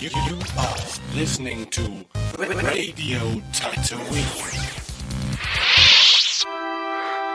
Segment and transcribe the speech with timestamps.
[0.00, 0.76] You, you are
[1.16, 1.82] listening to
[2.38, 3.18] Radio
[3.50, 4.54] Tatooine.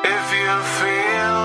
[0.06, 1.44] If you feel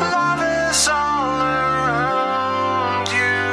[0.00, 3.44] love is all around you,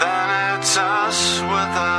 [0.00, 1.97] then it's us with our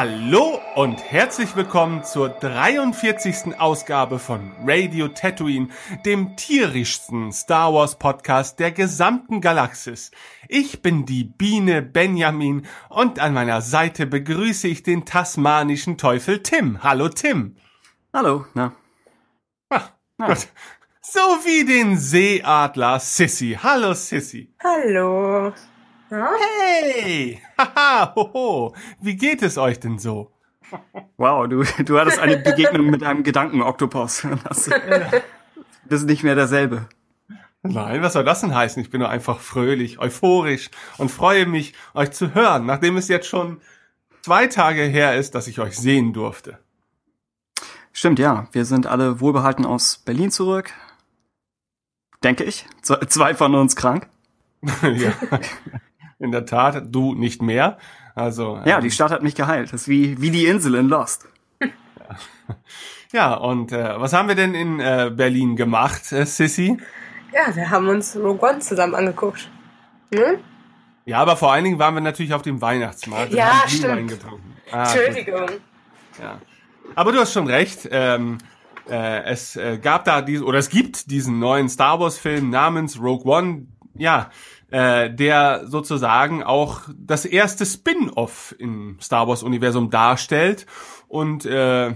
[0.00, 3.58] Hallo und herzlich willkommen zur 43.
[3.58, 5.70] Ausgabe von Radio Tatooine,
[6.06, 10.12] dem tierischsten Star Wars Podcast der gesamten Galaxis.
[10.46, 16.80] Ich bin die Biene Benjamin und an meiner Seite begrüße ich den tasmanischen Teufel Tim.
[16.84, 17.56] Hallo Tim.
[18.12, 18.76] Hallo, na.
[19.68, 19.82] Ah,
[20.16, 20.46] gut.
[21.00, 23.58] So wie den Seeadler Sissy.
[23.60, 24.54] Hallo Sissy.
[24.62, 25.52] Hallo.
[26.10, 27.42] Hey!
[27.58, 28.74] Haha, hoho.
[29.00, 30.32] Wie geht es euch denn so?
[31.16, 34.26] Wow, du, du hattest eine Begegnung mit einem Gedankenoktopus.
[34.44, 34.70] Das
[35.84, 36.88] das ist nicht mehr derselbe.
[37.62, 38.80] Nein, was soll das denn heißen?
[38.82, 43.26] Ich bin nur einfach fröhlich, euphorisch und freue mich, euch zu hören, nachdem es jetzt
[43.26, 43.60] schon
[44.22, 46.58] zwei Tage her ist, dass ich euch sehen durfte.
[47.92, 48.46] Stimmt, ja.
[48.52, 50.72] Wir sind alle wohlbehalten aus Berlin zurück.
[52.22, 52.64] Denke ich.
[52.82, 54.08] Zwei von uns krank.
[54.82, 55.12] ja.
[56.18, 57.78] In der Tat, du nicht mehr.
[58.14, 59.72] Also Ja, ähm, die Stadt hat mich geheilt.
[59.72, 61.28] Das ist wie, wie die Insel in Lost.
[63.12, 63.34] ja.
[63.34, 66.78] Und äh, was haben wir denn in äh, Berlin gemacht, äh, Sissy?
[67.32, 69.48] Ja, wir haben uns Rogue One zusammen angeguckt.
[70.12, 70.38] Hm?
[71.04, 73.32] Ja, aber vor allen Dingen waren wir natürlich auf dem Weihnachtsmarkt.
[73.32, 74.08] Ja, stimmt.
[74.08, 74.56] getrunken.
[74.70, 75.02] Ah, gut.
[75.02, 75.48] Entschuldigung.
[76.20, 76.40] Ja.
[76.94, 77.88] Aber du hast schon recht.
[77.90, 78.38] Ähm,
[78.90, 83.00] äh, es äh, gab da diesen, oder es gibt diesen neuen Star Wars Film namens
[83.00, 84.30] Rogue One, ja,
[84.70, 90.66] äh, der sozusagen auch das erste Spin-off im Star Wars Universum darstellt
[91.08, 91.94] und äh,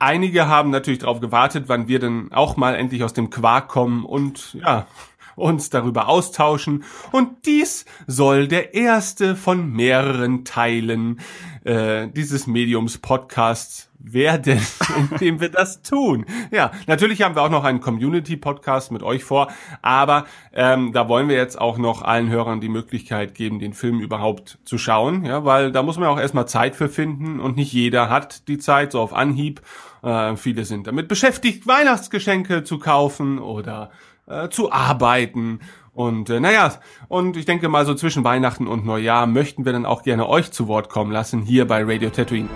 [0.00, 4.04] Einige haben natürlich darauf gewartet, wann wir denn auch mal endlich aus dem Quark kommen
[4.04, 4.86] und ja,
[5.34, 6.84] uns darüber austauschen.
[7.10, 11.20] Und dies soll der erste von mehreren Teilen
[11.64, 14.60] äh, dieses Mediums Podcasts werden,
[15.12, 16.24] indem wir das tun.
[16.50, 19.48] Ja, natürlich haben wir auch noch einen Community-Podcast mit euch vor,
[19.82, 24.00] aber ähm, da wollen wir jetzt auch noch allen Hörern die Möglichkeit geben, den Film
[24.00, 27.72] überhaupt zu schauen, ja, weil da muss man auch erstmal Zeit für finden und nicht
[27.72, 29.60] jeder hat die Zeit so auf Anhieb.
[30.02, 33.90] Äh, viele sind damit beschäftigt, Weihnachtsgeschenke zu kaufen oder
[34.26, 35.60] äh, zu arbeiten.
[35.92, 36.74] Und äh, naja,
[37.08, 40.52] und ich denke mal so zwischen Weihnachten und Neujahr möchten wir dann auch gerne euch
[40.52, 42.48] zu Wort kommen lassen hier bei Radio Tatooine.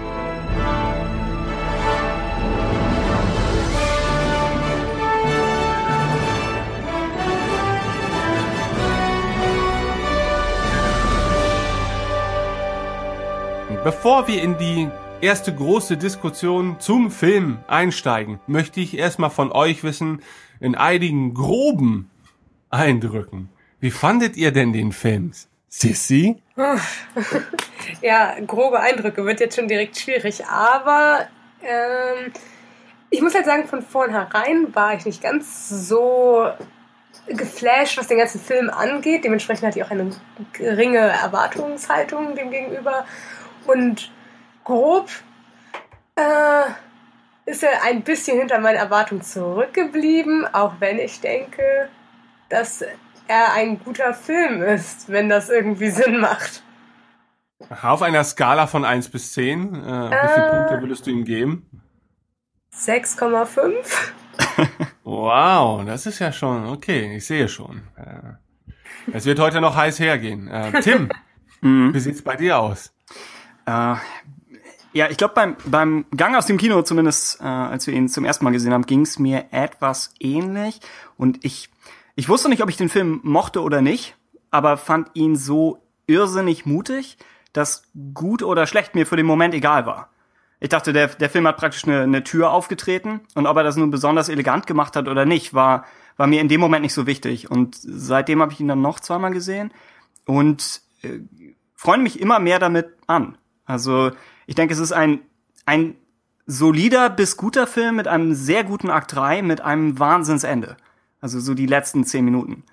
[13.84, 14.88] Bevor wir in die
[15.20, 20.22] erste große Diskussion zum Film einsteigen, möchte ich erstmal von euch wissen,
[20.60, 22.10] in einigen groben
[22.70, 23.48] Eindrücken.
[23.80, 25.32] Wie fandet ihr denn den Film?
[25.68, 26.36] Sissy?
[28.00, 31.26] Ja, grobe Eindrücke wird jetzt schon direkt schwierig, aber
[31.62, 32.32] ähm,
[33.10, 36.48] ich muss halt sagen, von vornherein war ich nicht ganz so
[37.26, 39.24] geflasht, was den ganzen Film angeht.
[39.24, 40.10] Dementsprechend hatte ich auch eine
[40.52, 43.04] geringe Erwartungshaltung dem gegenüber.
[43.66, 44.10] Und
[44.64, 45.08] grob
[46.16, 46.64] äh,
[47.50, 51.88] ist er ein bisschen hinter meinen Erwartungen zurückgeblieben, auch wenn ich denke,
[52.48, 52.82] dass
[53.28, 56.62] er ein guter Film ist, wenn das irgendwie Sinn macht.
[57.82, 60.50] Auf einer Skala von 1 bis 10, äh, wie viele Äh.
[60.50, 61.68] Punkte würdest du ihm geben?
[62.74, 63.72] 6,5?
[65.04, 67.82] Wow, das ist ja schon, okay, ich sehe schon.
[67.96, 70.48] Äh, es wird heute noch heiß hergehen.
[70.48, 71.10] Äh, Tim,
[71.60, 71.92] Mhm.
[71.94, 72.92] wie sieht's bei dir aus?
[73.66, 73.96] Äh,
[74.94, 78.26] Ja, ich glaube, beim, beim Gang aus dem Kino, zumindest äh, als wir ihn zum
[78.26, 80.80] ersten Mal gesehen haben, ging es mir etwas ähnlich.
[81.16, 81.70] Und ich,
[82.14, 84.16] ich wusste nicht, ob ich den Film mochte oder nicht,
[84.50, 87.16] aber fand ihn so irrsinnig mutig,
[87.54, 90.10] dass gut oder schlecht mir für den Moment egal war.
[90.60, 93.76] Ich dachte, der, der Film hat praktisch eine, eine Tür aufgetreten und ob er das
[93.76, 95.86] nun besonders elegant gemacht hat oder nicht, war,
[96.18, 97.50] war mir in dem Moment nicht so wichtig.
[97.50, 99.72] Und seitdem habe ich ihn dann noch zweimal gesehen
[100.26, 101.20] und äh,
[101.74, 103.38] freue mich immer mehr damit an.
[103.64, 104.10] Also
[104.46, 105.20] ich denke, es ist ein,
[105.66, 105.94] ein
[106.46, 110.76] solider bis guter Film mit einem sehr guten Akt 3, mit einem Wahnsinnsende.
[111.20, 112.64] Also so die letzten zehn Minuten.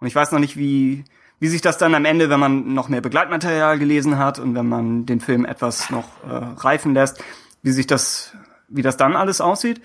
[0.00, 1.04] Und ich weiß noch nicht, wie,
[1.40, 4.68] wie sich das dann am Ende, wenn man noch mehr Begleitmaterial gelesen hat und wenn
[4.68, 7.22] man den Film etwas noch äh, reifen lässt,
[7.62, 8.34] wie sich das,
[8.68, 9.82] wie das dann alles aussieht.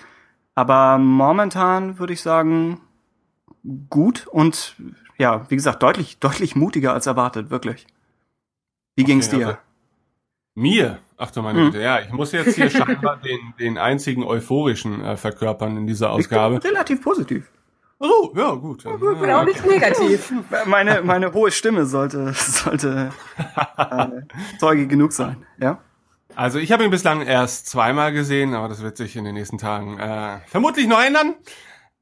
[0.55, 2.79] Aber momentan würde ich sagen,
[3.89, 4.75] gut und
[5.17, 7.87] ja, wie gesagt, deutlich, deutlich mutiger als erwartet, wirklich.
[8.95, 9.47] Wie ging's Okay, dir?
[9.47, 9.57] also-
[10.55, 10.99] Mir?
[11.17, 11.59] Ach du meine.
[11.59, 16.07] Güte, ja, ich muss jetzt hier scheinbar den, den einzigen euphorischen äh, verkörpern in dieser
[16.17, 16.63] ich bin Ausgabe.
[16.69, 17.51] relativ positiv.
[17.99, 18.83] Oh, ja, gut.
[18.85, 20.33] Ich bin auch nicht negativ.
[20.65, 23.11] Meine, meine hohe Stimme sollte, sollte
[23.77, 25.79] äh, Zeuge genug sein, ja?
[26.35, 29.57] Also ich habe ihn bislang erst zweimal gesehen, aber das wird sich in den nächsten
[29.57, 31.35] Tagen äh, vermutlich noch ändern.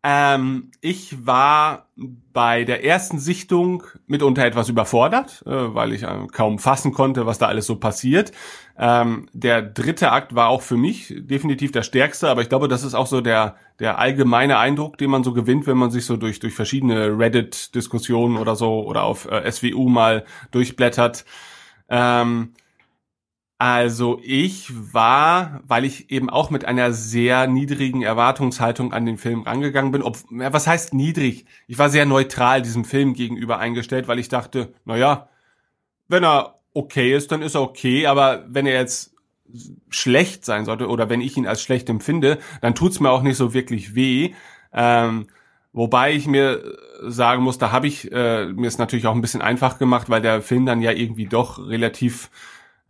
[0.04, 1.88] Ähm, ich war
[2.34, 7.38] bei der ersten Sichtung mitunter etwas überfordert, äh, weil ich äh, kaum fassen konnte, was
[7.38, 8.32] da alles so passiert.
[8.80, 12.84] Ähm, der dritte Akt war auch für mich definitiv der stärkste, aber ich glaube, das
[12.84, 16.18] ist auch so der, der allgemeine Eindruck, den man so gewinnt, wenn man sich so
[16.18, 21.26] durch, durch verschiedene Reddit-Diskussionen oder so oder auf äh, SWU mal durchblättert.
[21.90, 22.54] Ähm,
[23.62, 29.44] also ich war, weil ich eben auch mit einer sehr niedrigen Erwartungshaltung an den Film
[29.44, 30.02] rangegangen bin.
[30.02, 31.46] Ob, was heißt niedrig?
[31.68, 35.30] Ich war sehr neutral diesem Film gegenüber eingestellt, weil ich dachte, na ja,
[36.08, 39.14] wenn er okay ist, dann ist er okay, aber wenn er jetzt
[39.90, 43.38] schlecht sein sollte oder wenn ich ihn als schlecht empfinde, dann tut's mir auch nicht
[43.38, 44.34] so wirklich weh.
[44.74, 45.28] Ähm,
[45.72, 46.64] wobei ich mir
[47.04, 50.24] sagen muss, da habe ich äh, mir es natürlich auch ein bisschen einfach gemacht, weil
[50.24, 52.32] der Film dann ja irgendwie doch relativ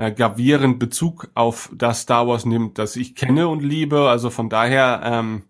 [0.01, 4.09] äh, gravierend Bezug auf das Star Wars nimmt, das ich kenne und liebe.
[4.09, 5.44] Also von daher ähm,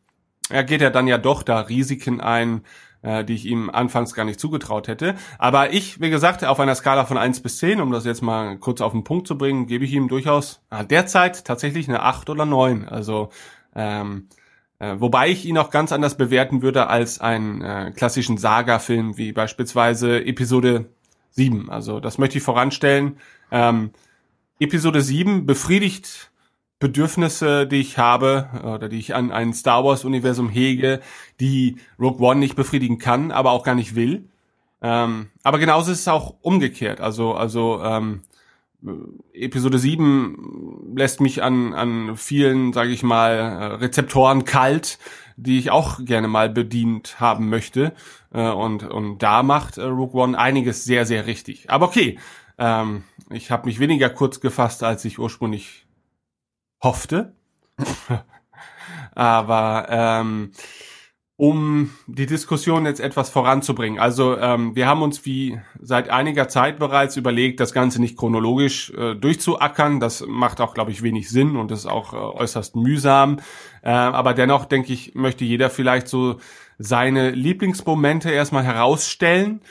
[0.49, 2.63] er geht er dann ja doch da Risiken ein,
[3.01, 5.15] äh, die ich ihm anfangs gar nicht zugetraut hätte.
[5.37, 8.57] Aber ich, wie gesagt, auf einer Skala von 1 bis 10, um das jetzt mal
[8.57, 12.29] kurz auf den Punkt zu bringen, gebe ich ihm durchaus äh, derzeit tatsächlich eine 8
[12.29, 12.89] oder 9.
[12.89, 13.29] Also
[13.73, 14.27] ähm,
[14.79, 19.31] äh, wobei ich ihn auch ganz anders bewerten würde als einen äh, klassischen Saga-Film wie
[19.31, 20.89] beispielsweise Episode
[21.29, 21.69] 7.
[21.69, 23.17] Also das möchte ich voranstellen.
[23.49, 23.91] Ähm,
[24.61, 26.31] Episode 7 befriedigt
[26.77, 30.99] Bedürfnisse, die ich habe oder die ich an ein Star Wars Universum hege,
[31.39, 34.29] die Rogue One nicht befriedigen kann, aber auch gar nicht will.
[34.83, 37.01] Ähm, aber genauso ist es auch umgekehrt.
[37.01, 38.21] Also also ähm,
[39.33, 44.99] Episode 7 lässt mich an an vielen, sage ich mal, Rezeptoren kalt,
[45.37, 47.93] die ich auch gerne mal bedient haben möchte.
[48.31, 51.71] Äh, und und da macht äh, Rogue One einiges sehr sehr richtig.
[51.71, 52.19] Aber okay,
[52.57, 55.85] ähm, ich habe mich weniger kurz gefasst, als ich ursprünglich
[56.81, 57.35] hoffte.
[59.13, 60.51] Aber ähm,
[61.41, 63.99] um die Diskussion jetzt etwas voranzubringen.
[63.99, 68.91] Also ähm, wir haben uns wie seit einiger Zeit bereits überlegt, das Ganze nicht chronologisch
[68.91, 69.99] äh, durchzuackern.
[69.99, 73.39] Das macht auch, glaube ich, wenig Sinn und ist auch äh, äußerst mühsam.
[73.81, 76.37] Äh, aber dennoch, denke ich, möchte jeder vielleicht so
[76.77, 79.61] seine Lieblingsmomente erstmal herausstellen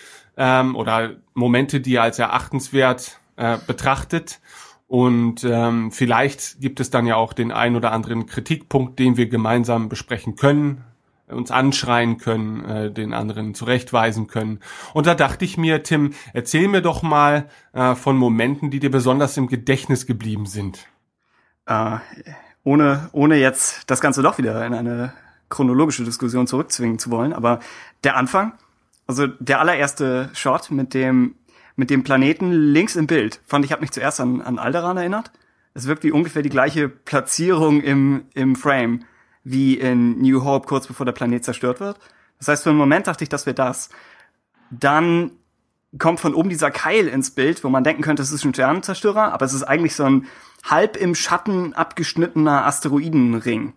[0.41, 4.41] ähm, oder Momente, die er als erachtenswert äh, betrachtet.
[4.89, 9.29] Und ähm, vielleicht gibt es dann ja auch den ein oder anderen Kritikpunkt, den wir
[9.29, 10.83] gemeinsam besprechen können,
[11.29, 14.61] uns anschreien können, äh, den anderen zurechtweisen können.
[14.95, 18.91] Und da dachte ich mir, Tim, erzähl mir doch mal äh, von Momenten, die dir
[18.91, 20.87] besonders im Gedächtnis geblieben sind.
[21.67, 21.99] Äh,
[22.65, 25.13] ohne, ohne jetzt das Ganze doch wieder in eine
[25.51, 27.61] chronologische Diskussion zurückzwingen zu wollen, aber
[28.05, 28.55] der Anfang,
[29.11, 31.35] also der allererste Shot mit dem
[31.77, 35.33] mit dem Planeten links im Bild, fand ich, hat mich zuerst an, an Alderaan erinnert.
[35.73, 39.05] Es wirkt wie ungefähr die gleiche Platzierung im, im Frame
[39.45, 41.99] wie in New Hope, kurz bevor der Planet zerstört wird.
[42.39, 43.89] Das heißt, für einen Moment dachte ich, das wäre das.
[44.71, 45.31] Dann
[45.99, 49.33] kommt von oben dieser Keil ins Bild, wo man denken könnte, es ist ein Sternenzerstörer,
[49.33, 50.27] aber es ist eigentlich so ein
[50.65, 53.73] halb im Schatten abgeschnittener Asteroidenring.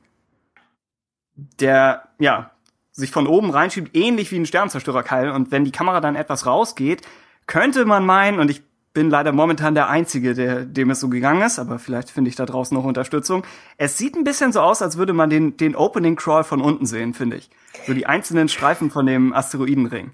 [1.36, 2.52] Der, ja,
[2.94, 5.32] sich von oben reinschiebt, ähnlich wie ein Sternzerstörerkeil.
[5.32, 7.02] Und wenn die Kamera dann etwas rausgeht,
[7.48, 11.42] könnte man meinen, und ich bin leider momentan der Einzige, der, dem es so gegangen
[11.42, 13.44] ist, aber vielleicht finde ich da draußen noch Unterstützung.
[13.78, 16.86] Es sieht ein bisschen so aus, als würde man den, den Opening Crawl von unten
[16.86, 17.50] sehen, finde ich.
[17.88, 20.14] So die einzelnen Streifen von dem Asteroidenring.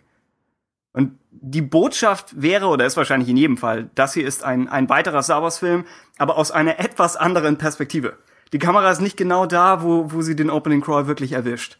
[0.94, 4.90] Und die Botschaft wäre, oder ist wahrscheinlich in jedem Fall, das hier ist ein, ein
[4.90, 5.84] weiterer Star Wars-Film,
[6.18, 8.18] aber aus einer etwas anderen Perspektive.
[8.54, 11.78] Die Kamera ist nicht genau da, wo, wo sie den Opening Crawl wirklich erwischt.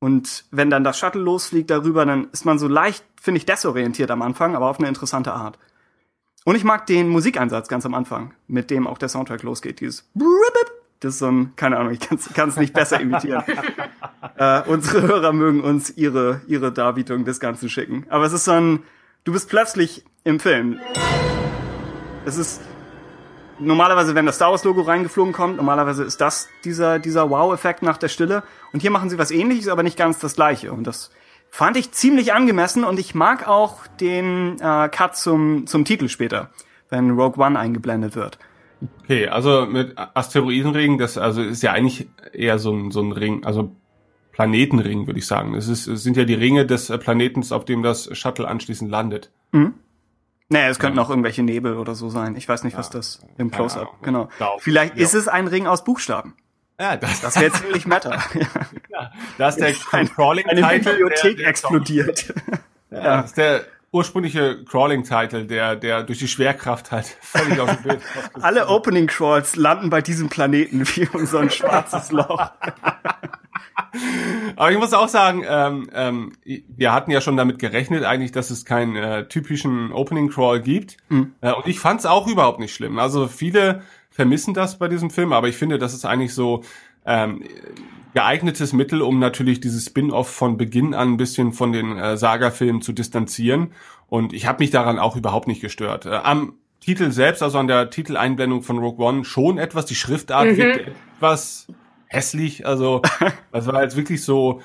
[0.00, 4.10] Und wenn dann das Shuttle losfliegt darüber, dann ist man so leicht, finde ich, desorientiert
[4.10, 5.58] am Anfang, aber auf eine interessante Art.
[6.44, 9.80] Und ich mag den Musikeinsatz ganz am Anfang, mit dem auch der Soundtrack losgeht.
[9.80, 10.08] Dieses
[11.00, 13.44] das ist so ein, keine Ahnung, ich kann es nicht besser imitieren.
[14.36, 18.06] äh, unsere Hörer mögen uns ihre, ihre Darbietung des Ganzen schicken.
[18.08, 18.82] Aber es ist so ein,
[19.24, 20.80] du bist plötzlich im Film.
[22.24, 22.62] Es ist,
[23.60, 27.98] normalerweise, wenn das Star Wars Logo reingeflogen kommt, normalerweise ist das dieser, dieser Wow-Effekt nach
[27.98, 28.42] der Stille.
[28.72, 30.72] Und hier machen sie was ähnliches, aber nicht ganz das gleiche.
[30.72, 31.10] Und das
[31.50, 36.50] fand ich ziemlich angemessen und ich mag auch den äh, Cut zum, zum Titel später,
[36.90, 38.38] wenn Rogue One eingeblendet wird.
[39.02, 43.44] Okay, also mit Asteroidenring, das also ist ja eigentlich eher so ein, so ein Ring,
[43.44, 43.74] also
[44.32, 45.54] Planetenring, würde ich sagen.
[45.54, 49.32] Es, ist, es sind ja die Ringe des Planetens, auf dem das Shuttle anschließend landet.
[49.50, 49.74] Mhm.
[50.50, 51.04] Naja, es könnten ja.
[51.04, 52.34] auch irgendwelche Nebel oder so sein.
[52.36, 52.78] Ich weiß nicht, ja.
[52.78, 54.28] was das im Close-Up, ja, genau.
[54.58, 56.34] Vielleicht ist es ein Ring aus Buchstaben.
[56.80, 58.10] Ja, das, das wäre ziemlich meta.
[58.90, 60.64] ja, da ist der Crawling-Titel.
[60.64, 62.34] Eine Bibliothek der, der explodiert.
[62.90, 63.16] Ja, ja.
[63.18, 68.00] Das ist der ursprüngliche Crawling-Title, der, der durch die Schwerkraft halt völlig aus dem Bild
[68.40, 72.50] Alle Opening-Crawls landen bei diesem Planeten wie so ein schwarzes Loch.
[74.56, 78.50] Aber ich muss auch sagen, ähm, ähm, wir hatten ja schon damit gerechnet, eigentlich, dass
[78.50, 80.96] es keinen äh, typischen Opening Crawl gibt.
[81.08, 81.34] Mhm.
[81.40, 82.98] Äh, und ich fand es auch überhaupt nicht schlimm.
[82.98, 86.62] Also viele vermissen das bei diesem Film, aber ich finde, das ist eigentlich so
[87.06, 87.42] ähm,
[88.14, 92.82] geeignetes Mittel, um natürlich dieses Spin-off von Beginn an ein bisschen von den äh, Saga-Filmen
[92.82, 93.72] zu distanzieren.
[94.08, 96.06] Und ich habe mich daran auch überhaupt nicht gestört.
[96.06, 99.86] Äh, am Titel selbst, also an der Titeleinblendung von Rogue One, schon etwas.
[99.86, 100.56] Die Schriftart mhm.
[100.56, 101.66] wirkt etwas
[102.08, 102.66] hässlich.
[102.66, 103.02] Also
[103.52, 104.60] das war jetzt wirklich so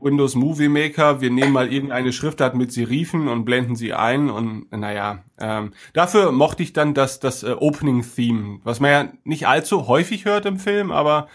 [0.00, 1.20] Windows Movie Maker.
[1.20, 4.30] Wir nehmen mal irgendeine Schriftart mit Serifen und blenden sie ein.
[4.30, 9.08] Und naja, ähm, dafür mochte ich dann das, das äh, Opening Theme, was man ja
[9.24, 11.28] nicht allzu häufig hört im Film, aber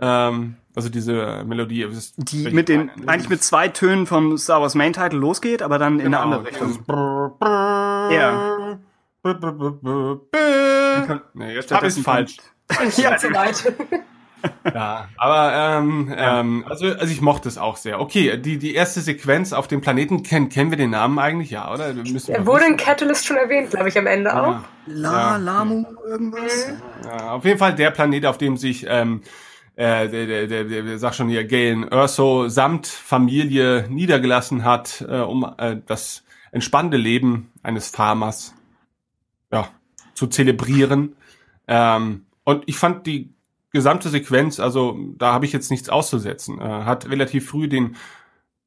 [0.00, 1.86] ähm, also diese Melodie.
[2.16, 5.78] Die mit den, meine, eigentlich mit zwei Tönen vom Star Wars Main Title losgeht, aber
[5.78, 6.78] dann in genau, eine andere Richtung.
[8.10, 8.78] Ja.
[11.34, 12.36] Nee, jetzt habe ich falsch.
[12.96, 13.72] ja, zu weit.
[14.74, 18.00] ja, aber ähm, ähm, also, also ich mochte es auch sehr.
[18.00, 21.50] Okay, die, die erste Sequenz auf dem Planeten, kennen, kennen wir den Namen eigentlich?
[21.50, 21.92] Ja, oder?
[21.94, 24.42] Müssen er wurde in Catalyst schon erwähnt, glaube ich, am Ende ja.
[24.42, 24.56] auch.
[24.86, 25.36] La, ja.
[25.36, 26.72] Lamu, irgendwas?
[27.04, 29.22] Ja, auf jeden Fall der Planet, auf dem sich ähm,
[29.76, 35.18] äh, der, der, der, der sag schon hier, Galen Urso samt Familie niedergelassen hat, äh,
[35.18, 38.54] um äh, das entspannende Leben eines Farmers
[39.50, 39.68] ja,
[40.14, 41.16] zu zelebrieren.
[41.66, 43.33] Ähm, und ich fand die
[43.74, 47.96] gesamte Sequenz, also da habe ich jetzt nichts auszusetzen, äh, hat relativ früh den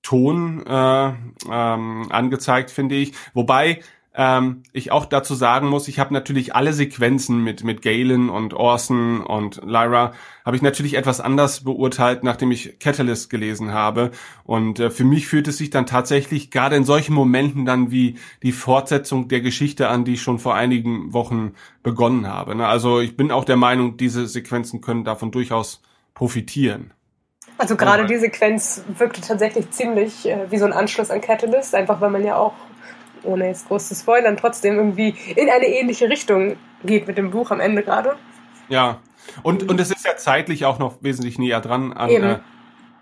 [0.04, 1.14] Ton äh,
[1.50, 3.14] ähm, angezeigt, finde ich.
[3.34, 3.82] Wobei
[4.18, 8.56] ähm, ich auch dazu sagen muss, ich habe natürlich alle Sequenzen mit mit Galen und
[8.56, 14.10] Orson und Lyra habe ich natürlich etwas anders beurteilt, nachdem ich Catalyst gelesen habe.
[14.44, 18.18] Und äh, für mich fühlt es sich dann tatsächlich gerade in solchen Momenten dann wie
[18.42, 22.56] die Fortsetzung der Geschichte an, die ich schon vor einigen Wochen begonnen habe.
[22.56, 22.68] Ne?
[22.68, 25.84] Also ich bin auch der Meinung, diese Sequenzen können davon durchaus
[26.16, 26.92] profitieren.
[27.60, 32.02] Also gerade die Sequenz wirkte tatsächlich ziemlich äh, wie so ein Anschluss an Catalyst, einfach
[32.02, 32.54] weil man ja auch
[33.24, 37.52] ohne jetzt groß zu spoilern, trotzdem irgendwie in eine ähnliche Richtung geht mit dem Buch
[37.52, 38.16] am Ende gerade.
[38.70, 39.00] Ja,
[39.44, 42.40] und, und es ist ja zeitlich auch noch wesentlich näher dran an äh,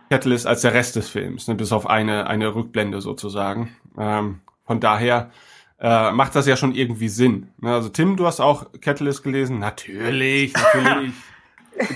[0.10, 3.75] Catalyst als der Rest des Films, ne, bis auf eine, eine Rückblende sozusagen.
[3.98, 5.31] Ähm, von daher
[5.79, 7.50] äh, macht das ja schon irgendwie Sinn.
[7.60, 7.74] Ne?
[7.74, 9.60] Also Tim, du hast auch Catalyst gelesen?
[9.60, 11.13] Natürlich, natürlich.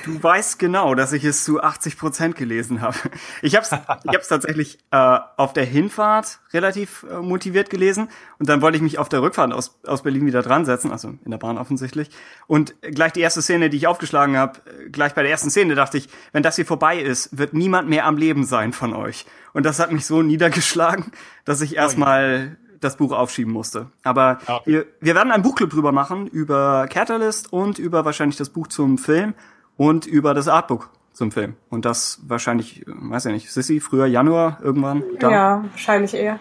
[0.03, 2.97] Du weißt genau, dass ich es zu 80 Prozent gelesen habe.
[3.41, 8.09] Ich habe es ich hab's tatsächlich äh, auf der Hinfahrt relativ äh, motiviert gelesen
[8.39, 11.13] und dann wollte ich mich auf der Rückfahrt aus, aus Berlin wieder dran setzen, also
[11.23, 12.09] in der Bahn offensichtlich.
[12.47, 14.59] Und gleich die erste Szene, die ich aufgeschlagen habe,
[14.91, 18.05] gleich bei der ersten Szene dachte ich, wenn das hier vorbei ist, wird niemand mehr
[18.05, 19.25] am Leben sein von euch.
[19.53, 21.11] Und das hat mich so niedergeschlagen,
[21.45, 23.87] dass ich erstmal das Buch aufschieben musste.
[24.03, 24.61] Aber okay.
[24.65, 28.97] wir, wir werden einen Buchclub drüber machen, über Catalyst und über wahrscheinlich das Buch zum
[28.97, 29.33] Film
[29.79, 31.55] und über das Artbook zum Film.
[31.69, 35.03] Und das wahrscheinlich, weiß ich nicht, Sissy, früher Januar irgendwann?
[35.19, 35.31] Da?
[35.31, 36.37] Ja, wahrscheinlich eher.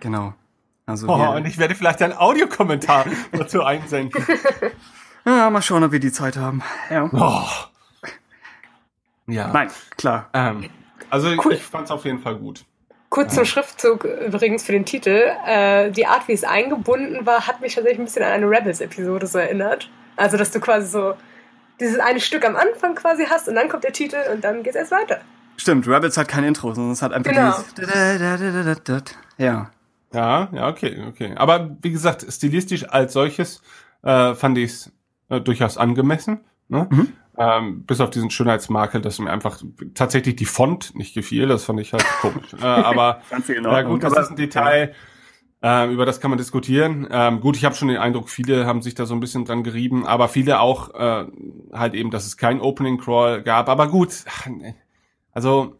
[0.00, 0.34] Genau.
[0.84, 4.26] Also oh, und ich werde vielleicht einen Audiokommentar dazu einsenden.
[5.24, 6.60] ja, mal schauen, ob wir die Zeit haben.
[6.90, 7.08] Ja.
[7.12, 7.46] Oh.
[9.28, 9.52] Ja.
[9.52, 10.28] Nein, klar.
[10.34, 10.68] Ähm,
[11.08, 11.52] also cool.
[11.52, 12.64] ich fand es auf jeden Fall gut.
[13.10, 15.30] Kurz zum Schriftzug übrigens für den Titel.
[15.46, 19.28] Äh, die Art, wie es eingebunden war, hat mich tatsächlich ein bisschen an eine Rebels-Episode
[19.28, 19.88] so erinnert.
[20.16, 21.14] Also, dass du quasi so
[21.82, 24.76] dieses eine Stück am Anfang quasi hast und dann kommt der Titel und dann geht's
[24.76, 25.20] erst weiter.
[25.56, 27.54] Stimmt, Rebels hat kein Intro, sondern es hat einfach genau.
[27.76, 29.14] dieses.
[29.38, 29.70] Ja.
[30.14, 31.34] Ja, ja, okay, okay.
[31.36, 33.62] Aber wie gesagt, stilistisch als solches
[34.02, 34.92] äh, fand ich es
[35.28, 36.40] äh, durchaus angemessen.
[36.68, 36.86] Ne?
[36.90, 37.12] Mhm.
[37.38, 39.62] Ähm, bis auf diesen Schönheitsmakel, dass mir einfach
[39.94, 41.46] tatsächlich die Font nicht gefiel.
[41.48, 42.52] Das fand ich halt komisch.
[42.60, 44.94] Äh, aber ja gut, das aber- ist ein Detail.
[45.64, 47.06] Ähm, über das kann man diskutieren.
[47.10, 49.62] Ähm, gut, ich habe schon den Eindruck, viele haben sich da so ein bisschen dran
[49.62, 51.26] gerieben, aber viele auch äh,
[51.72, 53.68] halt eben, dass es kein Opening Crawl gab.
[53.68, 54.74] Aber gut, ach, nee.
[55.30, 55.76] also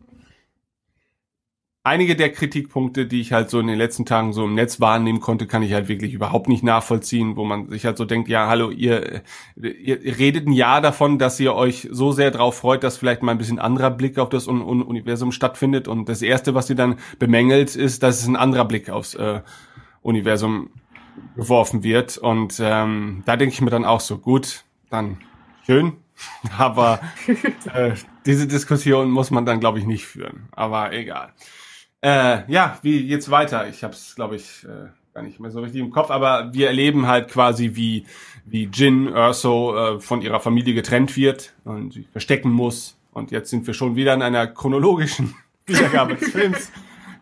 [1.84, 5.20] einige der Kritikpunkte, die ich halt so in den letzten Tagen so im Netz wahrnehmen
[5.20, 8.46] konnte, kann ich halt wirklich überhaupt nicht nachvollziehen, wo man sich halt so denkt, ja,
[8.46, 9.22] hallo, ihr,
[9.56, 13.32] ihr redet ein Jahr davon, dass ihr euch so sehr drauf freut, dass vielleicht mal
[13.32, 16.76] ein bisschen anderer Blick auf das Un Un Universum stattfindet und das erste, was ihr
[16.76, 19.40] dann bemängelt, ist, dass es ein anderer Blick aufs äh,
[20.02, 20.71] Universum
[21.37, 25.18] geworfen wird und ähm, da denke ich mir dann auch so, gut, dann
[25.66, 25.94] schön,
[26.59, 27.00] aber
[27.73, 27.92] äh,
[28.26, 30.49] diese Diskussion muss man dann, glaube ich, nicht führen.
[30.52, 31.32] Aber egal.
[32.00, 33.68] Äh, ja, wie jetzt weiter?
[33.68, 36.68] Ich habe es, glaube ich, äh, gar nicht mehr so richtig im Kopf, aber wir
[36.68, 38.06] erleben halt quasi, wie,
[38.44, 42.97] wie Jin Urso äh, von ihrer Familie getrennt wird und sich verstecken muss.
[43.12, 45.35] Und jetzt sind wir schon wieder in einer chronologischen
[45.66, 46.73] Wiedergabe des Films.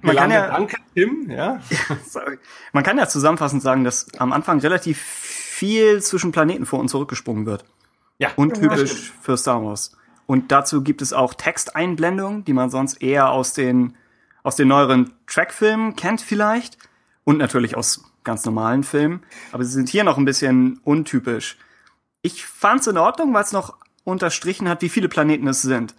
[0.02, 1.60] Man kann ja- Danke, Tim, ja.
[2.06, 2.38] Sorry.
[2.72, 7.46] Man kann ja zusammenfassend sagen, dass am Anfang relativ viel zwischen Planeten vor und zurückgesprungen
[7.46, 7.64] wird.
[8.18, 8.30] Ja.
[8.36, 9.96] Untypisch für Star Wars.
[10.26, 13.96] Und dazu gibt es auch Texteinblendungen, die man sonst eher aus den,
[14.42, 16.78] aus den neueren Trackfilmen kennt vielleicht.
[17.24, 19.22] Und natürlich aus ganz normalen Filmen.
[19.52, 21.56] Aber sie sind hier noch ein bisschen untypisch.
[22.22, 25.94] Ich fand's in Ordnung, weil es noch unterstrichen hat, wie viele Planeten es sind.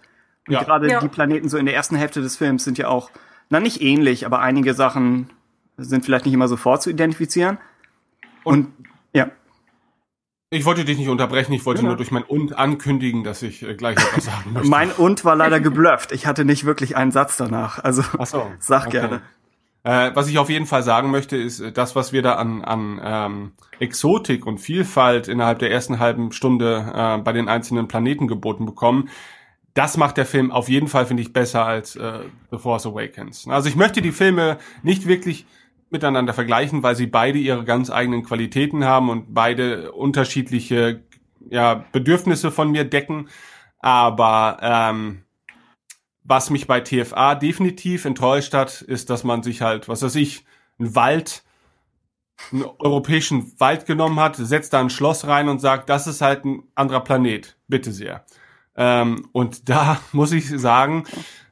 [0.46, 0.62] Und Ja.
[0.62, 1.00] gerade Ja.
[1.00, 3.10] die Planeten so in der ersten Hälfte des Films sind ja auch,
[3.50, 5.30] na nicht ähnlich, aber einige Sachen
[5.76, 7.58] sind vielleicht nicht immer sofort zu identifizieren.
[8.44, 8.68] Und,
[9.12, 9.28] ja.
[10.50, 11.88] Ich wollte dich nicht unterbrechen, ich wollte Ja.
[11.88, 14.68] nur durch mein Und ankündigen, dass ich äh, gleich etwas sagen möchte.
[14.68, 16.12] Mein und war leider geblufft.
[16.12, 17.78] Ich hatte nicht wirklich einen Satz danach.
[17.82, 18.50] Also so.
[18.58, 19.00] sag Okay.
[19.00, 19.22] gerne.
[19.84, 22.62] Äh, was ich auf jeden Fall sagen möchte, ist, äh, das, was wir da an,
[22.62, 28.28] an ähm, Exotik und Vielfalt innerhalb der ersten halben Stunde äh, bei den einzelnen Planeten
[28.28, 29.08] geboten bekommen,
[29.74, 33.46] das macht der Film auf jeden Fall, finde ich, besser als äh, The Force Awakens.
[33.48, 35.46] Also ich möchte die Filme nicht wirklich
[35.90, 41.02] miteinander vergleichen, weil sie beide ihre ganz eigenen Qualitäten haben und beide unterschiedliche
[41.50, 43.28] ja, Bedürfnisse von mir decken.
[43.78, 45.24] Aber ähm,
[46.24, 50.44] was mich bei TFA definitiv enttäuscht hat, ist, dass man sich halt, was weiß ich,
[50.78, 51.42] einen Wald,
[52.52, 56.44] einen europäischen Wald genommen hat, setzt da ein Schloss rein und sagt, das ist halt
[56.44, 57.56] ein anderer Planet.
[57.68, 58.24] Bitte sehr.
[58.76, 61.04] Ähm, und da muss ich sagen,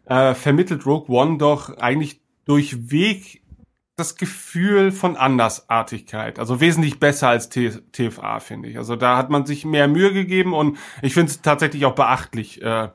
[0.06, 3.42] äh, vermittelt Rogue One doch eigentlich durchweg
[3.96, 6.38] das Gefühl von Andersartigkeit.
[6.38, 8.78] Also wesentlich besser als T TFA, finde ich.
[8.78, 12.62] Also da hat man sich mehr Mühe gegeben und ich finde es tatsächlich auch beachtlich,
[12.62, 12.88] äh,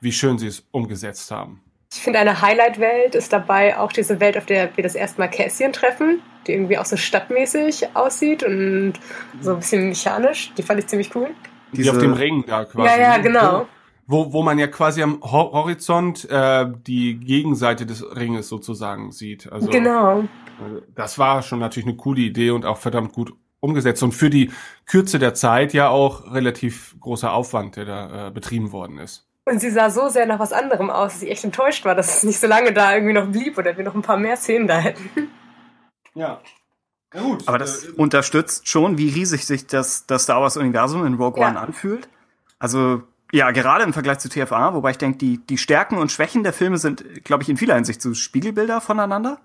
[0.00, 1.62] wie schön sie es umgesetzt haben.
[1.92, 5.28] Ich finde, eine Highlight-Welt ist dabei auch diese Welt, auf der wir das erste Mal
[5.28, 8.94] Cassian treffen, die irgendwie auch so stadtmäßig aussieht und
[9.40, 10.52] so ein bisschen mechanisch.
[10.56, 11.30] Die fand ich ziemlich cool.
[11.76, 12.88] Die Diese- auf dem Ring da quasi.
[12.88, 13.22] Ja, ja, ne?
[13.22, 13.66] genau.
[14.08, 19.50] Wo, wo man ja quasi am Hor Horizont äh, die Gegenseite des Ringes sozusagen sieht.
[19.50, 20.20] Also Genau.
[20.20, 20.24] äh,
[20.94, 24.02] das war schon natürlich eine coole Idee und auch verdammt gut umgesetzt.
[24.04, 24.52] Und für die
[24.86, 29.26] Kürze der Zeit ja auch relativ großer Aufwand, der da äh, betrieben worden ist.
[29.44, 32.18] Und sie sah so sehr nach was anderem aus, dass ich echt enttäuscht war, dass
[32.18, 34.68] es nicht so lange da irgendwie noch blieb oder wir noch ein paar mehr Szenen
[34.68, 35.30] da hätten.
[36.14, 36.40] Ja.
[37.16, 37.48] Na gut.
[37.48, 41.40] Aber das äh, unterstützt schon, wie riesig sich das, das Star Wars Universum in Rogue
[41.40, 41.48] Ja.
[41.48, 42.08] One anfühlt.
[42.58, 43.02] Also,
[43.32, 46.52] ja, gerade im Vergleich zu TFA, wobei ich denke, die, die Stärken und Schwächen der
[46.52, 49.38] Filme sind, glaube ich, in vieler Hinsicht so Spiegelbilder voneinander.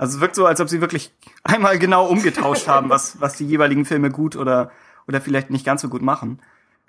[0.00, 1.12] Also es wirkt so, als ob sie wirklich
[1.44, 4.72] einmal genau umgetauscht haben, was, was die jeweiligen Filme gut oder,
[5.06, 6.40] oder vielleicht nicht ganz so gut machen.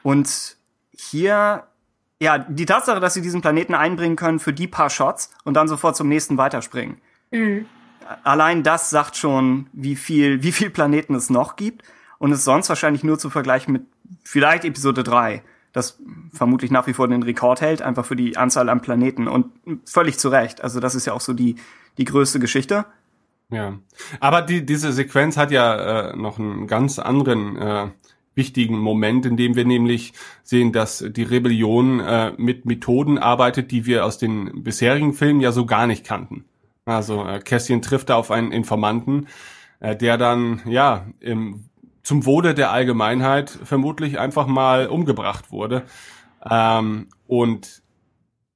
[0.02, 0.58] Und
[0.92, 1.64] hier,
[2.20, 5.68] ja, die Tatsache, dass sie diesen Planeten einbringen können für die paar Shots und dann
[5.68, 6.98] sofort zum nächsten weiterspringen.
[8.24, 11.84] Allein das sagt schon, wie viel, wie viel Planeten es noch gibt
[12.20, 13.84] und ist sonst wahrscheinlich nur zu vergleichen mit
[14.24, 16.00] vielleicht Episode 3, das
[16.32, 19.48] vermutlich nach wie vor den Rekord hält, einfach für die Anzahl an Planeten und
[19.86, 20.64] völlig zu Recht.
[20.64, 21.56] Also das ist ja auch so die,
[21.98, 22.86] die größte Geschichte.
[23.50, 23.78] Ja,
[24.20, 27.88] aber die, diese Sequenz hat ja äh, noch einen ganz anderen äh,
[28.36, 30.14] wichtigen Moment, in dem wir nämlich
[30.44, 35.52] sehen, dass die Rebellion äh, mit Methoden arbeitet, die wir aus den bisherigen Filmen ja
[35.52, 36.46] so gar nicht kannten.
[36.86, 39.28] Also äh, Cassian trifft da auf einen Informanten,
[39.80, 41.66] äh, der dann ja im,
[42.04, 45.84] zum Wohle der Allgemeinheit vermutlich einfach mal umgebracht wurde.
[46.50, 47.84] Ähm, und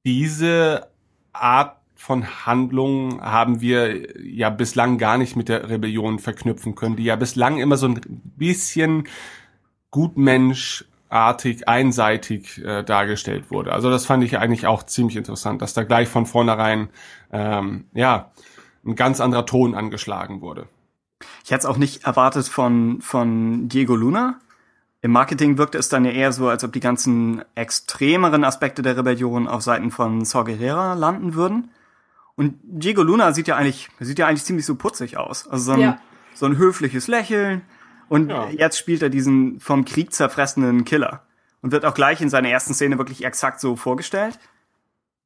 [0.04, 0.88] diese
[1.32, 7.04] Art von Handlungen haben wir ja bislang gar nicht mit der Rebellion verknüpfen können, die
[7.04, 8.00] ja bislang immer so ein
[8.36, 9.08] bisschen
[11.08, 13.72] gutmenschartig, einseitig äh, dargestellt wurde.
[13.72, 16.88] Also das fand ich eigentlich auch ziemlich interessant, dass da gleich von vornherein
[17.32, 18.30] ähm, ja
[18.84, 20.66] ein ganz anderer Ton angeschlagen wurde.
[21.44, 24.38] Ich hätte es auch nicht erwartet von, von Diego Luna.
[25.00, 28.96] Im Marketing wirkte es dann ja eher so, als ob die ganzen extremeren Aspekte der
[28.96, 31.70] Rebellion auf Seiten von Saw Gerrera landen würden.
[32.36, 35.48] Und Diego Luna sieht ja eigentlich, sieht ja eigentlich ziemlich so putzig aus.
[35.48, 35.98] Also so ein, Ja.
[36.34, 37.62] so ein höfliches Lächeln.
[38.08, 38.48] Und Ja.
[38.50, 41.22] jetzt spielt er diesen vom Krieg zerfressenen Killer.
[41.60, 44.38] Und wird auch gleich in seiner ersten Szene wirklich exakt so vorgestellt.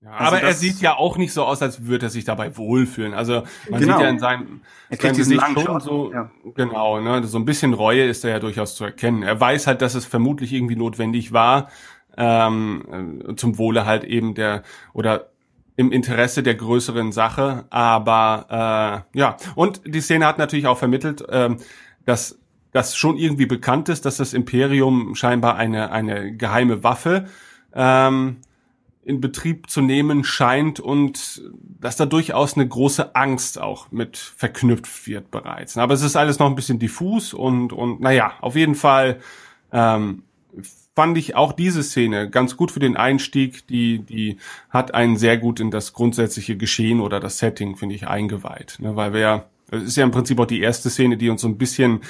[0.00, 2.56] Ja, Also aber er sieht ja auch nicht so aus, als würde er sich dabei
[2.56, 3.14] wohlfühlen.
[3.14, 3.94] Also man Genau.
[3.98, 6.30] sieht ja in seinem, Er kriegt seinem diesen Gesicht schon so, ja.
[6.56, 9.22] genau, ne, so ein bisschen Reue ist er ja durchaus zu erkennen.
[9.22, 11.70] Er weiß halt, dass es vermutlich irgendwie notwendig war,
[12.16, 15.28] ähm, äh, zum Wohle halt eben der oder
[15.76, 17.66] im Interesse der größeren Sache.
[17.70, 21.58] Aber äh, ja, und die Szene hat natürlich auch vermittelt, ähm,
[22.06, 22.38] dass
[22.72, 27.26] das schon irgendwie bekannt ist, dass das Imperium scheinbar eine eine geheime Waffe
[27.74, 28.38] ähm,
[29.04, 31.42] in Betrieb zu nehmen scheint und
[31.80, 35.76] dass da durchaus eine große Angst auch mit verknüpft wird bereits.
[35.76, 39.18] Aber es ist alles noch ein bisschen diffus und, und naja, auf jeden Fall
[39.72, 40.22] ähm,
[40.94, 43.66] fand ich auch diese Szene ganz gut für den Einstieg.
[43.66, 44.37] Die, die
[44.70, 48.76] hat einen sehr gut in das grundsätzliche Geschehen oder das Setting, finde ich, eingeweiht.
[48.78, 51.40] Ne, weil wir ja, es ist ja im Prinzip auch die erste Szene, die uns
[51.40, 52.02] so ein bisschen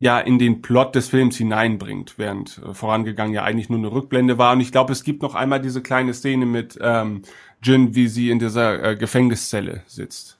[0.00, 4.38] ja in den Plot des Films hineinbringt, während äh, vorangegangen ja eigentlich nur eine Rückblende
[4.38, 4.52] war.
[4.52, 7.22] Und ich glaube, es gibt noch einmal diese kleine Szene mit ähm,
[7.62, 10.38] Jin, wie sie in dieser äh, Gefängniszelle sitzt.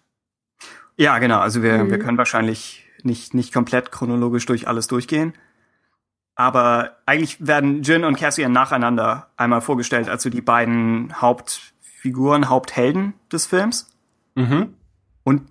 [0.96, 1.38] Ja, genau.
[1.40, 1.90] Also wir, Mhm.
[1.90, 5.32] wir können wahrscheinlich nicht, nicht komplett chronologisch durch alles durchgehen.
[6.34, 13.14] Aber eigentlich werden Jin und Cassian nacheinander einmal vorgestellt als so die beiden Hauptfiguren, Haupthelden
[13.32, 13.90] des Films.
[14.36, 14.74] Mhm.
[15.24, 15.42] Und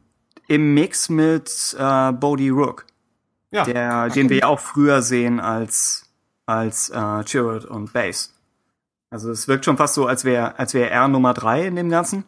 [0.47, 2.85] im Mix mit äh, Bodhi Rook,
[3.51, 3.63] Ja.
[3.63, 6.10] der, den wir ja auch früher sehen als,
[6.45, 8.29] als äh, Chirrut und Base.
[9.10, 11.89] Also es wirkt schon fast so, als wäre als wäre er Nummer drei in dem
[11.89, 12.25] Ganzen.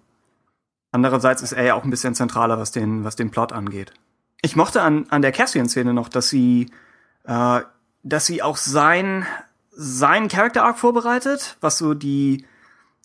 [0.91, 3.93] Andererseits ist er ja auch ein bisschen zentraler, was den, was den Plot angeht.
[4.41, 6.71] Ich mochte an, an der Cassian-Szene noch, dass sie,
[7.25, 7.61] äh,
[8.03, 9.25] dass sie auch sein,
[9.71, 12.45] sein Character Arc vorbereitet, was so die,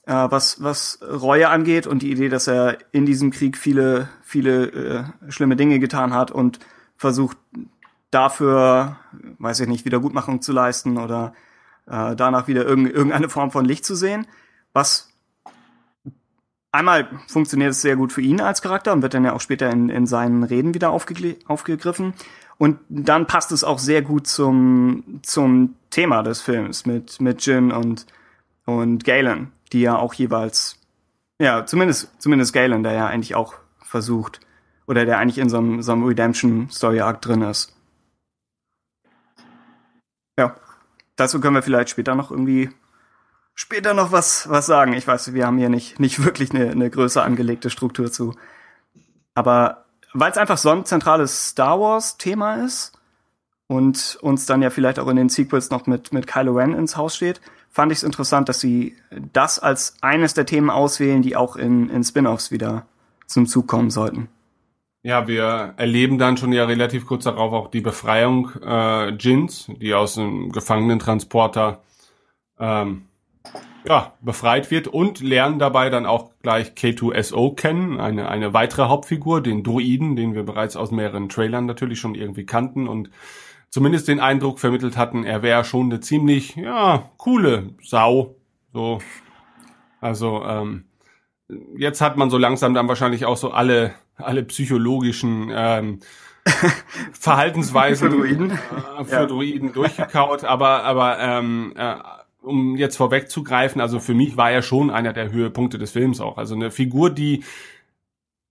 [0.07, 4.67] äh, was, was Reue angeht und die Idee, dass er in diesem Krieg viele, viele
[5.27, 6.61] äh, schlimme Dinge getan hat und
[6.97, 7.37] versucht
[8.15, 8.97] dafür,
[9.39, 11.35] weiß ich nicht, Wiedergutmachung zu leisten oder
[11.87, 14.27] äh, danach wieder irgend, irgendeine Form von Licht zu sehen.
[14.73, 15.13] Was
[16.73, 19.71] einmal funktioniert es sehr gut für ihn als Charakter und wird dann ja auch später
[19.71, 22.15] in, in seinen Reden wieder aufgegl- aufgegriffen.
[22.57, 27.73] Und dann passt es auch sehr gut zum, zum Thema des Films mit, mit Jin
[27.73, 28.07] und,
[28.65, 30.79] und Galen, die ja auch jeweils,
[31.41, 34.41] ja, zumindest, zumindest Galen, der ja eigentlich auch versucht,
[34.87, 37.75] oder der eigentlich in so einem, so einem Redemption-Story-Arc drin ist.
[40.39, 40.55] Ja,
[41.17, 42.71] dazu können wir vielleicht später noch irgendwie
[43.55, 44.93] später noch was, was sagen.
[44.95, 48.35] Ich weiß, wir haben hier nicht, nicht wirklich eine, eine größer angelegte Struktur zu.
[49.35, 52.93] Aber weil es einfach so ein zentrales Star Wars-Thema ist
[53.67, 56.97] und uns dann ja vielleicht auch in den Sequels noch mit, mit Kylo Ren ins
[56.97, 58.97] Haus steht, fand ich es interessant, dass sie
[59.33, 62.87] das als eines der Themen auswählen, die auch in, in Spin-offs wieder
[63.27, 64.29] zum Zug kommen sollten.
[65.07, 69.93] Ja, wir erleben dann schon ja relativ kurz darauf auch die Befreiung äh, Jins, die
[69.93, 71.83] aus einem Gefangenentransporter
[72.59, 73.05] ähm,
[73.87, 79.43] ja, befreit wird und lernen dabei dann auch gleich K2SO kennen, eine, eine weitere Hauptfigur,
[79.43, 83.11] den Druiden, den wir bereits aus mehreren Trailern natürlich schon irgendwie kannten und
[83.69, 88.37] zumindest den Eindruck vermittelt hatten, er wäre schon eine ziemlich, ja, coole Sau.
[88.73, 89.01] So.
[90.01, 90.87] Also, ähm,
[91.77, 96.01] jetzt hat man so langsam dann wahrscheinlich auch so alle, alle psychologischen ähm,
[97.13, 98.51] Verhaltensweisen Für Druiden.
[98.51, 99.27] äh, für Ja.
[99.27, 101.95] Druiden durchgekaut, aber, aber ähm, äh,
[102.43, 106.37] um jetzt vorwegzugreifen, also für mich war er schon einer der Höhepunkte des Films auch.
[106.37, 107.43] Also eine Figur, die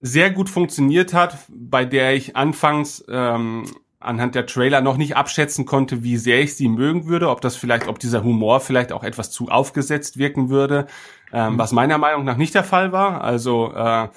[0.02, 3.65] sehr gut funktioniert hat, bei der ich anfangs ähm,
[3.99, 7.56] anhand der Trailer noch nicht abschätzen konnte, wie sehr ich sie mögen würde, ob das
[7.56, 10.88] vielleicht, ob dieser Humor vielleicht auch etwas zu aufgesetzt wirken würde,
[11.32, 13.21] ähm, was meiner Meinung nach nicht der Fall war.
[13.23, 14.10] Also äh,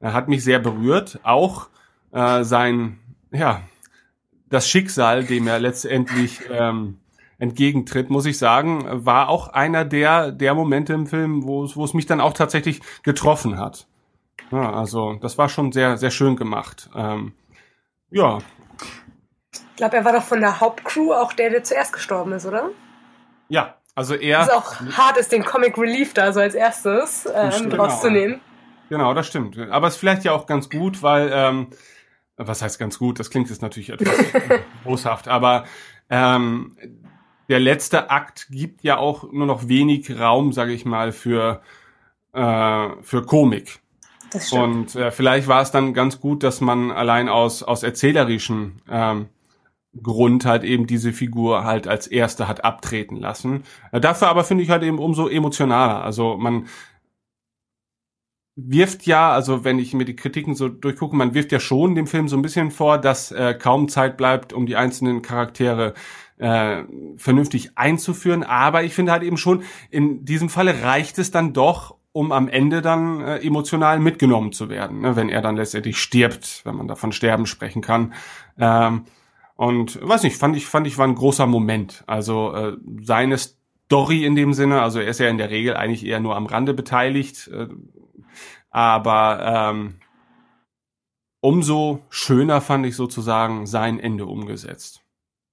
[0.00, 1.68] hat mich sehr berührt, auch
[2.12, 2.98] äh, sein,
[3.32, 3.62] ja,
[4.48, 6.98] das Schicksal, dem er letztendlich ähm,
[7.38, 11.84] entgegentritt, muss ich sagen, war auch einer der der Momente im Film, wo es wo
[11.84, 13.86] es mich dann auch tatsächlich getroffen hat.
[14.50, 16.88] Ja, also das war schon sehr sehr schön gemacht.
[16.94, 17.32] Ähm,
[18.10, 18.38] ja,
[19.52, 22.70] Ich glaube, er war doch von der Hauptcrew auch der, der zuerst gestorben ist, oder?
[23.48, 27.52] ja, also er Was auch hart ist, den Comic Relief da so als erstes ähm,
[27.52, 27.78] stimmt.
[27.78, 28.40] rauszunehmen.
[28.88, 29.58] Genau, das stimmt.
[29.58, 31.68] Aber es ist vielleicht ja auch ganz gut, weil, ähm,
[32.36, 33.18] was heißt ganz gut?
[33.18, 34.16] Das klingt jetzt natürlich etwas
[34.84, 35.64] boshaft, aber
[36.08, 36.76] ähm,
[37.48, 41.62] der letzte Akt gibt ja auch nur noch wenig Raum, sage ich mal, für,
[42.32, 43.80] äh, für Komik.
[44.30, 44.62] Das stimmt.
[44.62, 49.28] Und äh, vielleicht war es dann ganz gut, dass man allein aus, aus erzählerischen ähm,
[50.02, 53.64] Grund halt eben diese Figur halt als erste hat abtreten lassen.
[53.92, 56.04] Äh, dafür aber finde ich halt eben umso emotionaler.
[56.04, 56.66] Also man
[58.60, 62.08] wirft ja, also wenn ich mir die Kritiken so durchgucke, man wirft ja schon dem
[62.08, 65.94] Film so ein bisschen vor, dass äh, kaum Zeit bleibt, um die einzelnen Charaktere
[66.38, 66.82] äh,
[67.16, 68.42] vernünftig einzuführen.
[68.42, 72.48] Aber ich finde halt eben schon, in diesem Falle reicht es dann doch, um am
[72.48, 76.88] Ende dann äh, emotional mitgenommen zu werden, ne, wenn er dann letztendlich stirbt, wenn man
[76.88, 78.12] davon Sterben sprechen kann.
[78.58, 79.04] Ähm,
[79.54, 82.02] und weiß nicht, fand ich, fand ich war ein großer Moment.
[82.08, 86.04] Also äh, seine Story in dem Sinne, also er ist ja in der Regel eigentlich
[86.04, 87.68] eher nur am Rande beteiligt, äh,
[88.78, 89.94] aber ähm,
[91.40, 95.00] umso schöner fand ich sozusagen sein Ende umgesetzt.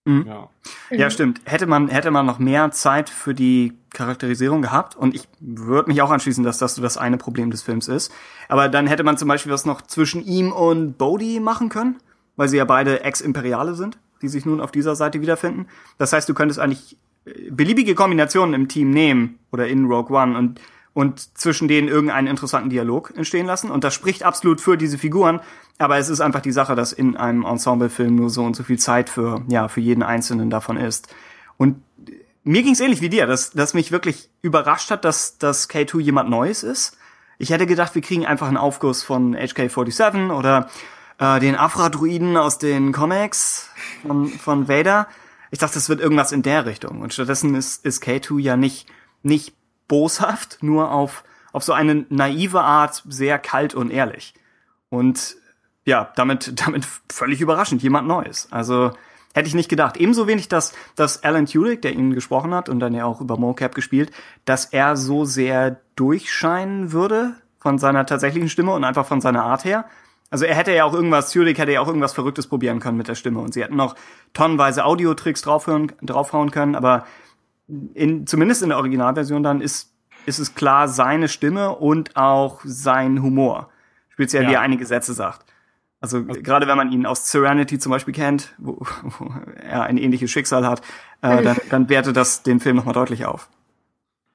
[0.08, 0.26] Mhm.
[0.28, 0.50] Ja.
[0.92, 1.42] Ja, stimmt.
[1.46, 6.04] Hätte man, hätte man noch mehr Zeit für die Charakterisierung gehabt, und ich würde mich
[6.04, 8.14] auch anschließen, dass das so das eine Problem des Films ist.
[8.48, 11.98] Aber dann hätte man zum Beispiel was noch zwischen ihm und Bodhi machen können,
[12.36, 15.66] weil sie ja beide Ex-Imperiale sind, die sich nun auf dieser Seite wiederfinden.
[15.98, 20.38] Das heißt, du könntest eigentlich äh, beliebige Kombinationen im Team nehmen oder in Rogue One
[20.38, 20.62] und
[20.96, 23.70] und zwischen denen irgendeinen interessanten Dialog entstehen lassen.
[23.70, 25.42] Und das spricht absolut für diese Figuren.
[25.78, 28.80] Aber es ist einfach die Sache, dass in einem Ensemblefilm nur so und so viel
[28.80, 31.14] Zeit für, ja, für jeden Einzelnen davon ist.
[31.58, 31.84] Und
[32.46, 36.30] mir ging's ähnlich wie dir, dass, dass mich wirklich überrascht hat, dass, dass K2 jemand
[36.30, 36.98] Neues ist.
[37.40, 40.70] Ich hätte gedacht, wir kriegen einfach einen Aufguss von HK-47 oder
[41.20, 43.70] äh, den Afra-Druiden aus den Comics
[44.08, 45.10] von, von Vader.
[45.52, 47.02] Ich dachte, es wird irgendwas in der Richtung.
[47.02, 48.88] Und stattdessen ist, ist K2 ja nicht,
[49.24, 49.54] nicht
[49.88, 54.34] boshaft, nur auf, auf so eine naive Art sehr kalt und ehrlich.
[54.90, 55.38] Und
[55.86, 58.48] ja, damit, damit völlig überraschend, jemand Neues.
[58.52, 58.92] Also
[59.34, 59.98] hätte ich nicht gedacht.
[59.98, 63.38] Ebenso wenig, dass, dass Alan Tudyk, der ihn gesprochen hat und dann ja auch über
[63.38, 64.12] Mocap gespielt,
[64.46, 69.66] dass er so sehr durchscheinen würde von seiner tatsächlichen Stimme und einfach von seiner Art
[69.66, 69.86] her.
[70.32, 73.08] Also er hätte ja auch irgendwas, Tudyk hätte ja auch irgendwas Verrücktes probieren können mit
[73.08, 73.96] der Stimme und sie hätten noch
[74.34, 77.06] tonnenweise Audiotricks draufhören, draufhauen können, aber
[77.94, 79.92] in, zumindest in der Originalversion dann ist,
[80.26, 83.70] ist es klar seine Stimme und auch sein Humor.
[84.10, 84.50] Speziell Ja.
[84.50, 85.46] wie er einige Sätze sagt.
[86.02, 89.32] Also gerade wenn man ihn aus Serenity zum Beispiel kennt, wo, wo
[89.68, 90.82] er ein ähnliches Schicksal hat,
[91.22, 93.50] äh, dann, dann wertet das den Film nochmal deutlich auf.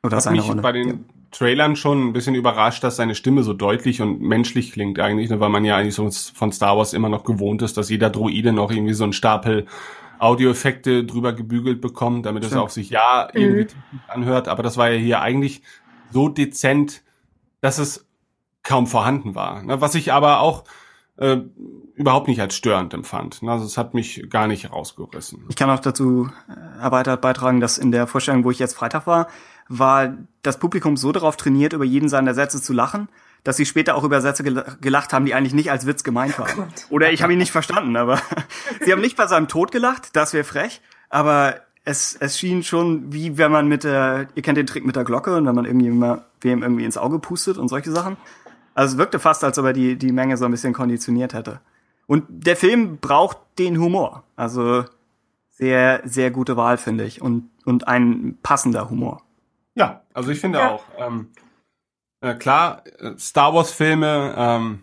[0.02, 0.62] Oder Hat seine mich Rolle.
[0.62, 4.98] bei den Trailern schon ein bisschen überrascht, dass seine Stimme so deutlich und menschlich klingt
[4.98, 7.88] eigentlich, ne, weil man ja eigentlich so von Star Wars immer noch gewohnt ist, dass
[7.88, 9.66] jeder Droide noch irgendwie so einen Stapel
[10.20, 13.74] Audioeffekte drüber gebügelt bekommt, damit es auch sich ja irgendwie
[14.06, 14.48] anhört.
[14.48, 15.62] Aber das war ja hier eigentlich
[16.12, 17.02] so dezent,
[17.60, 18.06] dass es
[18.62, 19.62] kaum vorhanden war.
[19.62, 20.64] Ne, Was ich aber auch
[21.16, 21.38] äh,
[21.94, 23.42] überhaupt nicht als störend empfand.
[23.42, 25.44] Ne, Also es hat mich gar nicht rausgerissen.
[25.48, 29.06] Ich kann auch dazu äh, erweitert beitragen, dass in der Vorstellung, wo ich jetzt Freitag
[29.06, 29.28] war,
[29.68, 33.08] war das Publikum so darauf trainiert, über jeden seiner Sätze zu lachen,
[33.44, 36.38] dass sie später auch über Sätze gel- gelacht haben, die eigentlich nicht als Witz gemeint
[36.38, 36.54] waren.
[36.56, 36.86] Gott.
[36.90, 38.20] Oder ich habe ihn nicht verstanden, aber
[38.84, 43.12] sie haben nicht bei seinem Tod gelacht, das wäre frech, aber es, es schien schon
[43.12, 45.64] wie wenn man mit der, ihr kennt den Trick mit der Glocke und wenn man
[45.64, 48.16] irgendwie immer wem irgendwie ins Auge pustet und solche Sachen.
[48.74, 51.60] Also es wirkte fast, als ob er die, die Menge so ein bisschen konditioniert hätte.
[52.06, 54.24] Und der Film braucht den Humor.
[54.36, 54.84] Also
[55.50, 57.20] sehr, sehr gute Wahl, finde ich.
[57.20, 59.22] Und, und ein passender Humor.
[59.74, 60.70] Ja, also ich finde Ja.
[60.70, 60.84] auch.
[60.98, 61.28] Ähm,
[62.20, 64.80] äh, klar, äh, Star Wars Filme ähm,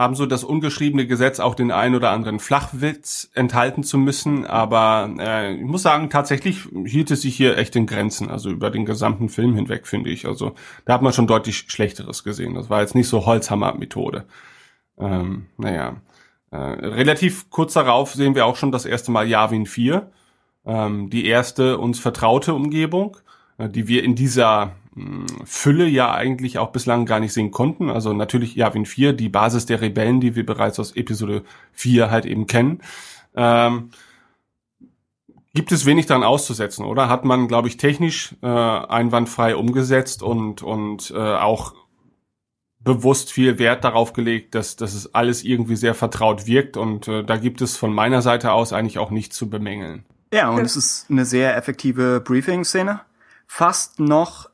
[0.00, 4.46] haben so das ungeschriebene Gesetz, auch den ein oder anderen Flachwitz enthalten zu müssen.
[4.46, 8.30] Aber äh, ich muss sagen, tatsächlich hielt es sich hier echt in Grenzen.
[8.30, 10.26] Also über den gesamten Film hinweg, finde ich.
[10.26, 10.54] Also
[10.86, 12.54] da hat man schon deutlich Schlechteres gesehen.
[12.54, 14.24] Das war jetzt nicht so Holzhammer-Methode.
[14.98, 15.96] Ähm, naja.
[16.50, 20.10] Äh, relativ kurz darauf sehen wir auch schon das erste Mal Yavin 4.
[20.64, 23.18] Ähm, die erste uns vertraute Umgebung,
[23.58, 24.72] äh, die wir in dieser
[25.44, 27.90] Fülle ja eigentlich auch bislang gar nicht sehen konnten.
[27.90, 32.26] Also natürlich Yavin 4, die Basis der Rebellen, die wir bereits aus Episode 4 halt
[32.26, 32.80] eben kennen.
[33.34, 33.90] Ähm,
[35.54, 37.08] gibt es wenig daran auszusetzen, oder?
[37.08, 41.74] Hat man, glaube ich, technisch äh, einwandfrei umgesetzt und, und äh, auch
[42.80, 47.22] bewusst viel Wert darauf gelegt, dass, dass es alles irgendwie sehr vertraut wirkt und äh,
[47.22, 50.04] da gibt es von meiner Seite aus eigentlich auch nichts zu bemängeln.
[50.32, 53.00] Ja, und es ist eine sehr effektive Briefing-Szene.
[53.46, 54.49] Fast noch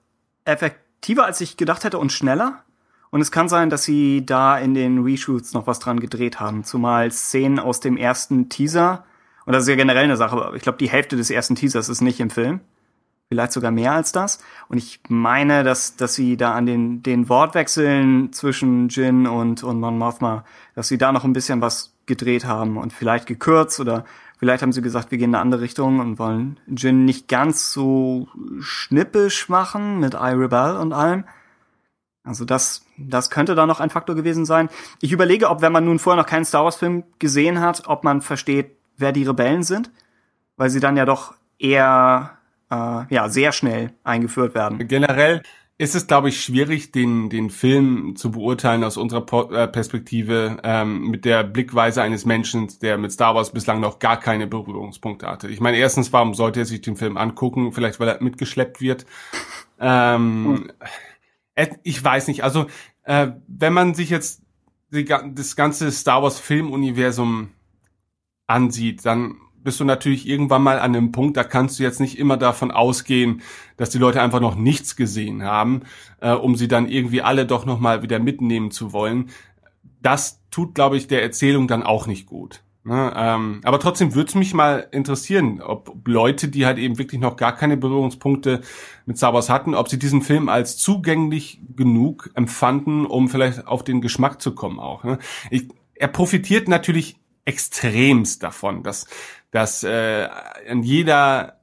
[0.46, 2.64] effektiver, als ich gedacht hätte und schneller.
[3.10, 6.64] Und es kann sein, dass sie da in den Reshoots noch was dran gedreht haben.
[6.64, 9.04] Zumal Szenen aus dem ersten Teaser,
[9.44, 11.88] und das ist ja generell eine Sache, aber ich glaube, die Hälfte des ersten Teasers
[11.88, 12.60] ist nicht im Film.
[13.28, 14.38] Vielleicht sogar mehr als das.
[14.68, 19.80] Und ich meine, dass, dass sie da an den, den Wortwechseln zwischen Jin und, und
[19.80, 24.04] Mon Mothma, dass sie da noch ein bisschen was gedreht haben und vielleicht gekürzt oder
[24.36, 27.72] vielleicht haben sie gesagt, wir gehen in eine andere Richtung und wollen Jin nicht ganz
[27.72, 28.28] so
[28.60, 31.24] schnippisch machen mit I Rebel und allem.
[32.24, 34.68] Also das, das könnte da noch ein Faktor gewesen sein.
[35.00, 38.02] Ich überlege, ob wenn man nun vorher noch keinen Star Wars Film gesehen hat, ob
[38.02, 39.90] man versteht, wer die Rebellen sind,
[40.56, 42.36] weil sie dann ja doch eher
[42.70, 44.86] äh, ja sehr schnell eingeführt werden.
[44.88, 45.42] Generell
[45.78, 51.08] ist es, glaube ich, schwierig, den, den Film zu beurteilen aus unserer äh, Perspektive ähm,
[51.08, 55.48] mit der Blickweise eines Menschen, der mit Star Wars bislang noch gar keine Berührungspunkte hatte.
[55.48, 57.72] Ich meine, erstens, warum sollte er sich den Film angucken?
[57.72, 59.06] Vielleicht, weil er mitgeschleppt wird.
[59.78, 60.70] Ähm,
[61.54, 61.68] hm.
[61.82, 62.42] Ich weiß nicht.
[62.42, 62.64] Also,
[63.02, 64.40] äh, wenn man sich jetzt
[64.90, 67.50] die, das ganze Star Wars Filmuniversum
[68.46, 69.36] ansieht, dann
[69.66, 72.70] bist du natürlich irgendwann mal an einem Punkt, da kannst du jetzt nicht immer davon
[72.70, 73.42] ausgehen,
[73.76, 75.82] dass die Leute einfach noch nichts gesehen haben,
[76.20, 79.30] äh, um sie dann irgendwie alle doch noch mal wieder mitnehmen zu wollen.
[80.00, 82.62] Das tut, glaube ich, der Erzählung dann auch nicht gut.
[82.84, 83.12] Ne?
[83.16, 87.34] Ähm, aber trotzdem würde es mich mal interessieren, ob Leute, die halt eben wirklich noch
[87.34, 88.60] gar keine Berührungspunkte
[89.04, 93.82] mit Star Wars hatten, ob sie diesen Film als zugänglich genug empfanden, um vielleicht auf
[93.82, 95.02] den Geschmack zu kommen auch.
[95.02, 95.18] Ne?
[95.50, 99.06] Ich, er profitiert natürlich extremst davon, dass
[99.56, 100.28] dass äh,
[100.68, 101.56] an jeder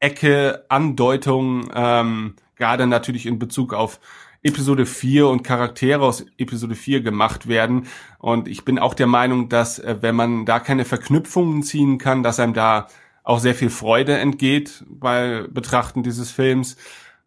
[0.00, 4.00] Ecke Andeutung, ähm, gerade natürlich in Bezug auf
[4.42, 7.86] Episode 4 und Charaktere aus Episode 4 gemacht werden.
[8.18, 12.24] Und ich bin auch der Meinung, dass äh, wenn man da keine Verknüpfungen ziehen kann,
[12.24, 12.88] dass einem da
[13.22, 16.76] auch sehr viel Freude entgeht bei Betrachten dieses Films.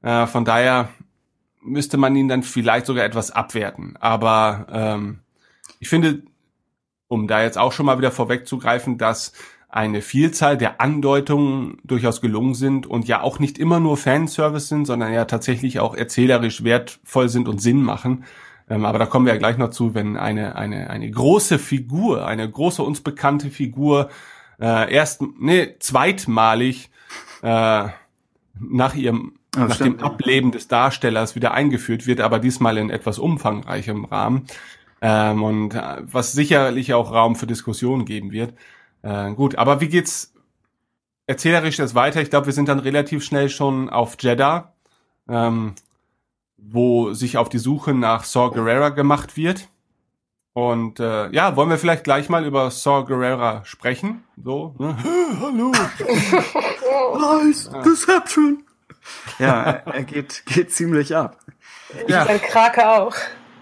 [0.02, 0.90] Äh, von daher
[1.62, 3.96] müsste man ihn dann vielleicht sogar etwas abwerten.
[4.02, 5.20] Aber ähm,
[5.80, 6.24] ich finde,
[7.08, 9.32] um da jetzt auch schon mal wieder vorwegzugreifen, dass
[9.70, 14.86] eine Vielzahl der Andeutungen durchaus gelungen sind und ja auch nicht immer nur Fanservice sind,
[14.86, 18.26] sondern ja tatsächlich auch erzählerisch wertvoll sind und Sinn machen.
[18.68, 22.26] Ähm, aber da kommen wir ja gleich noch zu, wenn eine, eine, eine große Figur,
[22.26, 24.10] eine große uns bekannte Figur
[24.60, 26.90] äh, erst, nee, zweitmalig
[27.44, 27.88] äh,
[28.60, 30.00] nach ihrem ja, nach stimmt.
[30.00, 34.46] dem Ableben des Darstellers wieder eingeführt wird, aber diesmal in etwas umfangreichem Rahmen.
[35.02, 38.54] Ähm, und äh, was sicherlich auch Raum für Diskussionen geben wird.
[39.02, 40.34] Äh, gut, aber wie geht's
[41.28, 42.22] erzählerisch jetzt weiter?
[42.22, 44.74] Ich glaube, wir sind dann relativ schnell schon auf Jeddah,
[45.28, 45.76] ähm,
[46.58, 49.70] wo sich auf die Suche nach Saw Gerrera gemacht wird.
[50.54, 54.24] Und äh, ja, wollen wir vielleicht gleich mal über Saw Gerrera sprechen?
[54.44, 54.98] So, ne?
[55.40, 55.72] Hallo.
[57.44, 58.64] nice, Deception.
[59.38, 61.38] Ja, er geht, geht ziemlich ab.
[62.08, 62.26] Ja.
[62.26, 63.16] Seine Krake auch.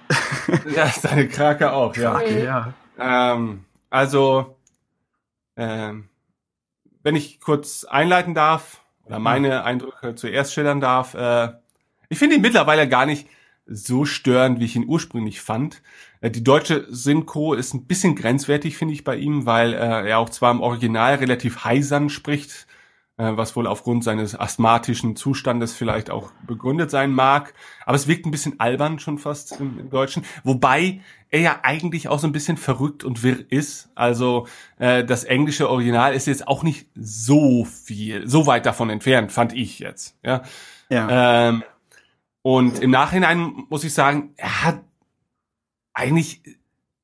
[0.76, 2.12] ja, seine Krake auch, ja.
[2.12, 2.73] Krake, ja.
[2.97, 4.56] Ähm, also,
[5.57, 6.09] ähm,
[7.03, 11.49] wenn ich kurz einleiten darf oder meine Eindrücke zuerst schildern darf, äh,
[12.09, 13.27] ich finde ihn mittlerweile gar nicht
[13.65, 15.81] so störend, wie ich ihn ursprünglich fand.
[16.21, 20.19] Äh, die deutsche Synchro ist ein bisschen grenzwertig, finde ich, bei ihm, weil äh, er
[20.19, 22.67] auch zwar im Original relativ heisern spricht,
[23.17, 27.56] was wohl aufgrund seines asthmatischen Zustandes vielleicht auch begründet sein mag.
[27.86, 30.23] Aber es wirkt ein bisschen albern schon fast im, im Deutschen.
[30.43, 33.89] Wobei er ja eigentlich auch so ein bisschen verrückt und wirr ist.
[33.95, 39.32] Also äh, das englische Original ist jetzt auch nicht so viel, so weit davon entfernt,
[39.32, 40.15] fand ich jetzt.
[40.23, 40.43] Ja.
[40.89, 41.49] ja.
[41.49, 41.63] Ähm,
[42.43, 44.82] und im Nachhinein muss ich sagen, er hat
[45.93, 46.43] eigentlich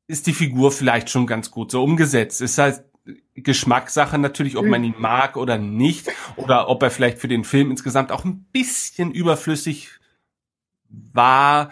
[0.08, 2.42] ist die Figur vielleicht schon ganz gut so umgesetzt.
[2.42, 2.84] Ist halt
[3.36, 7.72] Geschmackssache natürlich, ob man ihn mag oder nicht, oder ob er vielleicht für den Film
[7.72, 9.90] insgesamt auch ein bisschen überflüssig
[10.90, 11.70] war.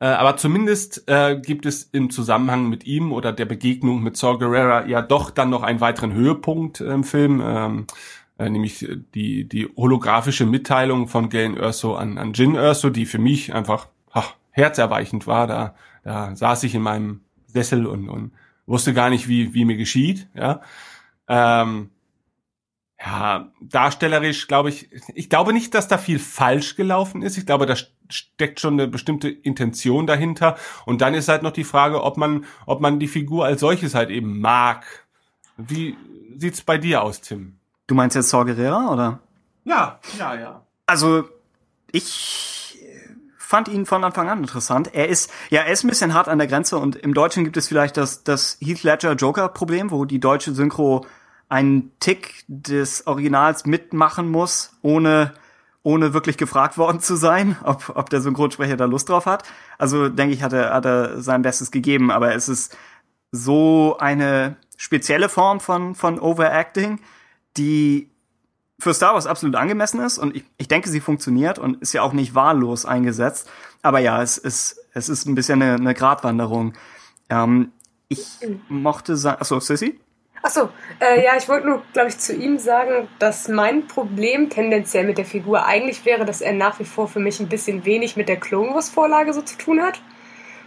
[0.00, 4.38] Äh, aber zumindest äh, gibt es im Zusammenhang mit ihm oder der Begegnung mit Saw
[4.38, 7.86] Gerrera ja doch dann noch einen weiteren Höhepunkt im Film, ähm,
[8.38, 13.18] äh, nämlich die, die holographische Mitteilung von Galen Erso an, an Jin Erso, die für
[13.18, 15.48] mich einfach ach, herzerweichend war.
[15.48, 18.30] Da, da saß ich in meinem Sessel und, und
[18.68, 20.28] wusste gar nicht, wie, wie mir geschieht.
[20.34, 20.60] Ja.
[21.26, 21.90] Ähm,
[23.00, 27.38] ja, darstellerisch glaube ich, ich glaube nicht, dass da viel falsch gelaufen ist.
[27.38, 27.76] Ich glaube, da
[28.08, 30.56] steckt schon eine bestimmte Intention dahinter.
[30.84, 33.94] Und dann ist halt noch die Frage, ob man, ob man die Figur als solches
[33.94, 34.84] halt eben mag.
[35.56, 35.96] Wie
[36.36, 37.58] sieht's bei dir aus, Tim?
[37.86, 39.20] Du meinst jetzt Saw Gerrera, oder?
[39.64, 40.62] Ja, ja, ja.
[40.86, 41.28] Also,
[41.92, 42.57] ich
[43.48, 44.94] fand ihn von Anfang an interessant.
[44.94, 47.56] Er ist, ja, er ist ein bisschen hart an der Grenze und im Deutschen gibt
[47.56, 51.06] es vielleicht das, das Heath Ledger Joker Problem, wo die deutsche Synchro
[51.48, 55.32] einen Tick des Originals mitmachen muss, ohne
[55.82, 59.44] ohne wirklich gefragt worden zu sein, ob, ob der Synchronsprecher da Lust drauf hat.
[59.78, 62.76] Also denke ich, hat er, hat er sein Bestes gegeben, aber es ist
[63.32, 67.00] so eine spezielle Form von, von Overacting,
[67.56, 68.10] die
[68.80, 72.02] für Star Wars absolut angemessen ist und ich, ich denke, sie funktioniert und ist ja
[72.02, 73.50] auch nicht wahllos eingesetzt.
[73.82, 76.74] Aber ja, es ist, es ist ein bisschen eine, eine Gratwanderung.
[77.28, 77.72] Ähm,
[78.08, 78.24] ich
[78.68, 79.98] mochte sagen, achso, Sissy?
[80.42, 80.68] Achso,
[81.00, 85.18] äh, ja, ich wollte nur, glaube ich, zu ihm sagen, dass mein Problem tendenziell mit
[85.18, 88.28] der Figur eigentlich wäre, dass er nach wie vor für mich ein bisschen wenig mit
[88.28, 90.00] der Clone Wars Vorlage so zu tun hat.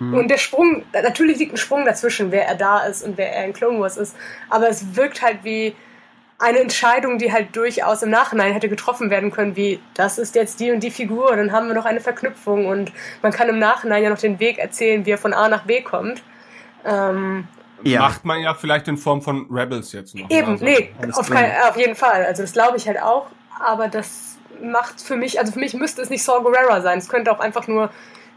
[0.01, 3.45] Und der Sprung, natürlich liegt ein Sprung dazwischen, wer er da ist und wer er
[3.45, 4.15] in Clone Wars ist.
[4.49, 5.75] Aber es wirkt halt wie
[6.41, 10.59] eine Entscheidung, die halt durchaus im Nachhinein hätte getroffen werden können, wie das ist jetzt
[10.59, 13.59] die und die Figur, und dann haben wir noch eine Verknüpfung und man kann im
[13.59, 16.23] Nachhinein ja noch den Weg erzählen, wie er von A nach B kommt.
[16.85, 17.47] Ähm,
[17.83, 18.01] Ja.
[18.01, 20.29] Macht man ja vielleicht in Form von Rebels jetzt noch.
[20.29, 22.25] Eben, Also, nee, auf, kein, auf jeden Fall.
[22.25, 23.27] Also das glaube ich halt auch.
[23.59, 26.99] Aber das macht für mich, also für mich müsste es nicht Saw Gerrera sein.
[26.99, 27.89] Es könnte auch einfach nur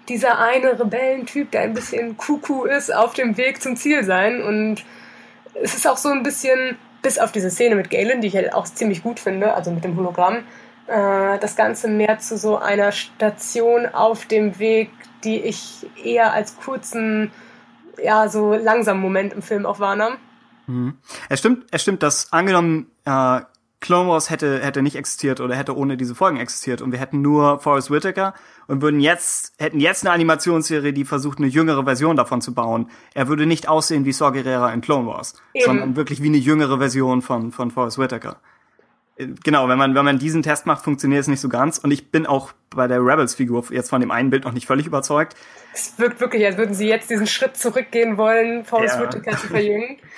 [0.09, 4.43] dieser eine Rebellentyp, der ein bisschen Kuckuck ist, auf dem Weg zum Ziel sein.
[4.43, 4.85] Und
[5.63, 8.53] es ist auch so ein bisschen, bis auf diese Szene mit Galen, die ich halt
[8.55, 10.39] auch ziemlich gut finde, also mit dem Hologramm,
[10.87, 14.91] äh, das Ganze mehr zu so einer Station auf dem Weg,
[15.23, 17.31] die ich eher als kurzen,
[18.03, 20.17] ja, so langsamen Moment im Film auch wahrnahm.
[21.29, 23.41] Es stimmt, es stimmt, dass angenommen äh,
[23.85, 27.21] Clone Wars hätte hätte nicht existiert oder hätte ohne diese Folgen existiert und wir hätten
[27.21, 28.33] nur Forrest Whitaker
[28.67, 32.89] und würden jetzt hätten jetzt eine Animationsserie, die versucht eine jüngere Version davon zu bauen.
[33.13, 35.67] Er würde nicht aussehen wie Saw Gerrera in Clone Wars, Eben.
[35.67, 38.37] sondern wirklich wie eine jüngere Version von von Forrest Whitaker.
[39.17, 41.91] Äh, Genau, wenn man wenn man diesen Test macht, funktioniert es nicht so ganz und
[41.91, 44.87] ich bin auch bei der Rebels Figur jetzt von dem einen Bild noch nicht völlig
[44.87, 45.37] überzeugt.
[45.75, 49.03] Es wirkt wirklich, als würden sie jetzt diesen Schritt zurückgehen wollen, Forrest Ja.
[49.03, 49.99] Whitaker zu verjüngen.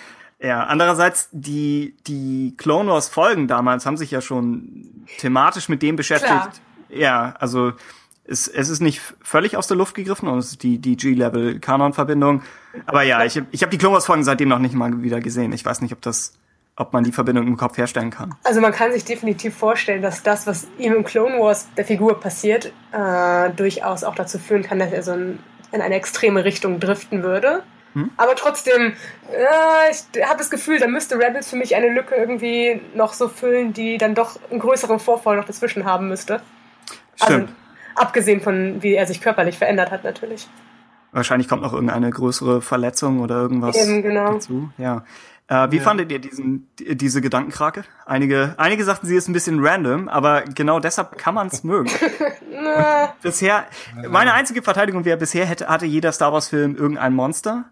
[0.41, 5.97] Ja, andererseits die die Clone Wars Folgen damals haben sich ja schon thematisch mit dem
[5.97, 6.31] beschäftigt.
[6.31, 6.53] Klar.
[6.91, 7.73] Ja, also
[8.25, 11.59] es, es ist nicht völlig aus der Luft gegriffen und es ist die die G-Level
[11.61, 12.43] Kanon Verbindung,
[12.85, 15.21] aber ja, ich hab- ich habe die Clone Wars Folgen seitdem noch nicht mal wieder
[15.21, 15.53] gesehen.
[15.53, 16.35] Ich weiß nicht, ob das
[16.79, 18.35] ob man die Verbindung im Kopf herstellen kann.
[18.45, 22.21] Also man kann sich definitiv vorstellen, dass das, was ihm im Clone Wars der Figur
[22.21, 25.39] passiert, äh, durchaus auch dazu führen kann, dass er so in,
[25.73, 27.63] in eine extreme Richtung driften würde.
[28.17, 28.93] Aber trotzdem,
[29.33, 33.29] äh, ich habe das Gefühl, da müsste Rebels für mich eine Lücke irgendwie noch so
[33.29, 36.41] füllen, die dann doch einen größeren Vorfall noch dazwischen haben müsste.
[37.15, 37.31] Stimmt.
[37.31, 37.47] Also,
[37.95, 40.49] abgesehen von, wie er sich körperlich verändert hat, natürlich.
[41.13, 44.35] Wahrscheinlich kommt noch irgendeine größere Verletzung oder irgendwas Eben, genau.
[44.35, 44.71] dazu.
[44.77, 45.05] Ja.
[45.49, 47.85] Äh, wie fandet ihr diesen, die- diese Gedankenkrake?
[48.05, 51.89] Einige, einige sagten, sie ist ein bisschen random, aber genau deshalb kann man es mögen.
[53.23, 53.65] bisher,
[54.09, 57.65] meine einzige Verteidigung wäre, bisher hätte, hatte jeder Star Wars Film irgendein Monster.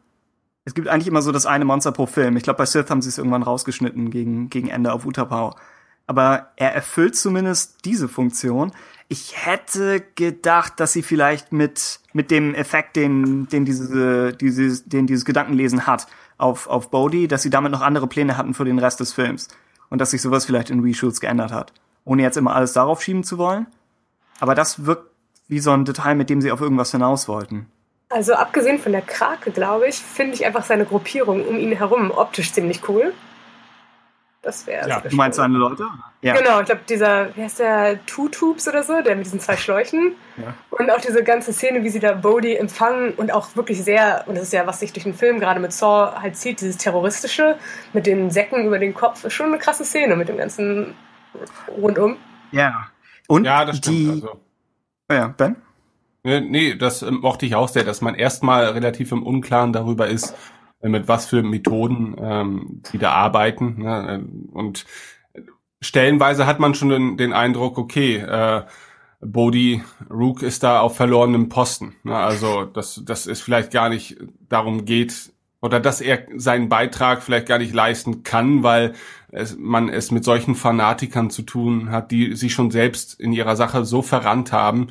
[0.65, 2.37] Es gibt eigentlich immer so das eine Monster pro Film.
[2.37, 5.55] Ich glaube, bei Sith haben sie es irgendwann rausgeschnitten gegen, gegen Ende auf Utapau.
[6.07, 8.73] Aber er erfüllt zumindest diese Funktion.
[9.09, 15.07] Ich hätte gedacht, dass sie vielleicht mit, mit dem Effekt, den, den diese, dieses, den
[15.07, 16.07] dieses Gedankenlesen hat
[16.39, 19.49] auf, auf Bodhi, dass sie damit noch andere Pläne hatten für den Rest des Films.
[19.91, 21.73] Und dass sich sowas vielleicht in Reshoots geändert hat.
[22.05, 23.67] Ohne jetzt immer alles darauf schieben zu wollen.
[24.41, 25.11] Aber das wirkt
[25.49, 27.67] wie so ein Detail, mit dem sie auf irgendwas hinaus wollten.
[28.09, 32.11] Also abgesehen von der Krake, glaube ich, finde ich einfach seine Gruppierung um ihn herum
[32.11, 33.13] optisch ziemlich cool.
[34.43, 34.87] Das wäre.
[34.87, 35.87] Ja, Du meinst seine Leute?
[36.21, 36.35] Ja.
[36.35, 39.57] Genau, ich glaube, dieser, wie heißt der, Two Tubes oder so, der mit diesen zwei
[39.57, 40.13] Schläuchen.
[40.37, 40.53] Ja.
[40.71, 44.35] Und auch diese ganze Szene, wie sie da Bodhi empfangen und auch wirklich sehr, und
[44.35, 47.57] das ist ja, was sich durch den Film gerade mit Saw halt zieht, dieses Terroristische
[47.95, 50.95] mit den Säcken über den Kopf, ist schon eine krasse Szene mit dem ganzen
[51.69, 52.19] rundum.
[52.53, 52.89] Ja.
[53.29, 53.97] Und Ja, das stimmt.
[53.97, 54.41] die, Also.
[55.11, 55.57] ja, Ben?
[56.25, 60.09] Nee, Nee, das ähm, mochte ich auch sehr, dass man erstmal relativ im Unklaren darüber
[60.09, 60.35] ist,
[60.81, 63.83] äh, mit was für Methoden ähm, die da arbeiten.
[63.83, 64.07] Ne?
[64.11, 64.87] ähm, Und
[65.81, 68.63] stellenweise hat man schon den, den Eindruck, okay, äh,
[69.21, 71.97] Bodhi Rook ist da auf verlorenem Posten.
[72.05, 72.17] Ne?
[72.17, 74.17] Also, dass, dass es vielleicht gar nicht
[74.49, 78.93] darum geht, oder dass er seinen Beitrag vielleicht gar nicht leisten kann, weil
[79.31, 83.57] es, man es mit solchen Fanatikern zu tun hat, die sich schon selbst in ihrer
[83.57, 84.89] Sache so verrannt haben,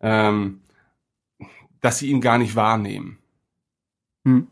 [0.00, 0.61] ähm,
[1.82, 3.18] dass sie ihn gar nicht wahrnehmen.
[4.24, 4.46] Hm.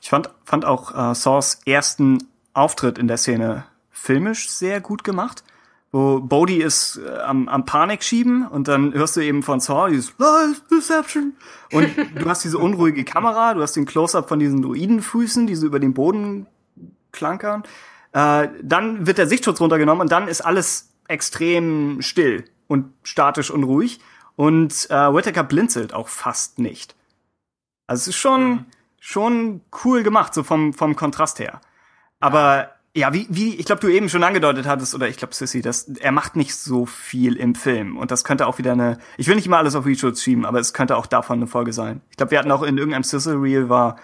[0.00, 5.42] Ich fand, fand auch äh, Saws ersten Auftritt in der Szene filmisch sehr gut gemacht.
[5.90, 9.88] Wo Bodhi ist äh, am, am Panik schieben und dann hörst du eben von Saw
[9.88, 11.32] dieses Lies, Deception.
[11.72, 15.66] Und du hast diese unruhige Kamera, du hast den Close-Up von diesen Druidenfüßen, die so
[15.66, 16.46] über den Boden
[17.12, 17.62] klankern.
[18.12, 23.64] Äh, dann wird der Sichtschutz runtergenommen und dann ist alles extrem still und statisch und
[23.64, 24.00] ruhig.
[24.38, 26.94] Und äh, Whittaker blinzelt auch fast nicht.
[27.88, 28.66] Also es ist schon,
[29.00, 31.60] schon cool gemacht, so vom, vom Kontrast her.
[32.20, 35.60] Aber ja, wie, wie ich glaube, du eben schon angedeutet hattest, oder ich glaube, Sissy,
[35.60, 37.96] dass er macht nicht so viel im Film.
[37.96, 38.98] Und das könnte auch wieder eine.
[39.16, 41.72] Ich will nicht immer alles auf Reshoots schieben, aber es könnte auch davon eine Folge
[41.72, 42.00] sein.
[42.12, 43.96] Ich glaube, wir hatten auch in irgendeinem Sizzle Reel war,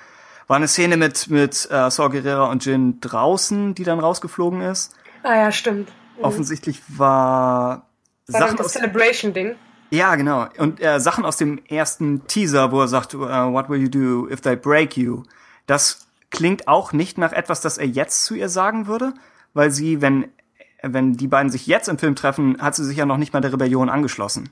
[0.49, 4.97] war eine Szene mit, mit äh, Saw Gerrera und Jin draußen, die dann rausgeflogen ist.
[5.23, 5.93] Ah ja, stimmt.
[6.21, 7.87] Offensichtlich war
[8.27, 9.55] War Sachen das Celebration-Ding.
[9.95, 10.47] Ja, genau.
[10.59, 14.29] Und äh, Sachen aus dem ersten Teaser, wo er sagt, uh, what will you do
[14.31, 15.23] if they break you?
[15.67, 19.15] Das klingt auch nicht nach etwas, das er jetzt zu ihr sagen würde,
[19.55, 20.27] weil sie, wenn,
[20.83, 23.41] wenn die beiden sich jetzt im Film treffen, hat sie sich ja noch nicht mal
[23.41, 24.51] der Rebellion angeschlossen.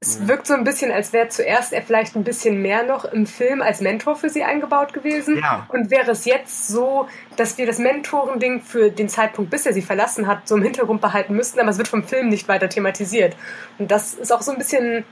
[0.00, 3.26] Es wirkt so ein bisschen, als wäre zuerst er vielleicht ein bisschen mehr noch im
[3.26, 5.38] Film als Mentor für sie eingebaut gewesen.
[5.38, 5.66] Ja.
[5.70, 9.80] Und wäre es jetzt so, dass wir das Mentorending für den Zeitpunkt, bis er sie
[9.80, 13.36] verlassen hat, so im Hintergrund behalten müssten, aber es wird vom Film nicht weiter thematisiert.
[13.78, 15.04] Und das ist auch so ein bisschen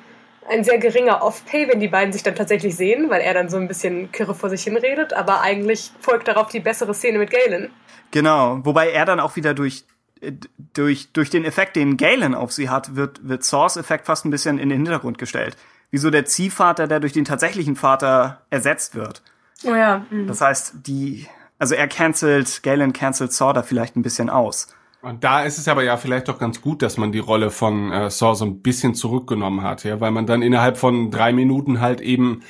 [0.50, 3.56] ein sehr geringer Off-Pay, wenn die beiden sich dann tatsächlich sehen, weil er dann so
[3.56, 7.70] ein bisschen kirre vor sich hinredet, aber eigentlich folgt darauf die bessere Szene mit Galen.
[8.10, 9.84] Genau, wobei er dann auch wieder durch
[10.74, 14.30] durch durch den Effekt, den Galen auf sie hat, wird wird Source Effekt fast ein
[14.30, 15.56] bisschen in den Hintergrund gestellt.
[15.90, 19.22] Wie so der Ziehvater, der durch den tatsächlichen Vater ersetzt wird.
[19.64, 20.04] Oh ja.
[20.10, 20.26] mhm.
[20.26, 21.26] Das heißt, die
[21.58, 24.68] also er cancelt Galen cancelt Saw da vielleicht ein bisschen aus.
[25.02, 27.92] Und da ist es aber ja vielleicht doch ganz gut, dass man die Rolle von
[27.92, 31.80] äh, Saw so ein bisschen zurückgenommen hat, ja, weil man dann innerhalb von drei Minuten
[31.80, 32.40] halt eben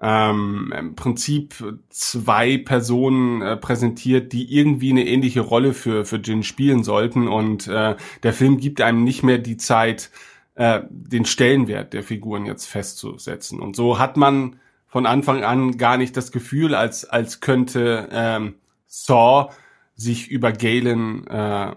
[0.00, 1.54] ähm, im Prinzip
[1.90, 7.66] zwei Personen äh, präsentiert, die irgendwie eine ähnliche Rolle für für Jin spielen sollten und
[7.68, 10.10] äh, der Film gibt einem nicht mehr die Zeit,
[10.54, 13.60] äh, den Stellenwert der Figuren jetzt festzusetzen.
[13.60, 18.54] Und so hat man von Anfang an gar nicht das Gefühl, als als könnte ähm,
[18.86, 19.50] Saw
[19.94, 21.74] sich über Galen äh,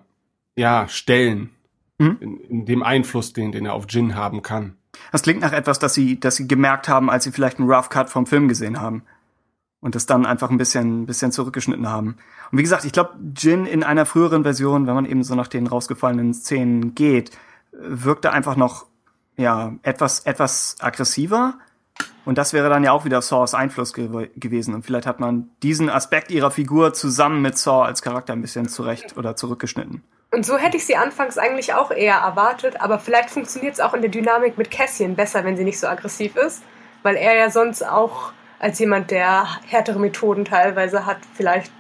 [0.56, 1.50] ja stellen
[2.02, 2.18] Mhm.
[2.20, 4.76] in, in dem Einfluss, den den er auf Jin haben kann.
[5.12, 7.90] Das klingt nach etwas, das sie, das sie gemerkt haben, als sie vielleicht einen Rough
[7.90, 9.04] Cut vom Film gesehen haben.
[9.80, 12.18] Und das dann einfach ein bisschen, ein bisschen zurückgeschnitten haben.
[12.52, 15.48] Und wie gesagt, ich glaube, Jin in einer früheren Version, wenn man eben so nach
[15.48, 17.32] den rausgefallenen Szenen geht,
[17.72, 18.86] wirkte einfach noch,
[19.38, 21.56] ja, etwas, etwas aggressiver.
[22.26, 24.76] Und das wäre dann ja auch wieder Saws Einfluss gew gewesen.
[24.76, 28.68] Und vielleicht hat man diesen Aspekt ihrer Figur zusammen mit Saw als Charakter ein bisschen
[28.68, 30.04] zurecht oder zurückgeschnitten.
[30.34, 33.94] Und so hätte ich sie anfangs eigentlich auch eher erwartet, aber vielleicht funktioniert es auch
[33.94, 36.64] in der Dynamik mit Cassian besser, wenn sie nicht so aggressiv ist,
[37.04, 41.72] weil er ja sonst auch als jemand, der härtere Methoden teilweise hat, vielleicht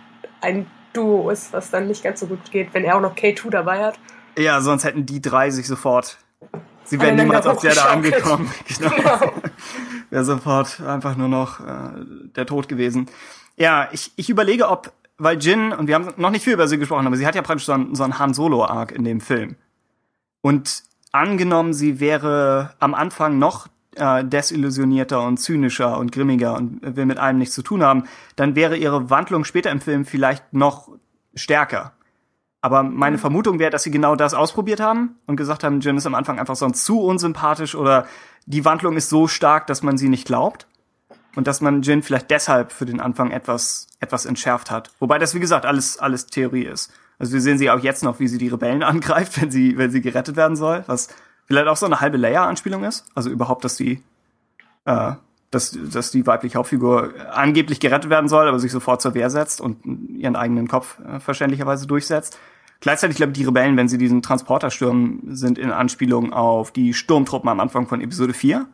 [0.42, 3.50] ein Duo ist, was dann nicht ganz so gut geht, wenn er auch noch K2
[3.50, 4.00] dabei hat.
[4.38, 6.18] Ja, sonst hätten die drei sich sofort.
[6.84, 8.52] Sie wären niemals auf der da angekommen.
[8.68, 8.96] Genau.
[8.96, 9.34] Genau.
[10.10, 12.04] Wäre sofort einfach nur noch äh,
[12.36, 13.10] der Tod gewesen.
[13.56, 14.92] Ja, ich, ich überlege, ob,
[15.22, 17.42] weil Jin, und wir haben noch nicht viel über sie gesprochen, aber sie hat ja
[17.44, 19.56] praktisch so einen, so einen Han Solo-Arc in dem Film.
[20.42, 27.06] Und angenommen, sie wäre am Anfang noch äh, desillusionierter und zynischer und grimmiger und will
[27.06, 28.06] mit allem nichts zu tun haben,
[28.36, 30.90] dann wäre ihre Wandlung später im Film vielleicht noch
[31.36, 31.94] stärker.
[32.62, 36.08] Aber meine Vermutung wäre, dass sie genau das ausprobiert haben und gesagt haben, Jin ist
[36.08, 38.08] am Anfang einfach sonst zu unsympathisch oder
[38.48, 40.68] die Wandlung ist so stark, dass man sie nicht glaubt.
[41.36, 44.92] Und dass man Jin vielleicht deshalb für den Anfang etwas, etwas entschärft hat.
[45.00, 46.92] Wobei das, wie gesagt, alles, alles Theorie ist.
[47.20, 49.92] Also wir sehen sie auch jetzt noch, wie sie die Rebellen angreift, wenn sie, wenn
[49.92, 51.08] sie gerettet werden soll, was
[51.46, 53.06] vielleicht auch so eine halbe Layer-Anspielung ist.
[53.16, 54.02] Also überhaupt, dass die,
[54.86, 55.14] äh,
[55.52, 59.62] dass, dass die weibliche Hauptfigur angeblich gerettet werden soll, aber sich sofort zur Wehr setzt
[59.62, 62.38] und ihren eigenen Kopf äh, verständlicherweise durchsetzt.
[62.80, 66.96] Gleichzeitig glaube ich, die Rebellen, wenn sie diesen Transporter stürmen, sind in Anspielung auf die
[66.96, 68.66] Sturmtruppen am Anfang von Episode 4.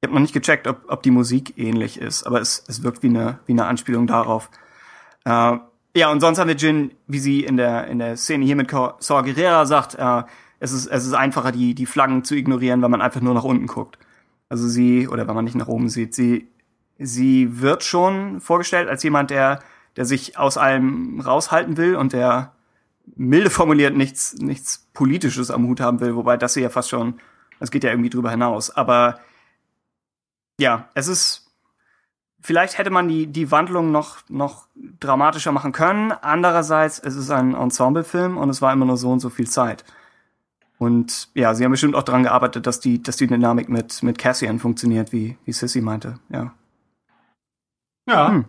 [0.00, 3.02] Ich habe noch nicht gecheckt, ob, ob die Musik ähnlich ist, aber es, es wirkt
[3.02, 4.48] wie eine, wie eine Anspielung darauf.
[5.24, 5.58] Äh,
[5.96, 8.70] ja, und sonst haben wir Jin, wie sie in der, in der Szene hier mit
[8.70, 10.22] Saw Gerrera sagt, äh,
[10.60, 13.42] es ist, es ist einfacher, die, die Flaggen zu ignorieren, wenn man einfach nur nach
[13.42, 13.98] unten guckt.
[14.48, 16.48] Also sie, oder wenn man nicht nach oben sieht, sie,
[16.98, 19.60] sie wird schon vorgestellt als jemand, der,
[19.96, 22.52] der sich aus allem raushalten will und der
[23.16, 27.14] milde formuliert nichts, nichts Politisches am Hut haben will, wobei das hier ja fast schon,
[27.58, 28.70] das geht ja irgendwie drüber hinaus.
[28.70, 29.18] Aber
[30.58, 31.50] ja, es ist,
[32.40, 34.66] vielleicht hätte man die, die Wandlung noch, noch
[35.00, 36.12] dramatischer machen können.
[36.12, 39.84] Andererseits, es ist ein Ensemblefilm und es war immer nur so und so viel Zeit.
[40.78, 44.18] Und ja, sie haben bestimmt auch daran gearbeitet, dass die, dass die Dynamik mit, mit
[44.18, 46.52] Cassian funktioniert, wie, wie Sissy meinte, ja.
[48.06, 48.28] Ja.
[48.28, 48.44] Hm.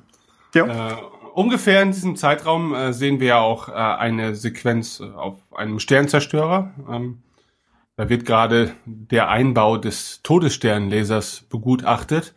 [0.53, 0.91] Ja.
[0.91, 0.95] Äh,
[1.33, 5.79] ungefähr in diesem Zeitraum äh, sehen wir ja auch äh, eine Sequenz äh, auf einem
[5.79, 6.71] Sternzerstörer.
[6.89, 7.21] Ähm,
[7.99, 12.33] da wird gerade der Einbau des Todessternlasers begutachtet.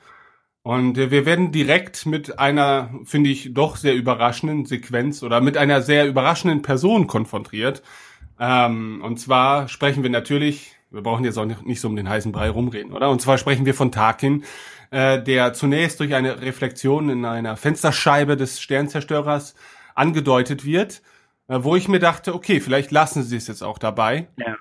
[0.65, 5.57] Und äh, wir werden direkt mit einer, finde ich, doch sehr überraschenden Sequenz oder mit
[5.57, 7.85] einer sehr überraschenden Person konfrontiert.
[8.41, 12.33] Ähm, und zwar sprechen wir natürlich, wir brauchen jetzt auch nicht, so um den heißen
[12.33, 13.09] Brei rumreden, oder?
[13.11, 14.43] Und zwar sprechen wir von Tarkin,
[14.91, 19.55] äh, der zunächst durch eine Reflexion in einer Fensterscheibe des Sternzerstörers
[19.95, 21.03] angedeutet wird,
[21.47, 24.27] äh, wo ich mir dachte, okay, vielleicht lassen sie es jetzt auch dabei.
[24.37, 24.57] Ja.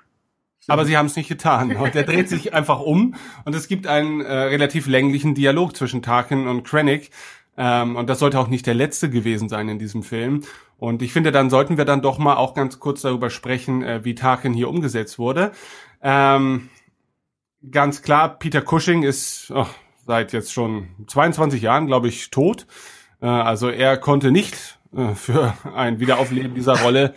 [0.68, 1.74] Aber sie haben es nicht getan.
[1.76, 6.02] Und er dreht sich einfach um und es gibt einen äh, relativ länglichen Dialog zwischen
[6.02, 7.10] Tarkin und Krennic.
[7.56, 10.44] Ähm, und das sollte auch nicht der letzte gewesen sein in diesem Film.
[10.78, 14.04] Und ich finde, dann sollten wir dann doch mal auch ganz kurz darüber sprechen, äh,
[14.04, 15.52] wie Tarkin hier umgesetzt wurde.
[16.00, 16.70] Ähm,
[17.70, 19.66] ganz klar, Peter Cushing ist oh,
[20.06, 22.66] seit jetzt schon 22 Jahren, glaube ich, tot.
[23.20, 27.14] Äh, also er konnte nicht äh, für ein Wiederaufleben dieser Rolle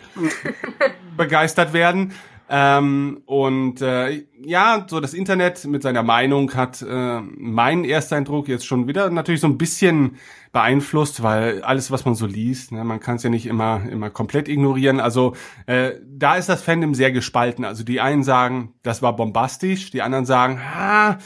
[1.16, 2.12] begeistert werden.
[2.48, 8.66] Ähm, und äh, ja, so das Internet mit seiner Meinung hat äh, meinen Ersteindruck jetzt
[8.66, 10.16] schon wieder natürlich so ein bisschen
[10.52, 14.10] beeinflusst, weil alles, was man so liest, ne, man kann es ja nicht immer immer
[14.10, 15.00] komplett ignorieren.
[15.00, 15.34] Also
[15.66, 17.64] äh, da ist das Fandom sehr gespalten.
[17.64, 21.18] Also die einen sagen, das war bombastisch, die anderen sagen, ah,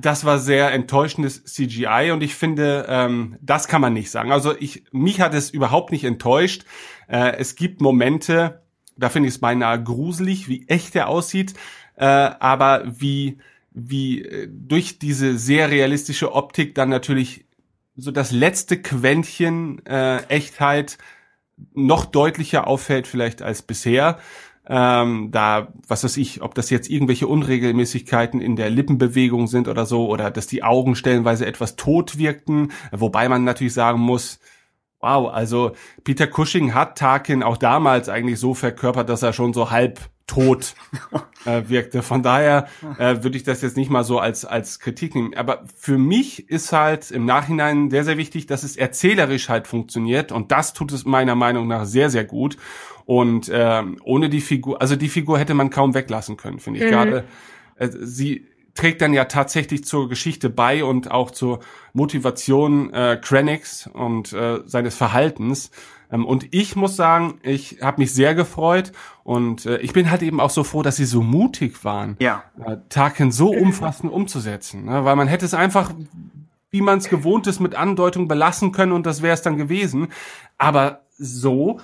[0.00, 4.32] das war sehr enttäuschendes CGI und ich finde, ähm, das kann man nicht sagen.
[4.32, 6.64] Also ich, mich hat es überhaupt nicht enttäuscht.
[7.08, 8.65] Äh, es gibt Momente,
[8.96, 11.54] da finde ich es beinahe gruselig, wie echt er aussieht,
[11.96, 13.38] äh, aber wie
[13.76, 17.44] wie äh, durch diese sehr realistische Optik dann natürlich
[17.94, 20.98] so das letzte Quäntchen äh, Echtheit
[21.74, 24.18] noch deutlicher auffällt vielleicht als bisher.
[24.68, 29.86] Ähm, da, was weiß ich, ob das jetzt irgendwelche Unregelmäßigkeiten in der Lippenbewegung sind oder
[29.86, 34.40] so, oder dass die Augen stellenweise etwas tot wirkten, wobei man natürlich sagen muss,
[35.00, 35.72] Wow, also
[36.04, 40.74] Peter Cushing hat Tarkin auch damals eigentlich so verkörpert, dass er schon so halb tot
[41.44, 42.02] äh, wirkte.
[42.02, 42.66] Von daher
[42.98, 45.34] äh, würde ich das jetzt nicht mal so als als Kritik nehmen.
[45.36, 50.32] Aber für mich ist halt im Nachhinein sehr sehr wichtig, dass es erzählerisch halt funktioniert
[50.32, 52.56] und das tut es meiner Meinung nach sehr sehr gut.
[53.04, 56.86] Und äh, ohne die Figur, also die Figur hätte man kaum weglassen können, finde ich.
[56.86, 56.90] Mhm.
[56.90, 57.24] Gerade
[57.76, 61.60] äh, sie trägt dann ja tatsächlich zur Geschichte bei und auch zur
[61.92, 65.70] Motivation äh, Krennics und äh, seines Verhaltens.
[66.10, 68.92] Ähm, und ich muss sagen, ich habe mich sehr gefreut
[69.24, 72.44] und äh, ich bin halt eben auch so froh, dass sie so mutig waren, ja.
[72.64, 74.84] äh, Tarkin so umfassend umzusetzen.
[74.84, 75.04] Ne?
[75.04, 75.92] Weil man hätte es einfach,
[76.70, 80.08] wie man es gewohnt ist, mit Andeutung belassen können und das wäre es dann gewesen.
[80.58, 81.80] Aber so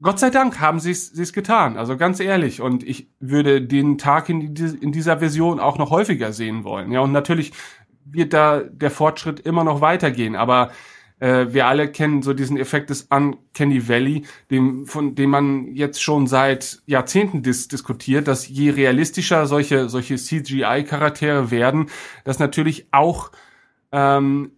[0.00, 2.60] Gott sei Dank haben sie es getan, also ganz ehrlich.
[2.60, 6.92] Und ich würde den Tag in, die, in, dieser Version auch noch häufiger sehen wollen.
[6.92, 7.52] Ja, und natürlich
[8.04, 10.70] wird da der Fortschritt immer noch weitergehen, aber
[11.18, 16.00] äh, wir alle kennen so diesen Effekt des Uncanny Valley, dem, von dem man jetzt
[16.00, 21.90] schon seit Jahrzehnten dis diskutiert, dass je realistischer solche, solche CGI-Charaktere werden,
[22.24, 23.32] dass natürlich auch
[23.90, 24.52] ähm,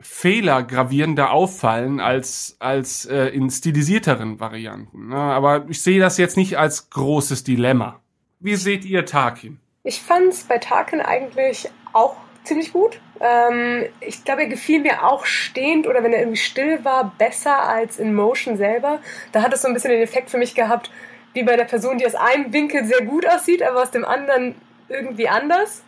[0.00, 5.08] Fehler gravierender auffallen als, als äh, in stilisierteren Varianten.
[5.08, 5.16] Ne?
[5.16, 8.00] Aber ich sehe das jetzt nicht als großes Dilemma.
[8.38, 9.60] Wie seht ihr Tarkin?
[9.82, 13.00] Ich fand es bei Tarkin eigentlich auch ziemlich gut.
[13.20, 17.62] Ähm, ich glaube, er gefiel mir auch stehend oder wenn er irgendwie still war, besser
[17.68, 19.00] als in Motion selber.
[19.32, 20.90] Da hat es so ein bisschen den Effekt für mich gehabt,
[21.34, 24.54] wie bei der Person, die aus einem Winkel sehr gut aussieht, aber aus dem anderen
[24.88, 25.82] irgendwie anders.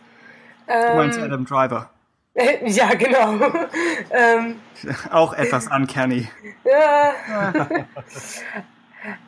[0.67, 1.89] du meinst ähm, Adam Driver?
[2.35, 3.39] Ja, genau.
[4.11, 4.59] ähm,
[5.11, 6.27] auch etwas uncanny.
[6.65, 7.13] ja.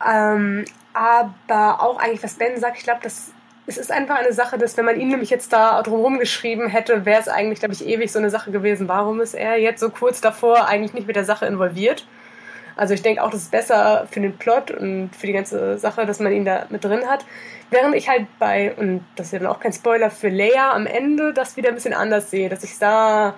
[0.06, 3.32] ähm, aber auch eigentlich, was Ben sagt, ich glaube, das
[3.66, 7.04] es ist einfach eine Sache, dass wenn man ihn nämlich jetzt da drumherum geschrieben hätte,
[7.04, 8.86] wäre es eigentlich, glaube ich, ewig so eine Sache gewesen.
[8.86, 12.06] Warum ist er jetzt so kurz davor eigentlich nicht mit der Sache involviert?
[12.76, 16.04] Also ich denke auch, das ist besser für den Plot und für die ganze Sache,
[16.04, 17.24] dass man ihn da mit drin hat.
[17.70, 20.86] Während ich halt bei, und das ist ja dann auch kein Spoiler, für Leia am
[20.86, 23.34] Ende das wieder ein bisschen anders sehe, dass ich da,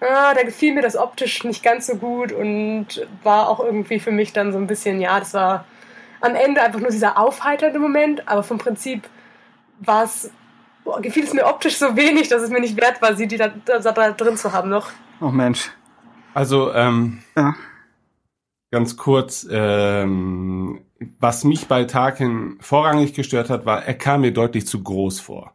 [0.00, 4.12] ah, da gefiel mir das optisch nicht ganz so gut und war auch irgendwie für
[4.12, 5.64] mich dann so ein bisschen, ja, das war
[6.20, 9.08] am Ende einfach nur dieser aufheiternde Moment, aber vom Prinzip
[9.80, 10.30] war es,
[11.00, 13.48] gefiel es mir optisch so wenig, dass es mir nicht wert war, sie die da,
[13.64, 14.90] da, da drin zu haben noch.
[15.22, 15.70] Oh Mensch.
[16.34, 17.54] Also, ähm, ja
[18.74, 20.80] ganz kurz, ähm,
[21.20, 25.54] was mich bei Tarkin vorrangig gestört hat, war, er kam mir deutlich zu groß vor.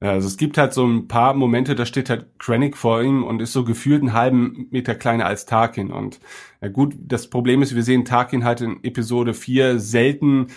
[0.00, 3.40] Also es gibt halt so ein paar Momente, da steht halt Krennic vor ihm und
[3.40, 5.90] ist so gefühlt einen halben Meter kleiner als Tarkin.
[5.90, 6.20] Und
[6.60, 10.48] ja gut, das Problem ist, wir sehen Tarkin halt in Episode 4 selten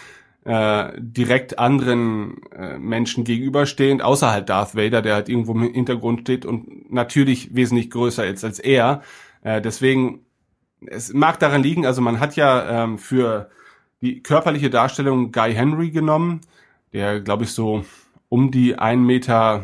[0.44, 6.22] äh, direkt anderen äh, Menschen gegenüberstehend, außer halt Darth Vader, der halt irgendwo im Hintergrund
[6.22, 9.02] steht und natürlich wesentlich größer ist als er.
[9.44, 10.26] Äh, deswegen
[10.88, 13.50] es mag daran liegen, also man hat ja ähm, für
[14.02, 16.42] die körperliche Darstellung Guy Henry genommen,
[16.94, 17.86] der, glaube ich, so
[18.30, 19.64] um die 1,90 Meter,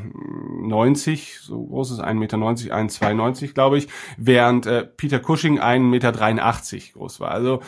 [1.41, 3.87] so groß ist 1,90 Meter, 1,92 glaube ich,
[4.17, 6.11] während äh, Peter Cushing 1,83 Meter
[6.93, 7.31] groß war.
[7.31, 7.61] Also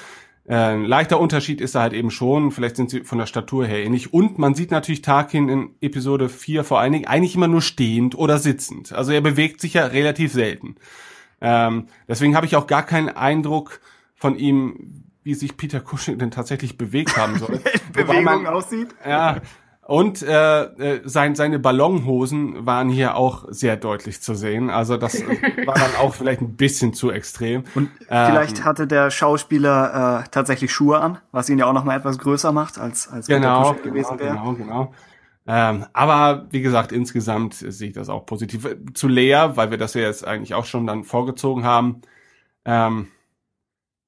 [0.49, 3.83] äh, leichter Unterschied ist da halt eben schon, vielleicht sind sie von der Statur her
[3.83, 4.13] ähnlich.
[4.13, 8.17] Und man sieht natürlich Tarkin in Episode 4 vor allen Dingen eigentlich immer nur stehend
[8.17, 8.91] oder sitzend.
[8.91, 10.75] Also er bewegt sich ja relativ selten.
[11.41, 13.79] Ähm, deswegen habe ich auch gar keinen Eindruck
[14.15, 17.61] von ihm, wie sich Peter Cushing denn tatsächlich bewegt haben soll.
[17.93, 18.89] Bewegung man, aussieht.
[19.07, 19.37] Ja.
[19.81, 24.69] Und äh, äh, sein, seine Ballonhosen waren hier auch sehr deutlich zu sehen.
[24.69, 25.19] Also das
[25.65, 27.63] war dann auch vielleicht ein bisschen zu extrem.
[27.73, 31.85] Und vielleicht ähm, hatte der Schauspieler äh, tatsächlich Schuhe an, was ihn ja auch noch
[31.85, 34.35] mal etwas größer macht als als genau, gewesen genau, wäre.
[34.35, 34.93] Genau, genau.
[35.51, 38.67] Ähm, aber wie gesagt, insgesamt sehe ich das auch positiv.
[38.93, 42.01] Zu Lea, weil wir das ja jetzt eigentlich auch schon dann vorgezogen haben.
[42.65, 43.07] Ähm,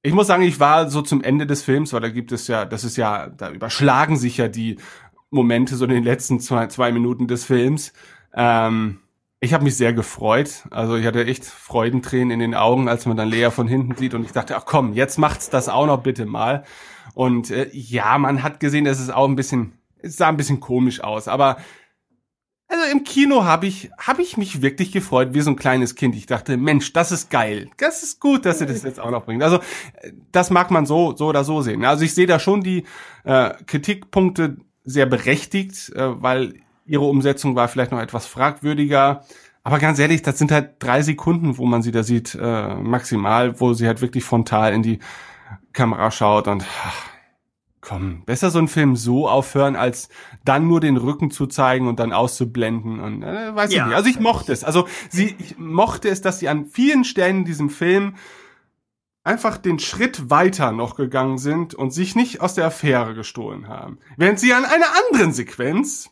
[0.02, 2.64] ich muss sagen, ich war so zum Ende des Films, weil da gibt es ja,
[2.64, 4.76] das ist ja, da überschlagen sich ja die
[5.30, 7.92] Momente so in den letzten zwei, zwei Minuten des Films.
[8.34, 9.00] Ähm,
[9.40, 10.62] ich habe mich sehr gefreut.
[10.70, 14.14] Also ich hatte echt Freudentränen in den Augen, als man dann Lea von hinten sieht
[14.14, 16.62] und ich dachte, ach komm, jetzt macht's das auch noch bitte mal.
[17.14, 19.72] Und äh, ja, man hat gesehen, dass es auch ein bisschen,
[20.02, 21.58] es sah ein bisschen komisch aus, aber
[22.72, 26.14] also im Kino habe ich hab ich mich wirklich gefreut, wie so ein kleines Kind.
[26.14, 27.68] Ich dachte, Mensch, das ist geil.
[27.76, 29.42] Das ist gut, dass sie das jetzt auch noch bringt.
[29.42, 29.60] Also
[30.32, 31.84] das mag man so so oder so sehen.
[31.84, 32.84] Also ich sehe da schon die
[33.24, 36.54] äh, Kritikpunkte sehr berechtigt, äh, weil
[36.86, 39.22] ihre Umsetzung war vielleicht noch etwas fragwürdiger.
[39.64, 43.60] Aber ganz ehrlich, das sind halt drei Sekunden, wo man sie da sieht, äh, maximal,
[43.60, 44.98] wo sie halt wirklich frontal in die
[45.74, 47.11] Kamera schaut und ach,
[47.82, 50.08] komm, besser so einen Film so aufhören, als
[50.44, 53.82] dann nur den Rücken zu zeigen und dann auszublenden und äh, weiß Ja.
[53.82, 53.96] ich nicht.
[53.96, 54.64] Also ich mochte es.
[54.64, 58.14] Also sie ich mochte es, dass sie an vielen Stellen in diesem Film
[59.24, 63.98] einfach den Schritt weiter noch gegangen sind und sich nicht aus der Affäre gestohlen haben.
[64.16, 66.08] Während sie an einer anderen Sequenz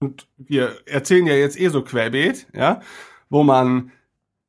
[0.00, 2.80] und wir erzählen ja jetzt eh so querbeet, ja,
[3.28, 3.92] wo man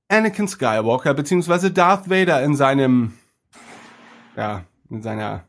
[0.07, 3.13] Anakin Skywalker beziehungsweise Darth Vader in seinem,
[4.35, 5.43] ja, in seiner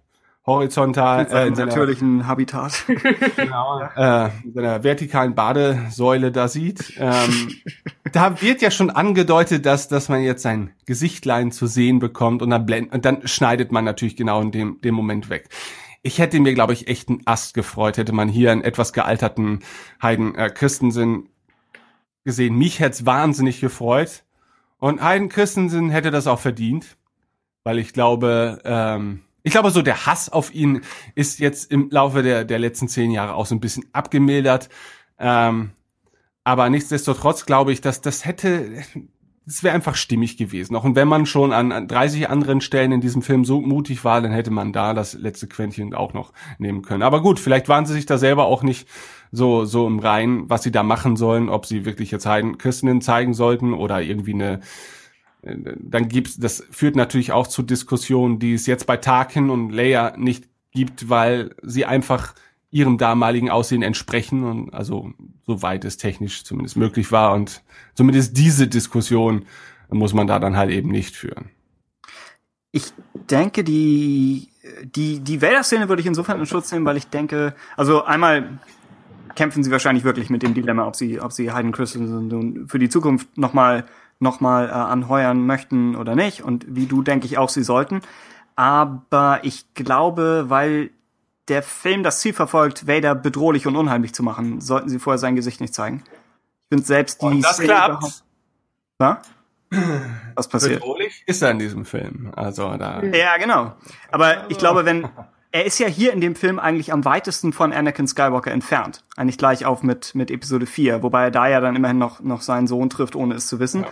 [0.47, 2.85] horizontal, seinem äh, in seiner, natürlichen Habitat.
[3.37, 6.95] genau, äh, in seiner vertikalen Badesäule da sieht.
[6.99, 7.51] Ähm,
[8.13, 12.51] da wird ja schon angedeutet, dass, dass man jetzt sein Gesichtlein zu sehen bekommt und
[12.51, 15.49] dann, blend, und dann schneidet man natürlich genau in dem, dem Moment weg.
[16.03, 19.61] Ich hätte mir, glaube ich, echt einen Ast gefreut, hätte man hier einen etwas gealterten
[20.01, 21.29] Hayden äh, Christensen
[22.25, 22.57] gesehen.
[22.57, 24.23] Mich hätte es wahnsinnig gefreut.
[24.79, 26.97] Und Hayden Christensen hätte das auch verdient,
[27.65, 30.81] weil ich glaube, ähm, ich glaube, so der Hass auf ihn
[31.15, 34.69] ist jetzt im Laufe der, der letzten zehn Jahre auch so ein bisschen abgemildert.
[35.21, 35.71] Ähm,
[36.43, 38.83] aber nichtsdestotrotz glaube ich, dass das hätte,
[39.47, 40.75] das wäre einfach stimmig gewesen.
[40.75, 44.05] Auch und wenn man schon an, an 30 anderen Stellen in diesem Film so mutig
[44.05, 47.05] war, dann hätte man da das letzte Quäntchen auch noch nehmen können.
[47.05, 48.89] Aber gut, vielleicht waren sie sich da selber auch nicht
[49.31, 53.01] so, so im Reinen, was sie da machen sollen, ob sie wirklich jetzt Heiden Christinnen
[53.01, 54.59] zeigen sollten oder irgendwie eine,
[55.47, 60.17] dann gibt's, das führt natürlich auch zu Diskussionen, die es jetzt bei Tarkin und Leia
[60.17, 62.35] nicht gibt, weil sie einfach
[62.71, 65.13] ihrem damaligen Aussehen entsprechen und also
[65.47, 67.63] soweit es technisch zumindest möglich war und
[67.95, 69.47] zumindest diese Diskussion
[69.89, 71.51] muss man da dann halt eben nicht führen.
[72.73, 72.93] Ich
[73.31, 74.49] denke, die,
[74.83, 78.59] die, die Vader-Szene würde ich insofern in Schutz nehmen, weil ich denke, also einmal
[79.37, 82.89] kämpfen sie wahrscheinlich wirklich mit dem Dilemma, ob sie, ob sie Hayden Christensen für die
[82.89, 86.43] Zukunft nochmal noch mal, äh, anheuern möchten oder nicht.
[86.43, 88.01] Und wie du, denke ich auch, sie sollten.
[88.55, 90.91] Aber ich glaube, weil
[91.49, 95.37] der Film das Ziel verfolgt, Vader bedrohlich und unheimlich zu machen, sollten sie vorher sein
[95.37, 96.03] Gesicht nicht zeigen.
[96.07, 97.91] Ich finde selbst die Und das Szene klappt.
[98.03, 98.23] überhaupt-
[98.99, 99.19] Was?
[100.35, 100.81] Was passiert?
[100.81, 102.33] Bedrohlich ist er in diesem Film.
[102.35, 103.03] Also da.
[103.03, 103.75] Ja, genau.
[104.11, 105.09] Aber ich glaube, wenn
[105.57, 109.03] er ist ja hier in dem Film eigentlich am weitesten von Anakin Skywalker entfernt.
[109.17, 112.43] Eigentlich gleich auf mit, mit Episode 4, wobei er da ja dann immerhin noch, noch
[112.43, 113.87] seinen Sohn trifft, ohne es zu wissen.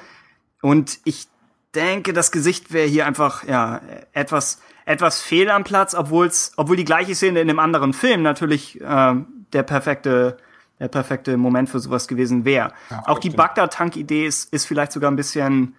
[0.60, 1.26] Und ich
[1.74, 3.80] denke, das Gesicht wäre hier einfach, ja,
[4.12, 8.78] etwas, etwas fehl am Platz, obwohl's, obwohl die gleiche Szene in dem anderen Film natürlich
[8.82, 9.14] äh,
[9.54, 10.36] der perfekte,
[10.80, 12.74] der perfekte Moment für sowas gewesen wäre.
[13.06, 13.30] Auch die.
[13.30, 15.76] Bagdad-Tank-Idee ist, ist vielleicht sogar ein bisschen,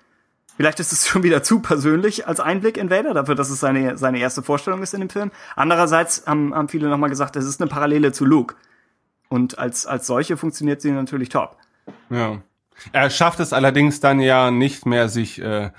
[0.58, 3.98] Vielleicht ist es schon wieder zu persönlich als Einblick in Vader, dafür, dass es seine,
[3.98, 5.32] seine erste Vorstellung ist in dem Film.
[5.56, 8.56] Andererseits haben, haben viele nochmal gesagt, es ist eine Parallele zu Luke.
[9.30, 11.58] Und als, als solche funktioniert sie natürlich top.
[12.10, 12.42] Ja.
[12.92, 15.72] Er schafft es allerdings dann ja nicht mehr, sich äh,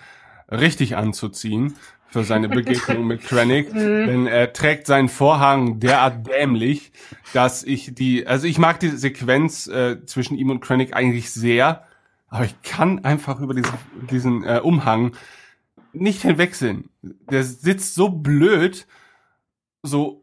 [0.51, 1.75] richtig anzuziehen
[2.09, 6.93] für seine Begegnung mit Krennic, denn er trägt seinen Vorhang derart dämlich,
[7.35, 11.86] dass ich die, also ich mag die Sequenz äh, zwischen ihm und Krennic eigentlich sehr,
[12.29, 13.73] aber ich kann einfach über diesen,
[14.11, 15.13] diesen äh, Umhang
[15.93, 16.91] nicht hinwechseln.
[17.03, 18.87] Der sitzt so blöd,
[19.83, 20.23] so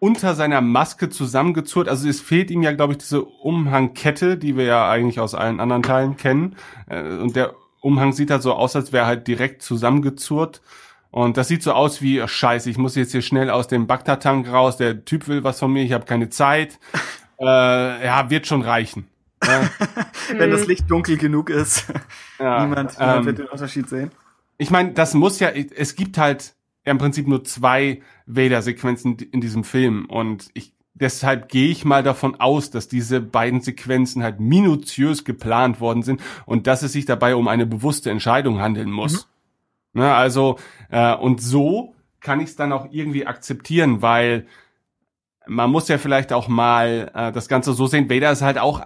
[0.00, 1.88] unter seiner Maske zusammengezurrt.
[1.88, 5.60] Also es fehlt ihm ja, glaube ich, diese Umhangkette, die wir ja eigentlich aus allen
[5.60, 6.56] anderen Teilen kennen.
[6.88, 10.60] Äh, Und der Umhang sieht halt so aus, als wäre halt direkt zusammengezurrt.
[11.10, 13.86] Und das sieht so aus wie, oh, scheiße, ich muss jetzt hier schnell aus dem
[13.86, 16.78] Bagdad-Tank raus, der Typ will was von mir, ich habe keine Zeit.
[17.40, 19.06] Äh, ja, wird schon reichen.
[20.36, 21.86] Wenn das Licht dunkel genug ist,
[22.38, 24.10] ja, niemand, niemand ähm, wird den Unterschied sehen.
[24.58, 29.64] ich meine, das muss ja, es gibt halt im Prinzip nur zwei Vader-Sequenzen in diesem
[29.64, 30.06] Film.
[30.06, 35.80] Und ich deshalb gehe ich mal davon aus, dass diese beiden Sequenzen halt minutiös geplant
[35.80, 39.28] worden sind und dass es sich dabei um eine bewusste Entscheidung handeln muss.
[39.94, 40.58] Ne, also
[40.90, 44.46] äh, und so kann ich es dann auch irgendwie akzeptieren, weil
[45.48, 48.82] man muss ja vielleicht auch mal äh, das Ganze so sehen, Vader ist halt auch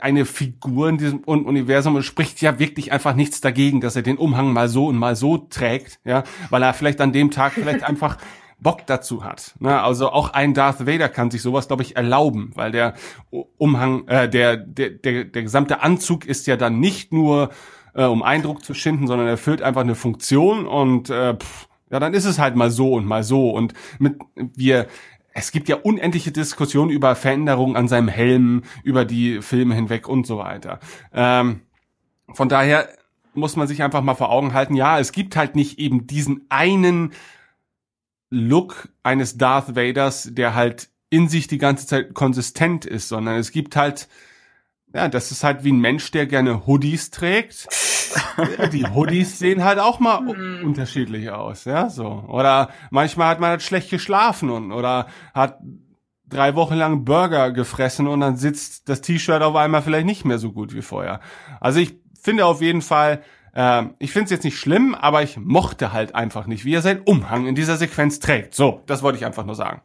[0.00, 4.18] eine Figur in diesem Universum und spricht ja wirklich einfach nichts dagegen, dass er den
[4.18, 7.82] Umhang mal so und mal so trägt, ja, weil er vielleicht an dem Tag vielleicht
[7.88, 8.18] einfach
[8.58, 9.54] Bock dazu hat.
[9.58, 9.80] Ne?
[9.80, 12.94] Also auch ein Darth Vader kann sich sowas, glaube ich, erlauben, weil der
[13.30, 17.50] Umhang, äh, der, der, der, der gesamte Anzug ist ja dann nicht nur,
[17.94, 22.14] äh, um Eindruck zu schinden, sondern erfüllt einfach eine Funktion und äh, pff, ja, dann
[22.14, 23.50] ist es halt mal so und mal so.
[23.50, 24.86] Und mit wir
[25.32, 30.26] es gibt ja unendliche Diskussionen über Veränderungen an seinem Helm, über die Filme hinweg und
[30.26, 30.80] so weiter.
[31.12, 31.62] Ähm,
[32.32, 32.88] von daher
[33.34, 36.46] muss man sich einfach mal vor Augen halten, ja, es gibt halt nicht eben diesen
[36.48, 37.12] einen
[38.28, 43.50] Look eines Darth Vaders, der halt in sich die ganze Zeit konsistent ist, sondern es
[43.50, 44.08] gibt halt,
[44.94, 47.66] ja, das ist halt wie ein Mensch, der gerne Hoodies trägt.
[48.72, 50.64] die Hoodies sehen halt auch mal Mhm.
[50.64, 52.24] unterschiedlich aus, ja, so.
[52.28, 55.58] Oder manchmal hat man halt schlecht geschlafen und, oder hat
[56.26, 60.38] drei Wochen lang Burger gefressen und dann sitzt das T-Shirt auf einmal vielleicht nicht mehr
[60.38, 61.20] so gut wie vorher.
[61.60, 63.22] Also ich finde auf jeden Fall,
[63.52, 66.82] äh, ich finde es jetzt nicht schlimm, aber ich mochte halt einfach nicht, wie er
[66.82, 68.54] seinen Umhang in dieser Sequenz trägt.
[68.54, 69.82] So, das wollte ich einfach nur sagen.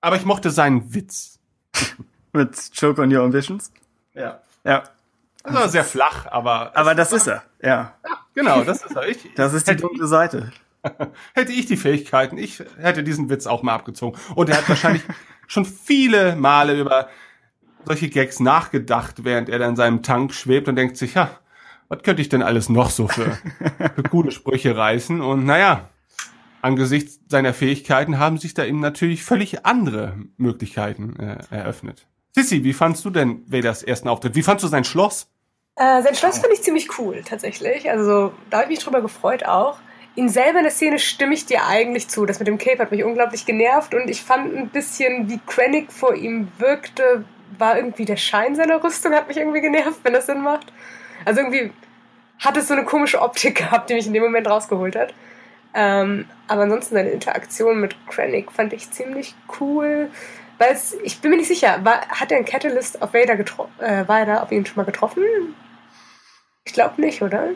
[0.00, 1.38] Aber ich mochte seinen Witz.
[2.32, 3.70] Mit Choke on Your Ambitions.
[4.14, 4.40] Ja.
[4.64, 4.84] Ja.
[5.42, 7.42] Das war sehr flach, aber Aber das ist er.
[7.62, 7.94] Ja.
[8.34, 9.08] genau, das ist er.
[9.08, 10.52] Ich, Das ist die dunkle Seite.
[11.34, 14.18] hätte ich die Fähigkeiten, ich hätte diesen Witz auch mal abgezogen.
[14.34, 15.02] Und er hat wahrscheinlich
[15.46, 17.08] schon viele Male über
[17.84, 21.30] solche Gags nachgedacht, während er da in seinem Tank schwebt und denkt sich, ja,
[21.88, 23.38] was könnte ich denn alles noch so für,
[23.94, 25.20] für coole Sprüche reißen?
[25.20, 25.90] Und naja,
[26.62, 32.06] angesichts seiner Fähigkeiten haben sich da ihm natürlich völlig andere Möglichkeiten äh, eröffnet.
[32.34, 34.34] Sissy, wie fandst du denn Vaders ersten Auftritt?
[34.34, 35.28] Wie fandst du sein Schloss?
[35.76, 37.88] Äh, sein Schloss finde ich ziemlich cool, tatsächlich.
[37.90, 39.78] Also da habe ich mich drüber gefreut auch.
[40.16, 42.26] Ihn selber in der Szene stimme ich dir eigentlich zu.
[42.26, 45.92] Das mit dem Cape hat mich unglaublich genervt und ich fand ein bisschen, wie Krennic
[45.92, 47.24] vor ihm wirkte,
[47.58, 50.72] war irgendwie der Schein seiner Rüstung, hat mich irgendwie genervt, wenn das Sinn macht.
[51.24, 51.72] Also irgendwie
[52.40, 55.14] hat es so eine komische Optik gehabt, die mich in dem Moment rausgeholt hat.
[55.72, 60.10] Ähm, aber ansonsten seine Interaktion mit Krennic fand ich ziemlich cool.
[60.64, 63.72] Weil es, ich bin mir nicht sicher, war, hat er einen Catalyst auf Vader getroffen?
[63.80, 65.22] Äh, war er da auf ihn schon mal getroffen?
[66.64, 67.48] Ich glaube nicht, oder?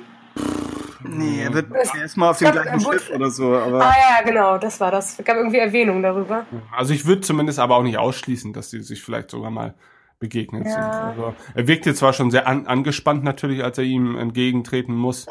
[1.02, 3.82] Nee, er wird erstmal auf dem gleichen Schiff oder so, aber.
[3.82, 5.18] Ah ja, genau, das war das.
[5.18, 6.44] Es gab irgendwie Erwähnung darüber.
[6.76, 9.74] Also ich würde zumindest aber auch nicht ausschließen, dass sie sich vielleicht sogar mal
[10.18, 10.72] begegnet Ja.
[10.72, 11.08] sind.
[11.08, 15.26] Also er wirkte zwar schon sehr an, angespannt natürlich, als er ihm entgegentreten muss,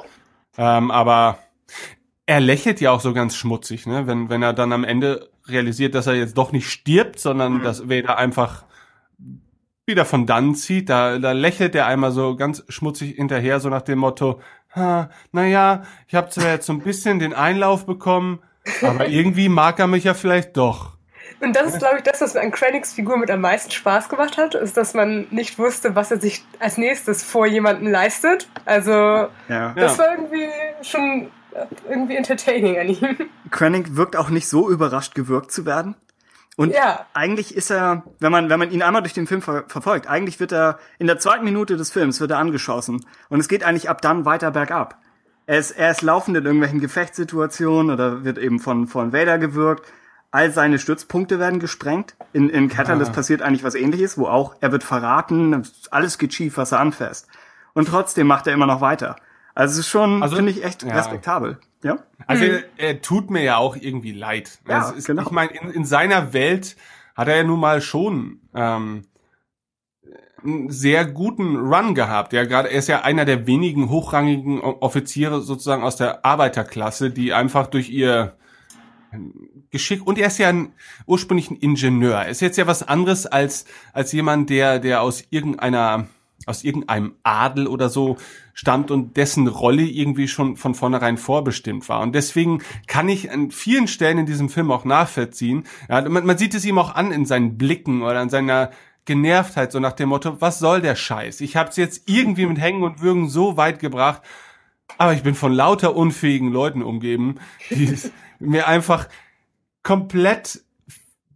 [0.57, 1.37] ähm, aber
[2.25, 4.07] er lächelt ja auch so ganz schmutzig, ne?
[4.07, 7.89] Wenn wenn er dann am Ende realisiert, dass er jetzt doch nicht stirbt, sondern dass
[7.89, 8.65] Vader einfach
[9.85, 13.81] wieder von dann zieht, da, da lächelt er einmal so ganz schmutzig hinterher, so nach
[13.81, 14.41] dem Motto,
[14.75, 18.39] ha, naja, ich habe zwar jetzt so ein bisschen den Einlauf bekommen,
[18.81, 20.97] aber irgendwie mag er mich ja vielleicht doch.
[21.39, 24.09] Und das ist, glaube ich, das, was mir an Krennics Figur mit am meisten Spaß
[24.09, 28.49] gemacht hat, ist, dass man nicht wusste, was er sich als nächstes vor jemanden leistet.
[28.65, 28.91] Also,
[29.47, 29.73] Ja.
[29.75, 30.47] das war irgendwie
[30.81, 31.29] schon
[31.89, 33.29] irgendwie entertaining an ihm.
[33.51, 35.95] Krennic wirkt auch nicht so überrascht gewirkt zu werden.
[36.55, 37.05] Und Ja.
[37.13, 40.39] eigentlich ist er, wenn man, wenn man ihn einmal durch den Film ver verfolgt, eigentlich
[40.39, 43.05] wird er in der zweiten Minute des Films wird er angeschossen.
[43.29, 44.97] Und es geht eigentlich ab dann weiter bergab.
[45.45, 49.85] Er ist, er ist laufend in irgendwelchen Gefechtssituationen oder wird eben von, von Vader gewirkt.
[50.31, 52.15] All seine Stützpunkte werden gesprengt.
[52.33, 56.57] In, in Catalyst passiert eigentlich was ähnliches, wo auch er wird verraten, alles geht schief,
[56.57, 57.27] was er anfasst.
[57.73, 59.15] Und trotzdem macht er immer noch weiter.
[59.57, 60.93] Also es ist schon, Also, finde ich, echt ja.
[60.93, 61.57] respektabel.
[61.81, 61.97] Ja?
[62.27, 64.59] Also er, er tut mir ja auch irgendwie leid.
[64.67, 65.23] Ja, Also ist, genau.
[65.23, 66.77] Ich meine, in, in seiner Welt
[67.15, 69.05] hat er ja nun mal schon ähm,
[70.43, 72.33] einen sehr guten Run gehabt.
[72.33, 77.33] Ja, gerade er ist ja einer der wenigen hochrangigen Offiziere sozusagen aus der Arbeiterklasse, die
[77.33, 78.37] einfach durch ihr
[79.71, 80.73] Geschick und er ist ja ein,
[81.07, 82.17] ursprünglich ein Ingenieur.
[82.17, 86.07] Er ist jetzt ja was anderes als als jemand, der der aus irgendeiner
[86.47, 88.17] aus irgendeinem Adel oder so
[88.53, 92.01] stammt und dessen Rolle irgendwie schon von vornherein vorbestimmt war.
[92.01, 95.65] Und deswegen kann ich an vielen Stellen in diesem Film auch nachvollziehen.
[95.89, 98.71] Ja, man, man sieht es ihm auch an in seinen Blicken oder an seiner
[99.05, 101.41] Genervtheit, so nach dem Motto, was soll der Scheiß?
[101.41, 104.21] Ich habe es jetzt irgendwie mit Hängen und Würgen so weit gebracht,
[104.97, 107.35] aber ich bin von lauter unfähigen Leuten umgeben,
[107.69, 107.97] die
[108.39, 109.07] mir einfach
[109.81, 110.61] komplett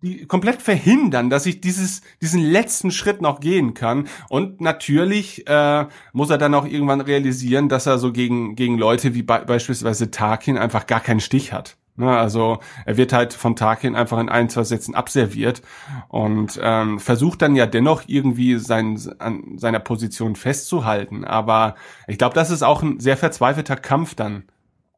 [0.02, 4.08] die komplett verhindern, dass ich dieses diesen letzten Schritt noch gehen kann.
[4.30, 9.14] Und natürlich äh, muss er dann auch irgendwann realisieren, dass er so gegen gegen Leute
[9.14, 11.78] wie be beispielsweise Tarkin einfach gar keinen Stich hat.
[11.98, 15.62] Ne, also er wird halt von Tarkin einfach in ein, zwei Sätzen abserviert
[16.08, 21.26] und ähm, versucht dann ja dennoch irgendwie sein, an seiner Position festzuhalten.
[21.26, 21.76] Aber
[22.08, 24.46] ich glaube, das ist auch ein sehr verzweifelter Kampf dann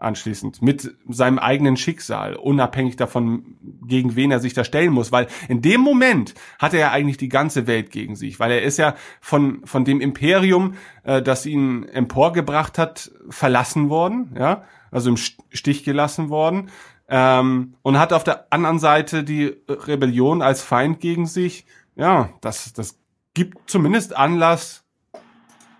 [0.03, 5.27] anschließend mit seinem eigenen Schicksal, unabhängig davon, gegen wen er sich da stellen muss, weil
[5.47, 8.77] in dem Moment hat er ja eigentlich die ganze Welt gegen sich, weil er ist
[8.77, 15.17] ja von von dem Imperium, äh, das ihn emporgebracht hat, verlassen worden, ja, also im
[15.17, 16.69] Stich gelassen worden
[17.07, 21.65] ähm, und hat auf der anderen Seite die Rebellion als Feind gegen sich.
[21.95, 22.99] Ja, das das
[23.33, 24.83] gibt zumindest Anlass,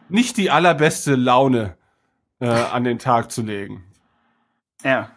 [0.10, 1.78] nicht die allerbeste Laune
[2.40, 3.84] äh, an den Tag zu legen.
[4.84, 5.10] Ja.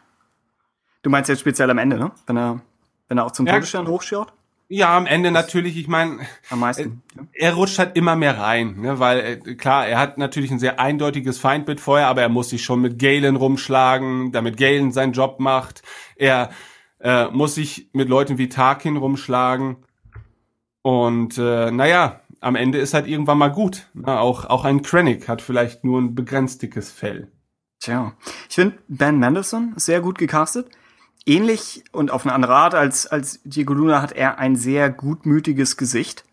[1.02, 2.10] Du meinst jetzt speziell am Ende, ne?
[2.26, 2.60] Wenn er,
[3.08, 3.54] wenn er auch zum Ja.
[3.54, 4.32] Todesstern hochschaut?
[4.68, 6.18] Ja, am Ende natürlich, ich meine,
[6.50, 7.02] Am meisten.
[7.32, 8.98] er rutscht halt immer mehr rein, ne?
[8.98, 12.64] weil äh, klar, er hat natürlich ein sehr eindeutiges Feindbild vorher, aber er muss sich
[12.64, 15.82] schon mit Galen rumschlagen, damit Galen seinen Job macht.
[16.16, 16.50] Er
[16.98, 19.76] äh, muss sich mit Leuten wie Tarkin rumschlagen.
[20.82, 23.86] Und äh, naja, am Ende ist halt irgendwann mal gut.
[23.94, 24.18] Ne?
[24.18, 27.30] Auch, auch ein Krennic hat vielleicht nur ein begrenzt dickes Fell.
[27.80, 28.12] Tja.
[28.48, 30.68] Ich finde Ben Mendelsohn sehr gut gecastet.
[31.24, 35.76] Ähnlich und auf eine andere Art als, als Diego Luna hat er ein sehr gutmütiges
[35.76, 36.24] Gesicht.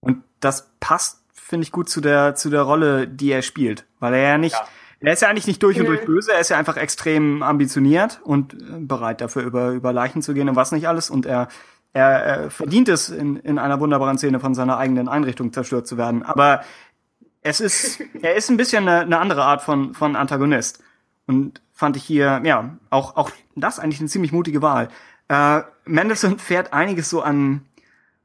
[0.00, 3.86] Und das passt, finde ich, gut zu der, zu der Rolle, die er spielt.
[4.00, 4.56] Weil er ja nicht,
[5.00, 8.20] er ist ja eigentlich nicht durch und durch böse, er ist ja einfach extrem ambitioniert
[8.24, 11.08] und äh, bereit dafür über, über Leichen zu gehen und was nicht alles.
[11.08, 11.48] Und er,
[11.92, 15.96] er, er verdient es, in, in einer wunderbaren Szene von seiner eigenen Einrichtung zerstört zu
[15.96, 16.24] werden.
[16.24, 16.62] Aber
[17.42, 20.82] es ist, er ist ein bisschen eine, eine andere Art von, von Antagonist.
[21.26, 24.88] Und fand ich hier, ja, auch, auch das eigentlich eine ziemlich mutige Wahl.
[25.28, 27.62] Äh, Mendelssohn fährt einiges so an,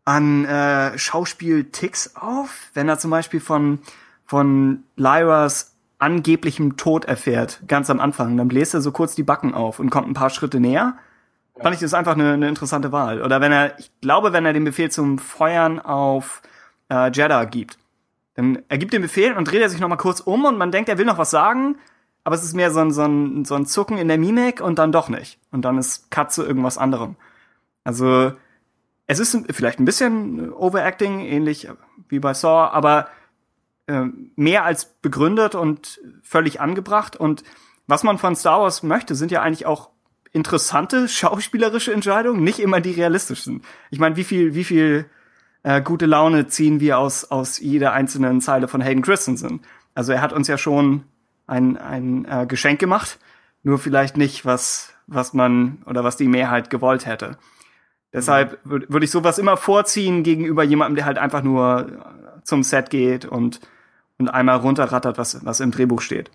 [0.06, 3.80] an äh, Schauspiel-Ticks auf, wenn er zum Beispiel von,
[4.26, 8.36] von Lyras angeblichem Tod erfährt, ganz am Anfang.
[8.38, 10.98] Dann bläst er so kurz die Backen auf und kommt ein paar Schritte näher.
[11.62, 13.22] Fand ich das einfach eine, eine interessante Wahl.
[13.22, 16.42] Oder wenn er, ich glaube, wenn er den Befehl zum Feuern auf
[16.90, 17.78] äh, Jeddah gibt,
[18.36, 20.72] dann er gibt den Befehl und dreht er sich noch mal kurz um und man
[20.72, 21.78] denkt, er will noch was sagen,
[22.24, 24.80] aber es ist mehr so ein, so ein, so ein Zucken in der Mimik und
[24.80, 25.40] dann doch nicht.
[25.52, 27.16] Und dann ist zu irgendwas anderem.
[27.84, 28.32] Also,
[29.08, 31.68] es ist vielleicht ein bisschen Overacting, ähnlich
[32.08, 33.10] wie bei Saw, aber
[33.88, 34.06] äh,
[34.36, 37.18] mehr als begründet und völlig angebracht.
[37.18, 37.44] Und
[37.88, 39.90] was man von Star Wars möchte, sind ja eigentlich auch
[40.32, 43.62] interessante schauspielerische Entscheidungen, nicht immer die realistischen.
[43.92, 45.10] Ich meine, wie viel, wie viel
[45.64, 49.62] äh, gute Laune ziehen wir aus, aus jeder einzelnen Zeile von Hayden Christensen.
[49.96, 51.04] Also er hat uns ja schon
[51.48, 53.20] ein, ein äh, Geschenk gemacht,
[53.64, 57.38] nur vielleicht nicht, was, was man oder was die Mehrheit gewollt hätte.
[58.12, 62.62] Deshalb würde würd ich sowas immer vorziehen gegenüber jemandem, der halt einfach nur äh, zum
[62.62, 63.60] Set geht und,
[64.20, 66.30] und einmal runterrattert, was, was im Drehbuch steht.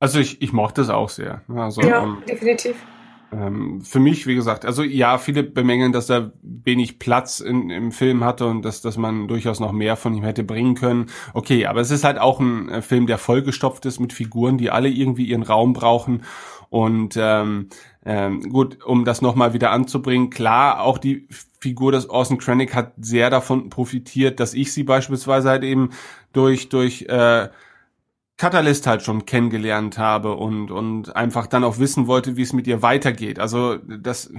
[0.00, 1.42] Also ich, ich mochte es auch sehr.
[1.48, 2.76] Also, Ja, ähm, definitiv.
[3.30, 7.92] Ähm, für mich, wie gesagt, also ja, viele bemängeln, dass er wenig Platz in, im
[7.92, 11.06] Film hatte und dass, dass man durchaus noch mehr von ihm hätte bringen können.
[11.34, 14.70] Okay, aber es ist halt auch ein äh, Film, der vollgestopft ist mit Figuren, die
[14.70, 16.22] alle irgendwie ihren Raum brauchen.
[16.70, 17.68] Und ähm,
[18.04, 21.28] ähm, gut, um das nochmal wieder anzubringen, klar, auch die
[21.60, 25.90] Figur des Orson Krennic hat sehr davon profitiert, dass ich sie beispielsweise halt eben
[26.32, 27.48] durch, durch äh,
[28.38, 32.66] Catalyst halt schon kennengelernt habe und, und einfach dann auch wissen wollte, wie es mit
[32.66, 33.40] ihr weitergeht.
[33.40, 34.32] Also das,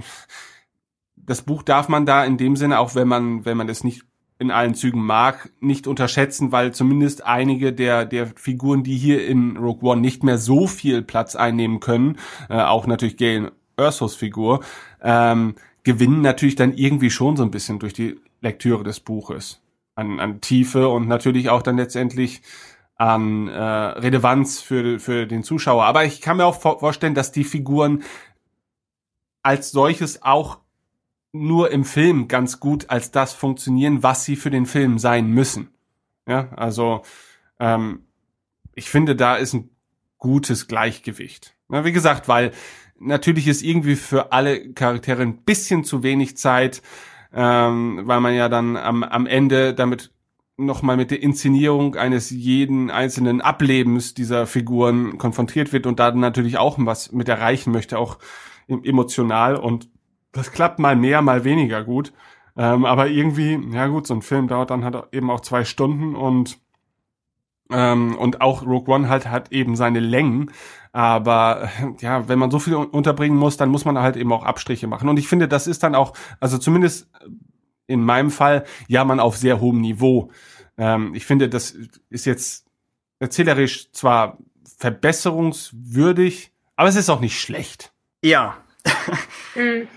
[1.16, 4.02] das Buch darf man da in dem Sinne, auch wenn man, wenn man es nicht
[4.38, 9.58] in allen Zügen mag, nicht unterschätzen, weil zumindest einige der, der Figuren, die hier in
[9.58, 12.16] Rogue One nicht mehr so viel Platz einnehmen können,
[12.48, 14.60] äh, auch natürlich Galen Ursos Figur,
[15.02, 19.60] ähm, gewinnen natürlich dann irgendwie schon so ein bisschen durch die Lektüre des Buches
[19.94, 22.40] an, an Tiefe und natürlich auch dann letztendlich
[23.00, 25.84] an äh, Relevanz für, für den Zuschauer.
[25.84, 28.02] Aber ich kann mir auch vor vorstellen, dass die Figuren
[29.42, 30.58] als solches auch
[31.32, 35.70] nur im Film ganz gut als das funktionieren, was sie für den Film sein müssen.
[36.28, 37.00] Ja, also
[37.58, 38.04] ähm,
[38.74, 39.70] ich finde, da ist ein
[40.18, 41.56] gutes Gleichgewicht.
[41.70, 42.52] Ja, wie gesagt, weil
[42.98, 46.82] natürlich ist irgendwie für alle Charaktere ein bisschen zu wenig Zeit,
[47.32, 50.12] ähm, weil man ja dann am, am Ende damit
[50.66, 56.58] nochmal mit der Inszenierung eines jeden einzelnen Ablebens dieser Figuren konfrontiert wird und da natürlich
[56.58, 58.18] auch was mit erreichen möchte, auch
[58.68, 59.88] em- emotional und
[60.32, 62.12] das klappt mal mehr, mal weniger gut.
[62.56, 66.14] Ähm, aber irgendwie, ja gut, so ein Film dauert dann halt eben auch zwei Stunden
[66.14, 66.58] und
[67.70, 70.50] ähm, und auch Rogue One halt hat eben seine Längen.
[70.92, 71.68] Aber
[72.00, 74.86] ja, wenn man so viel un- unterbringen muss, dann muss man halt eben auch Abstriche
[74.86, 75.08] machen.
[75.08, 77.08] Und ich finde, das ist dann auch, also zumindest
[77.86, 80.30] in meinem Fall, ja, man auf sehr hohem Niveau.
[80.80, 81.76] Ähm, ich finde, das
[82.08, 82.64] ist jetzt
[83.18, 84.38] erzählerisch zwar
[84.78, 87.92] verbesserungswürdig, aber es ist auch nicht schlecht.
[88.22, 88.56] Ja.
[89.56, 89.88] Mhm.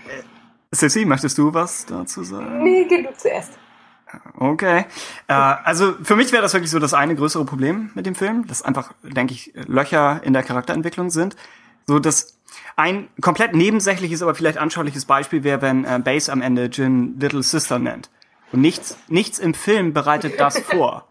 [0.72, 2.64] Sissy, möchtest du was dazu sagen?
[2.64, 3.56] Nee, geh du zuerst.
[4.36, 4.84] Okay.
[5.28, 8.48] Äh, also für mich wäre das wirklich so das eine größere Problem mit dem Film,
[8.48, 11.36] dass einfach, denke ich, Löcher in der Charakterentwicklung sind.
[11.86, 12.40] So dass
[12.74, 17.44] ein komplett nebensächliches, aber vielleicht anschauliches Beispiel wäre, wenn äh, Base am Ende Jin Little
[17.44, 18.10] Sister nennt.
[18.54, 21.08] Und nichts, nichts im Film bereitet das vor.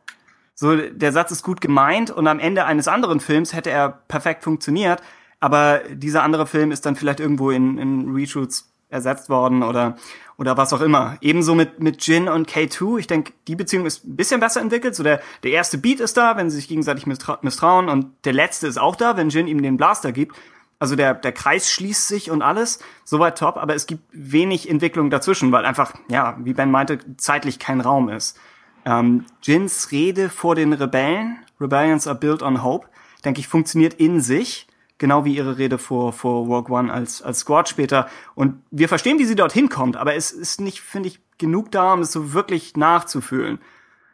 [0.55, 4.43] So, der Satz ist gut gemeint und am Ende eines anderen Films hätte er perfekt
[4.43, 5.01] funktioniert,
[5.41, 9.97] aber dieser andere Film ist dann vielleicht irgendwo in, in Reshoots ersetzt worden oder
[10.37, 11.17] oder was auch immer.
[11.19, 12.99] Ebenso mit mit Jin und K2.
[12.99, 14.95] Ich denke, die Beziehung ist ein bisschen besser entwickelt.
[14.95, 18.67] So der der erste Beat ist da, wenn sie sich gegenseitig misstrauen und der letzte
[18.67, 20.35] ist auch da, wenn Jin ihm den Blaster gibt.
[20.83, 22.79] Also der der Kreis schließt sich und alles.
[23.05, 27.57] Soweit top, aber es gibt wenig Entwicklung dazwischen, weil einfach ja, wie Ben meinte, zeitlich
[27.57, 28.37] kein Raum ist.
[28.83, 32.89] Ähm, Jins Rede vor den Rebellen, Rebellions are built on hope,
[33.23, 34.67] denke ich, funktioniert in sich
[34.97, 38.09] genau wie ihre Rede vor, vor Rogue One als, als Squad später.
[38.35, 41.93] Und wir verstehen, wie sie dorthin kommt, aber es ist nicht, finde ich, genug da,
[41.93, 43.59] um es so wirklich nachzufühlen.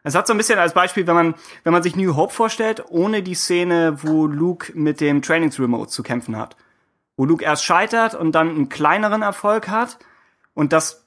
[0.03, 2.85] Es hat so ein bisschen als Beispiel, wenn man, wenn man sich New Hope vorstellt,
[2.89, 6.55] ohne die Szene, wo Luke mit dem Trainings Remote zu kämpfen hat.
[7.17, 9.99] Wo Luke erst scheitert und dann einen kleineren Erfolg hat.
[10.53, 11.05] Und das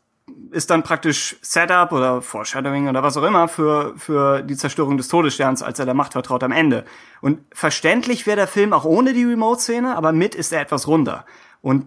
[0.50, 5.08] ist dann praktisch Setup oder Foreshadowing oder was auch immer für, für die Zerstörung des
[5.08, 6.84] Todessterns, als er der Macht vertraut am Ende.
[7.20, 11.24] Und verständlich wäre der Film auch ohne die Remote-Szene, aber mit ist er etwas runder.
[11.60, 11.86] Und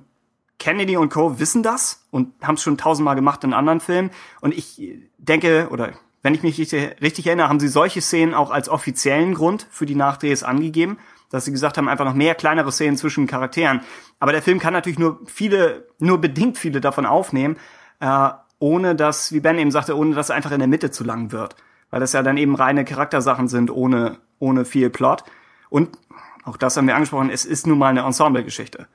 [0.58, 1.40] Kennedy und Co.
[1.40, 4.12] wissen das und haben es schon tausendmal gemacht in anderen Filmen.
[4.42, 4.82] Und ich
[5.18, 5.94] denke, oder
[6.26, 9.94] wenn ich mich richtig, erinnere, haben sie solche Szenen auch als offiziellen Grund für die
[9.94, 10.98] Nachdrehs angegeben,
[11.30, 13.82] dass sie gesagt haben, einfach noch mehr kleinere Szenen zwischen Charakteren.
[14.20, 17.58] Aber der Film kann natürlich nur viele, nur bedingt viele davon aufnehmen
[18.00, 21.04] äh, ohne dass, wie Ben eben sagte, ohne dass er einfach in der Mitte zu
[21.04, 21.56] lang wird.
[21.92, 25.26] Weil das ja dann eben reine Charaktersachen sind, ohne, ohne viel Plot.
[25.70, 25.96] Und
[26.44, 28.88] auch das haben wir angesprochen, es ist nun mal eine Ensemble-Geschichte.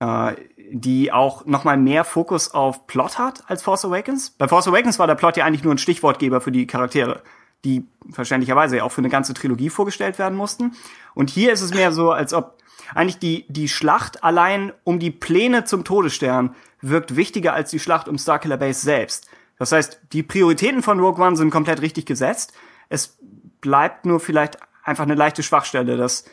[0.00, 0.34] Äh,
[0.70, 4.30] die auch noch mal mehr Fokus auf Plot hat als Force Awakens.
[4.30, 7.22] Bei Force Awakens war der Plot ja eigentlich nur ein Stichwortgeber für die Charaktere,
[7.64, 10.72] die verständlicherweise ja auch für eine ganze Trilogie vorgestellt werden mussten.
[11.14, 12.58] Und hier ist es mehr so, als ob
[12.94, 18.08] eigentlich die, die Schlacht allein um die Pläne zum Todesstern wirkt wichtiger als die Schlacht
[18.08, 19.28] um Starkiller Base selbst.
[19.58, 22.52] Das heißt, die Prioritäten von Rogue One sind komplett richtig gesetzt.
[22.88, 23.18] Es
[23.60, 26.24] bleibt nur vielleicht einfach eine leichte Schwachstelle, dass,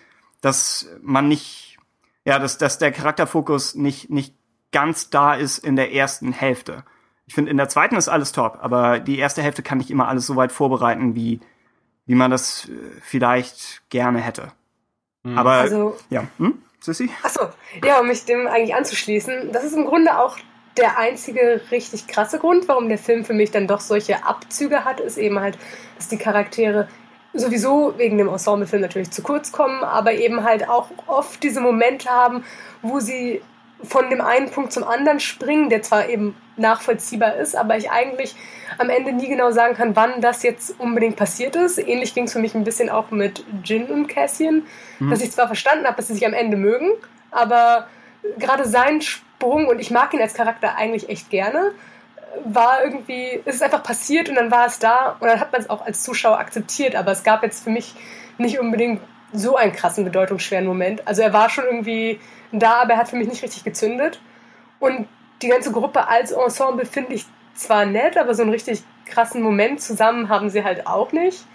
[0.41, 1.70] dass man nicht,
[2.25, 4.35] ja, dass, dass der Charakterfokus nicht, nicht
[4.71, 6.83] ganz da ist in der ersten Hälfte.
[7.25, 10.07] Ich finde, in der zweiten ist alles top, aber die erste Hälfte kann nicht immer
[10.07, 11.39] alles so weit vorbereiten, wie,
[12.05, 14.51] wie man das äh, vielleicht gerne hätte.
[15.23, 15.37] Mhm.
[15.37, 16.61] Aber, also, ja, hm?
[16.79, 17.09] Sissi?
[17.21, 17.47] Achso,
[17.85, 19.51] ja, um mich dem eigentlich anzuschließen.
[19.51, 20.37] Das ist im Grunde auch
[20.77, 24.99] der einzige richtig krasse Grund, warum der Film für mich dann doch solche Abzüge hat,
[24.99, 25.57] ist eben halt,
[25.97, 26.87] dass die Charaktere
[27.33, 32.09] sowieso wegen dem Ensemblefilm natürlich zu kurz kommen, aber eben halt auch oft diese Momente
[32.09, 32.43] haben,
[32.81, 33.41] wo sie
[33.83, 38.35] von dem einen Punkt zum anderen springen, der zwar eben nachvollziehbar ist, aber ich eigentlich
[38.77, 41.77] am Ende nie genau sagen kann, wann das jetzt unbedingt passiert ist.
[41.79, 44.63] Ähnlich ging es für mich ein bisschen auch mit Jin und Cassian,
[44.99, 45.09] mhm.
[45.09, 46.91] dass ich zwar verstanden habe, dass sie sich am Ende mögen,
[47.31, 47.87] aber
[48.37, 51.71] gerade sein Sprung, und ich mag ihn als Charakter eigentlich echt gerne,
[52.45, 55.61] war irgendwie, es ist einfach passiert und dann war es da und dann hat man
[55.61, 57.95] es auch als Zuschauer akzeptiert, aber es gab jetzt für mich
[58.37, 59.01] nicht unbedingt
[59.33, 61.07] so einen krassen, bedeutungsschweren Moment.
[61.07, 62.19] Also er war schon irgendwie
[62.51, 64.19] da, aber er hat für mich nicht richtig gezündet.
[64.79, 65.07] Und
[65.41, 67.25] die ganze Gruppe als Ensemble finde ich
[67.55, 71.45] zwar nett, aber so einen richtig krassen Moment zusammen haben sie halt auch nicht.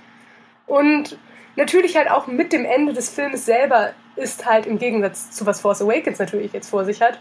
[0.66, 1.18] Und
[1.56, 5.60] natürlich halt auch mit dem Ende des Films selber ist halt im Gegensatz zu was
[5.60, 7.18] Force Awakens natürlich jetzt vor sich hat,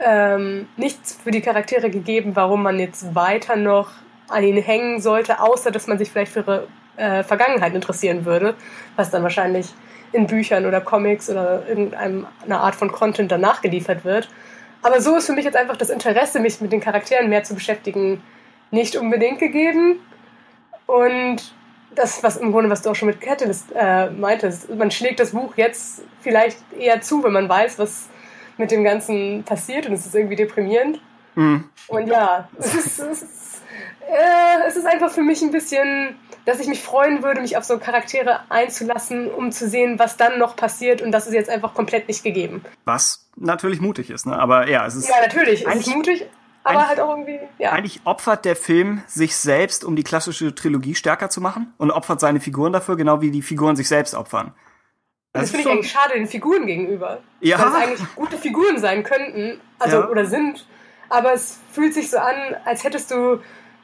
[0.00, 3.90] ähm, nichts für die Charaktere gegeben, warum man jetzt weiter noch
[4.28, 8.54] an ihnen hängen sollte, außer dass man sich vielleicht für ihre äh, Vergangenheit interessieren würde,
[8.96, 9.68] was dann wahrscheinlich
[10.12, 14.28] in Büchern oder Comics oder irgendeiner Art von Content danach geliefert wird.
[14.82, 17.54] Aber so ist für mich jetzt einfach das Interesse, mich mit den Charakteren mehr zu
[17.54, 18.22] beschäftigen,
[18.70, 19.96] nicht unbedingt gegeben.
[20.86, 21.54] Und
[21.94, 25.30] das, was im Grunde, was du auch schon mit Catalyst äh, meintest, man schlägt das
[25.30, 28.08] Buch jetzt vielleicht eher zu, wenn man weiß, was
[28.56, 31.00] mit dem Ganzen passiert und es ist irgendwie deprimierend.
[31.34, 31.64] Mhm.
[31.88, 33.62] Und ja, es ist, es, ist,
[34.08, 37.64] äh, es ist einfach für mich ein bisschen dass ich mich freuen würde, mich auf
[37.64, 41.02] so Charaktere einzulassen, um zu sehen, was dann noch passiert.
[41.02, 42.64] Und das ist jetzt einfach komplett nicht gegeben.
[42.84, 44.38] Was natürlich mutig ist, ne?
[44.38, 45.08] Aber ja, es ist.
[45.08, 45.66] Ja, natürlich.
[45.66, 46.26] Es ist mutig.
[46.66, 47.72] Aber halt auch irgendwie, ja.
[47.72, 52.20] Eigentlich opfert der Film sich selbst, um die klassische Trilogie stärker zu machen und opfert
[52.20, 54.54] seine Figuren dafür, genau wie die Figuren sich selbst opfern.
[55.34, 57.18] Das, das finde ich eigentlich schade den Figuren gegenüber.
[57.40, 57.58] Ja.
[57.58, 60.08] Weil es eigentlich gute Figuren sein könnten, also ja.
[60.08, 60.64] oder sind.
[61.08, 63.40] Aber es fühlt sich so an, als hättest du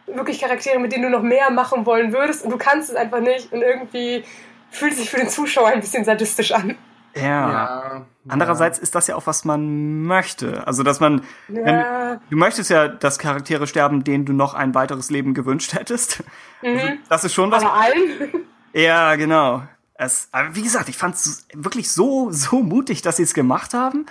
[0.06, 3.20] wirklich Charaktere, mit denen du noch mehr machen wollen würdest und du kannst es einfach
[3.20, 4.24] nicht und irgendwie
[4.70, 6.76] fühlt sich für den Zuschauer ein bisschen sadistisch an.
[7.16, 8.06] Ja.
[8.28, 10.64] Andererseits ist das ja auch, was man möchte.
[10.68, 12.20] Also, dass man, wenn, Ja.
[12.30, 16.22] du möchtest ja, dass Charaktere sterben, denen du noch ein weiteres Leben gewünscht hättest.
[16.62, 17.64] Also, das ist schon was.
[17.64, 18.46] Aber allen?
[18.72, 19.62] Ja, genau.
[20.02, 23.74] Es, aber wie gesagt, ich fand es wirklich so, so mutig, dass sie es gemacht
[23.74, 24.06] haben,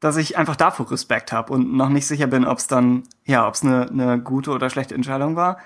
[0.00, 3.46] dass ich einfach davor Respekt habe und noch nicht sicher bin, ob es dann, ja,
[3.46, 5.58] ob es eine, eine gute oder schlechte Entscheidung war.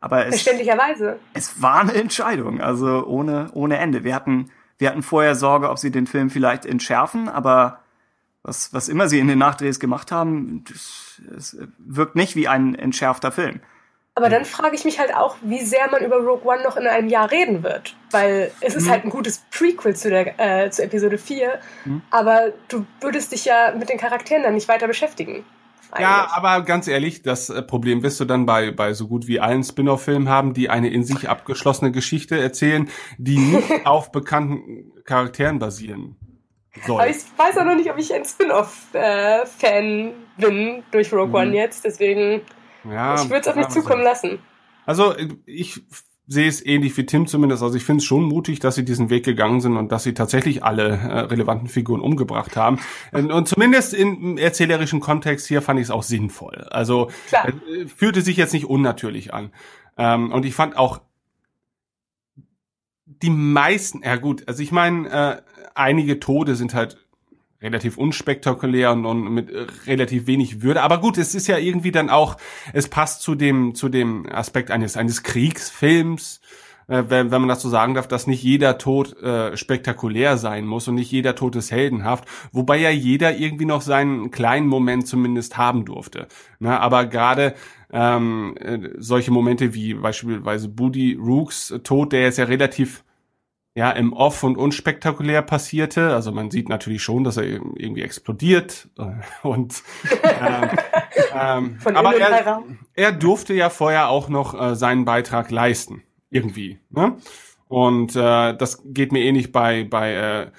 [0.00, 1.18] Aber es, Verständlicherweise.
[1.32, 4.04] es war eine Entscheidung, also ohne, ohne Ende.
[4.04, 7.80] Wir hatten, wir hatten vorher Sorge, ob sie den Film vielleicht entschärfen, aber
[8.42, 12.74] was, was immer sie in den Nachdrehs gemacht haben, das, es wirkt nicht wie ein
[12.74, 13.60] entschärfter Film.
[14.16, 16.86] Aber dann frage ich mich halt auch, wie sehr man über Rogue One noch in
[16.86, 17.94] einem Jahr reden wird.
[18.10, 21.60] Weil es ist halt ein gutes Prequel zu, der, äh, zu Episode 4,
[22.10, 25.44] aber du würdest dich ja mit den Charakteren dann nicht weiter beschäftigen.
[25.98, 26.32] Ja, eigentlich.
[26.32, 29.62] aber ganz ehrlich, das äh, Problem wirst du dann bei, bei so gut wie allen
[29.62, 32.88] Spin-off-Filmen haben, die eine in sich abgeschlossene Geschichte erzählen,
[33.18, 36.16] die nicht auf bekannten Charakteren basieren
[36.86, 37.00] soll.
[37.00, 41.84] Aber ich weiß auch noch nicht, ob ich ein Spin-off-Fan bin durch Rogue One jetzt,
[41.84, 42.42] deswegen
[42.90, 44.38] ja, ich würde es auf mich zukommen lassen.
[44.84, 45.14] Also
[45.46, 45.82] ich
[46.28, 47.62] sehe es ähnlich wie Tim zumindest.
[47.62, 50.14] Also ich finde es schon mutig, dass sie diesen Weg gegangen sind und dass sie
[50.14, 52.80] tatsächlich alle äh, relevanten Figuren umgebracht haben.
[53.12, 56.66] Und, und zumindest im erzählerischen Kontext hier fand ich es auch sinnvoll.
[56.70, 59.52] Also äh, fühlte sich jetzt nicht unnatürlich an.
[59.96, 61.00] Ähm, und ich fand auch
[63.06, 65.42] die meisten, ja gut, also ich meine, äh,
[65.74, 67.05] einige Tode sind halt
[67.60, 70.82] relativ unspektakulär und, und mit äh, relativ wenig Würde.
[70.82, 72.36] Aber gut, es ist ja irgendwie dann auch,
[72.72, 76.40] es passt zu dem, zu dem Aspekt eines, eines Kriegsfilms,
[76.88, 80.66] äh, wenn, wenn man das so sagen darf, dass nicht jeder Tod äh, spektakulär sein
[80.66, 85.06] muss und nicht jeder Tod ist heldenhaft, wobei ja jeder irgendwie noch seinen kleinen Moment
[85.06, 86.28] zumindest haben durfte.
[86.58, 86.78] Ne?
[86.78, 87.54] Aber gerade
[87.92, 93.02] ähm, äh, solche Momente wie beispielsweise Booty Rooks Tod, der ist ja relativ
[93.76, 96.14] ja, im Off und unspektakulär passierte.
[96.14, 99.82] Also man sieht natürlich schon, dass er irgendwie explodiert äh, und
[100.22, 100.70] ähm,
[101.34, 102.62] ähm, Von aber er,
[102.94, 106.80] er durfte ja vorher auch noch äh, seinen Beitrag leisten, irgendwie.
[106.88, 107.18] Ne?
[107.68, 110.50] Und äh, das geht mir ähnlich bei bei äh,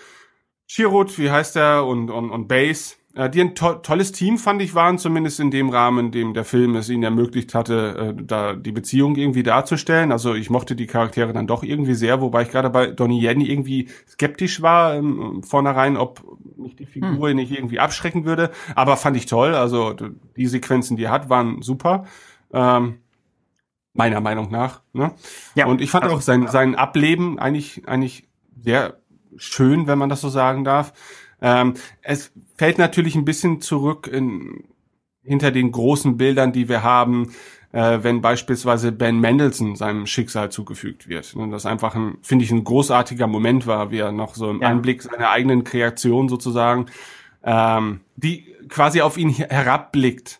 [0.67, 2.97] Chirrut, wie heißt er, und und und Base.
[3.17, 6.33] Äh, die ein to tolles Team fand ich waren, zumindest in dem Rahmen, in dem
[6.35, 10.11] der Film es ihnen ermöglicht hatte, äh, da die Beziehung irgendwie darzustellen.
[10.11, 13.41] Also ich mochte die Charaktere dann doch irgendwie sehr, wobei ich gerade bei Donnie Yen
[13.41, 16.23] irgendwie skeptisch war ähm, vornherein, ob
[16.57, 18.51] mich die Figur nicht irgendwie abschrecken würde.
[18.75, 19.55] Aber fand ich toll.
[19.55, 19.95] Also
[20.35, 22.05] die Sequenzen, die er hat, waren super.
[22.53, 22.99] Ähm,
[23.93, 24.81] meiner Meinung nach.
[24.93, 25.11] Ne?
[25.55, 25.65] Ja.
[25.65, 28.27] Und ich fand Also, auch sein, sein Ableben eigentlich, eigentlich
[28.61, 28.99] sehr
[29.37, 30.93] schön, wenn man das so sagen darf.
[31.41, 34.63] Ähm, es fällt natürlich ein bisschen zurück in,
[35.23, 37.33] hinter den großen Bildern, die wir haben,
[37.71, 41.35] äh, wenn beispielsweise Ben Mendelssohn seinem Schicksal zugefügt wird.
[41.35, 44.61] Und das einfach ein, finde ich, ein großartiger Moment war, wie er noch so im
[44.61, 44.69] Ja.
[44.69, 46.87] Anblick seiner eigenen Kreation sozusagen,
[47.43, 50.39] ähm, die quasi auf ihn herabblickt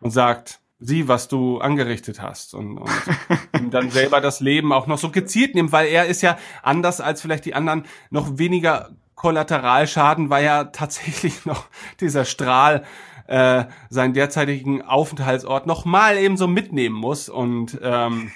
[0.00, 2.90] und sagt, sieh, was du angerichtet hast und, und
[3.60, 7.00] ihm dann selber das Leben auch noch so gezielt nimmt, weil er ist ja anders
[7.00, 11.66] als vielleicht die anderen noch weniger Kollateralschaden, weil ja tatsächlich noch
[12.00, 12.84] dieser Strahl
[13.26, 18.30] äh, seinen derzeitigen Aufenthaltsort noch mal eben so mitnehmen muss und ähm,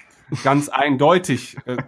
[0.44, 1.78] ganz eindeutig äh,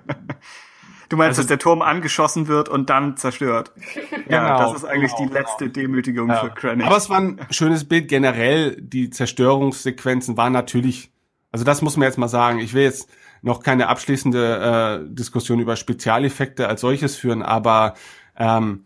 [1.10, 3.72] Du meinst, dass der Turm angeschossen wird und dann zerstört.
[4.28, 6.86] Ja, Genau, das ist eigentlich genau, die letzte Demütigung für Krennic.
[6.86, 8.08] Aber es war ein schönes Bild.
[8.08, 11.12] Generell, die Zerstörungssequenzen waren natürlich,
[11.52, 12.58] also das muss man jetzt mal sagen.
[12.58, 13.10] Ich will jetzt
[13.42, 17.94] noch keine abschließende äh, Diskussion über Spezialeffekte als solches führen, aber
[18.36, 18.84] ähm,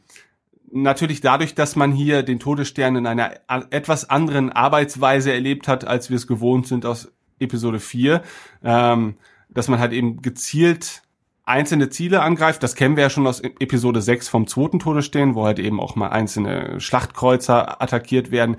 [0.70, 3.32] natürlich dadurch, dass man hier den Todesstern in einer
[3.70, 8.22] etwas anderen Arbeitsweise erlebt hat, als wir es gewohnt sind aus Episode 4,
[8.64, 9.14] ähm,
[9.48, 11.02] dass man halt eben gezielt
[11.44, 12.62] einzelne Ziele angreift.
[12.62, 15.80] Das kennen wir ja schon aus E- Episode 6 vom zweiten Todesstern, wo halt eben
[15.80, 18.56] auch mal einzelne Schlachtkreuzer attackiert werden.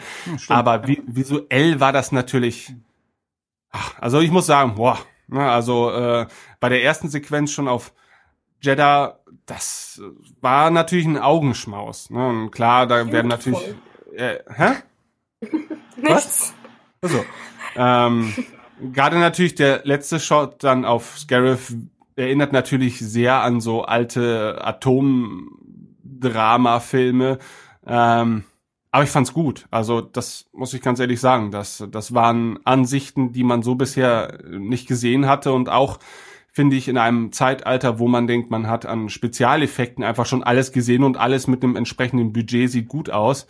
[0.47, 2.73] Aber vi visuell war das natürlich,
[3.69, 4.97] ach, also ich muss sagen, boah,
[5.27, 6.27] ne, also äh,
[6.59, 7.93] bei der ersten Sequenz schon auf
[8.61, 10.01] Jeddah, das
[10.41, 12.09] war natürlich ein Augenschmaus.
[12.09, 12.27] Ne?
[12.27, 13.75] Und klar, da werden natürlich,
[14.15, 14.75] äh, hä?
[15.97, 16.53] Nichts.
[17.01, 17.23] Also,
[17.75, 18.33] ähm,
[18.93, 21.73] gerade natürlich der letzte Shot dann auf Scarif
[22.15, 27.39] erinnert natürlich sehr an so alte Atomdrama-Filme.
[27.85, 28.43] Ähm,
[28.91, 29.65] aber ich fand's gut.
[29.71, 31.51] Also das muss ich ganz ehrlich sagen.
[31.51, 35.99] Das, das waren Ansichten, die man so bisher nicht gesehen hatte und auch
[36.51, 40.71] finde ich in einem Zeitalter, wo man denkt, man hat an Spezialeffekten einfach schon alles
[40.71, 43.47] gesehen und alles mit einem entsprechenden Budget sieht gut aus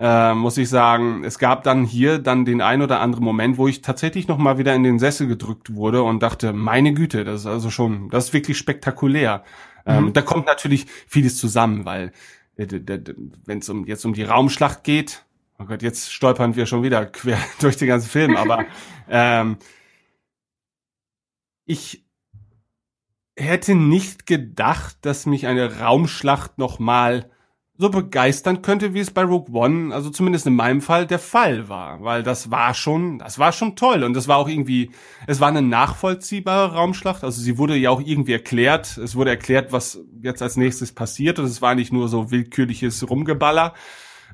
[0.00, 3.68] äh, muss ich sagen, es gab dann hier dann den ein oder anderen Moment, wo
[3.68, 7.40] ich tatsächlich noch mal wieder in den Sessel gedrückt wurde und dachte, meine Güte, das
[7.40, 9.44] ist also schon, das ist wirklich spektakulär.
[9.84, 12.12] Ähm, da kommt natürlich vieles zusammen, weil
[12.56, 15.24] wenn es um, jetzt um die Raumschlacht geht,
[15.58, 18.64] oh Gott, jetzt stolpern wir schon wieder quer durch den ganzen Film, aber
[19.08, 19.58] ähm,
[21.66, 22.06] ich
[23.40, 27.30] hätte nicht gedacht, dass mich eine Raumschlacht nochmal
[27.80, 31.70] so begeistern könnte, wie es bei Rogue One, also zumindest in meinem Fall, der Fall
[31.70, 32.02] war.
[32.02, 34.04] Weil das war schon, das war schon toll.
[34.04, 34.90] Und das war auch irgendwie,
[35.26, 37.24] es war eine nachvollziehbare Raumschlacht.
[37.24, 38.98] Also sie wurde ja auch irgendwie erklärt.
[38.98, 41.38] Es wurde erklärt, was jetzt als nächstes passiert.
[41.38, 43.72] Und es war nicht nur so willkürliches Rumgeballer.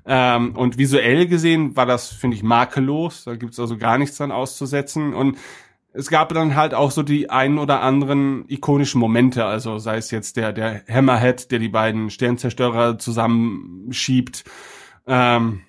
[0.04, 3.24] Ähm, und visuell gesehen war das, finde ich, makellos.
[3.24, 5.14] Da gibt's also gar nichts dran auszusetzen.
[5.14, 5.38] Und
[5.96, 10.10] es gab dann halt auch so die ein oder anderen ikonischen Momente, also sei es
[10.10, 14.44] jetzt der, der Hammerhead, der die beiden Sternzerstörer zusammenschiebt,
[15.06, 15.62] ähm,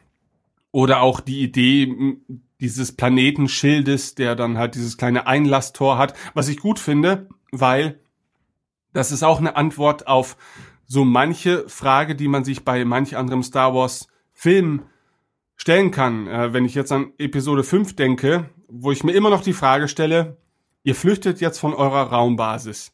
[0.72, 2.18] oder auch die Idee
[2.60, 8.00] dieses Planetenschildes, der dann halt dieses kleine Einlasstor hat, was ich gut finde, weil
[8.94, 10.38] das ist auch eine Antwort auf
[10.86, 14.84] so manche Frage, die man sich bei manch anderem Star Wars Film
[15.56, 16.28] stellen kann.
[16.28, 19.88] Äh, wenn ich jetzt an Episode 5 denke, wo ich mir immer noch die Frage
[19.88, 20.38] stelle,
[20.84, 22.94] ihr flüchtet jetzt von eurer Raumbasis.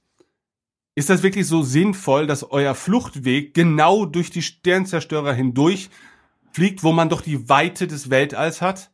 [0.96, 5.90] Ist das wirklich so sinnvoll, dass euer Fluchtweg genau durch die Sternzerstörer hindurch
[6.52, 8.92] fliegt, wo man doch die Weite des Weltalls hat?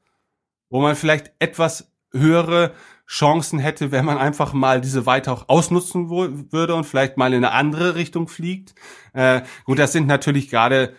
[0.70, 2.74] Wo man vielleicht etwas höhere
[3.06, 7.44] Chancen hätte, wenn man einfach mal diese Weite auch ausnutzen würde und vielleicht mal in
[7.44, 8.76] eine andere Richtung fliegt.
[9.14, 10.94] Äh, gut, das sind natürlich gerade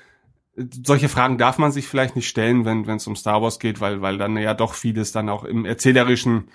[0.85, 4.03] solche Fragen darf man sich vielleicht nicht stellen, wenn es um Star Wars geht, weil,
[4.03, 6.49] weil dann ja doch vieles dann auch im Erzählerischen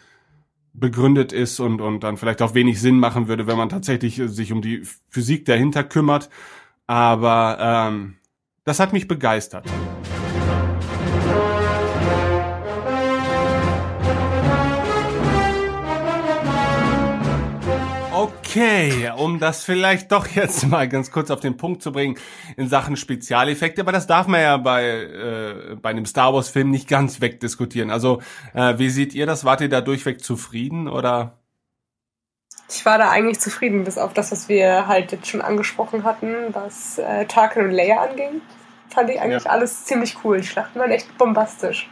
[0.73, 4.52] begründet ist und, und dann vielleicht auch wenig Sinn machen würde, wenn man tatsächlich sich
[4.52, 6.30] um die Physik dahinter kümmert.
[6.88, 8.18] Aber ähm,
[8.65, 9.65] das hat mich begeistert.
[18.56, 22.18] Okay, um das vielleicht doch jetzt mal ganz kurz auf den Punkt zu bringen
[22.56, 26.72] in Sachen Spezialeffekte, aber das darf man ja bei, äh, bei einem Star Wars Film
[26.72, 27.91] nicht ganz wegdiskutieren.
[27.91, 28.22] Also,
[28.53, 29.44] äh, wie seht ihr das?
[29.44, 31.38] Wart ihr da durchweg zufrieden oder?
[32.69, 36.34] Ich war da eigentlich zufrieden, bis auf das, was wir halt jetzt schon angesprochen hatten,
[36.53, 38.41] was äh, Tarkin und Leia anging.
[38.88, 39.49] Fand ich eigentlich ja.
[39.49, 40.40] alles ziemlich cool.
[40.40, 41.90] Die Schlachten waren echt bombastisch.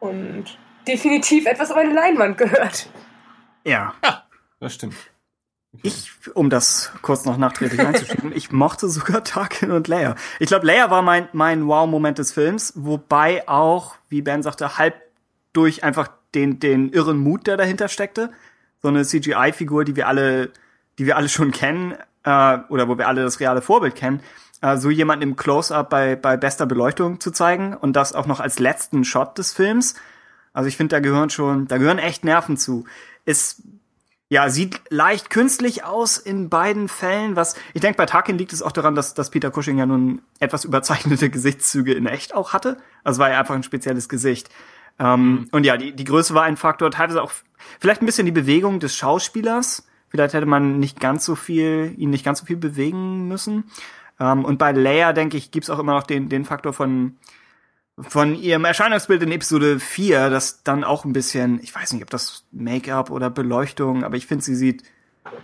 [0.00, 2.90] Und definitiv etwas auf eine Leinwand gehört.
[3.64, 3.94] Ja.
[4.02, 4.24] Ja,
[4.58, 4.96] das stimmt.
[5.82, 10.16] Ich, um das kurz noch nachträglich einzuschieben, ich mochte sogar Tarkin und Leia.
[10.40, 14.94] Ich glaube, Leia war mein, mein Wow-Moment des Films, wobei auch, wie Ben sagte, halb
[15.52, 18.30] durch einfach den, den irren Mut, der dahinter steckte.
[18.80, 20.50] So eine CGI-Figur, die wir alle,
[20.98, 24.20] die wir alle schon kennen, äh, oder wo wir alle das reale Vorbild kennen,
[24.60, 28.40] äh, so jemanden im Close-Up bei, bei bester Beleuchtung zu zeigen und das auch noch
[28.40, 29.94] als letzten Shot des Films.
[30.52, 32.84] Also ich finde, da gehören schon, da gehören echt Nerven zu.
[33.24, 33.62] Es
[34.30, 37.34] ja, sieht leicht künstlich aus in beiden Fällen.
[37.34, 40.20] Was ich denke, bei Tarkin liegt es auch daran, dass, dass Peter Cushing ja nun
[40.38, 42.76] etwas überzeichnete Gesichtszüge in echt auch hatte.
[43.04, 44.50] Also war ja einfach ein spezielles Gesicht.
[44.98, 45.48] Ähm, mhm.
[45.52, 47.32] Und ja, die, die Größe war ein Faktor, teilweise auch
[47.80, 49.86] vielleicht ein bisschen die Bewegung des Schauspielers.
[50.10, 53.64] Vielleicht hätte man nicht ganz so viel, ihn nicht ganz so viel bewegen müssen.
[54.20, 57.16] Ähm, und bei Leia, denke ich, gibt's auch immer noch den, den Faktor von
[58.00, 62.10] von ihrem Erscheinungsbild in Episode 4, das dann auch ein bisschen, ich weiß nicht, ob
[62.10, 64.82] das Make-up oder Beleuchtung, aber ich finde, sie sieht,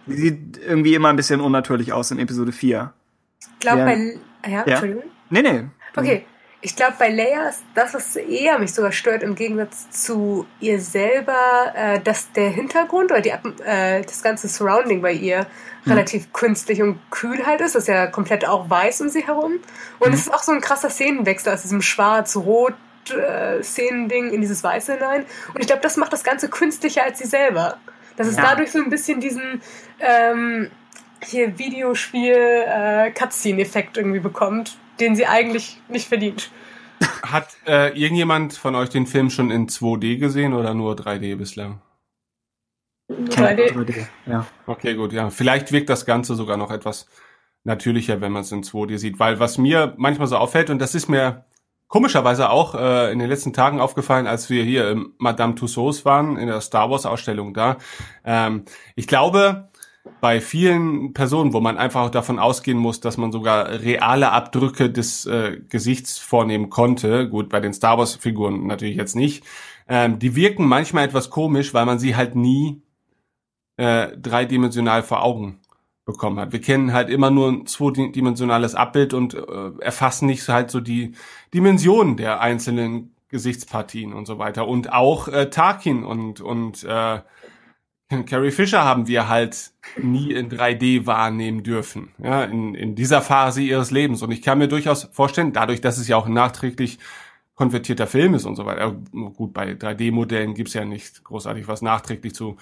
[0.07, 2.93] sie sieht irgendwie immer ein bisschen unnatürlich aus in Episode 4.
[3.41, 3.85] Ich glaube, ja.
[3.85, 5.05] bei, ja, ja, Entschuldigung.
[5.31, 5.65] Nee, nee.
[5.97, 6.27] Okay.
[6.65, 10.81] Ich glaube, bei Leia ist das, was eher mich sogar stört, im Gegensatz zu ihr
[10.81, 15.47] selber, äh, dass der Hintergrund oder die, äh, das ganze Surrounding bei ihr
[15.85, 15.93] mhm.
[15.93, 17.75] relativ künstlich und kühl halt ist.
[17.75, 19.61] Das ist ja komplett auch weiß um sie herum.
[19.99, 20.15] Und mhm.
[20.15, 22.73] es ist auch so ein krasser Szenenwechsel aus diesem schwarz-rot
[23.11, 25.27] äh, Szenending in dieses Weiße hinein.
[25.53, 27.77] Und ich glaube, das macht das Ganze künstlicher als sie selber.
[28.17, 28.43] Dass es ja.
[28.43, 29.61] dadurch so ein bisschen diesen
[30.01, 30.71] ähm,
[31.23, 33.13] hier Videospiel äh,
[33.97, 36.51] irgendwie bekommt, den sie eigentlich nicht verdient.
[37.23, 41.81] Hat äh, irgendjemand von euch den Film schon in 2D gesehen oder nur 3D bislang?
[43.11, 43.73] 3D.
[43.73, 44.07] 3D.
[44.27, 44.47] Ja.
[44.67, 45.31] Okay, gut, ja.
[45.31, 47.07] Vielleicht wirkt das Ganze sogar noch etwas
[47.65, 49.19] natürlicher, wenn man es in 2D sieht.
[49.19, 51.45] Weil was mir manchmal so auffällt, und das ist mir
[51.89, 56.37] komischerweise auch äh, in den letzten Tagen aufgefallen, als wir hier im Madame Tussauds waren,
[56.37, 57.77] in der Star Wars Ausstellung da.
[58.25, 58.65] Ähm,
[58.97, 59.69] ich glaube,
[60.21, 65.27] bei vielen Personen, wo man einfach davon ausgehen muss, dass man sogar reale Abdrücke des
[65.27, 69.45] äh, Gesichts vornehmen konnte, gut, bei den Star Wars-Figuren natürlich jetzt nicht,
[69.89, 72.83] ähm, die wirken manchmal etwas komisch, weil man sie halt nie
[73.77, 75.61] äh, dreidimensional vor Augen
[76.05, 76.53] bekommen hat.
[76.53, 81.13] Wir kennen halt immer nur ein zweidimensionales Abbild und äh, erfassen nicht halt so die
[81.55, 84.69] Dimensionen der einzelnen Gesichtspartien und so weiter.
[84.69, 87.21] Und auch äh, Tarkin und, und äh,
[88.27, 93.63] Carrie Fisher haben wir halt nie in 3D wahrnehmen dürfen, ja, in, in dieser Phase
[93.63, 94.23] ihres Lebens.
[94.23, 96.99] Und ich kann mir durchaus vorstellen, dadurch, dass es ja auch nachträglich
[97.55, 98.93] konvertierter Film ist und so weiter.
[98.93, 102.57] Gut, bei 3D-Modellen gibt's ja nicht großartig was nachträglich zu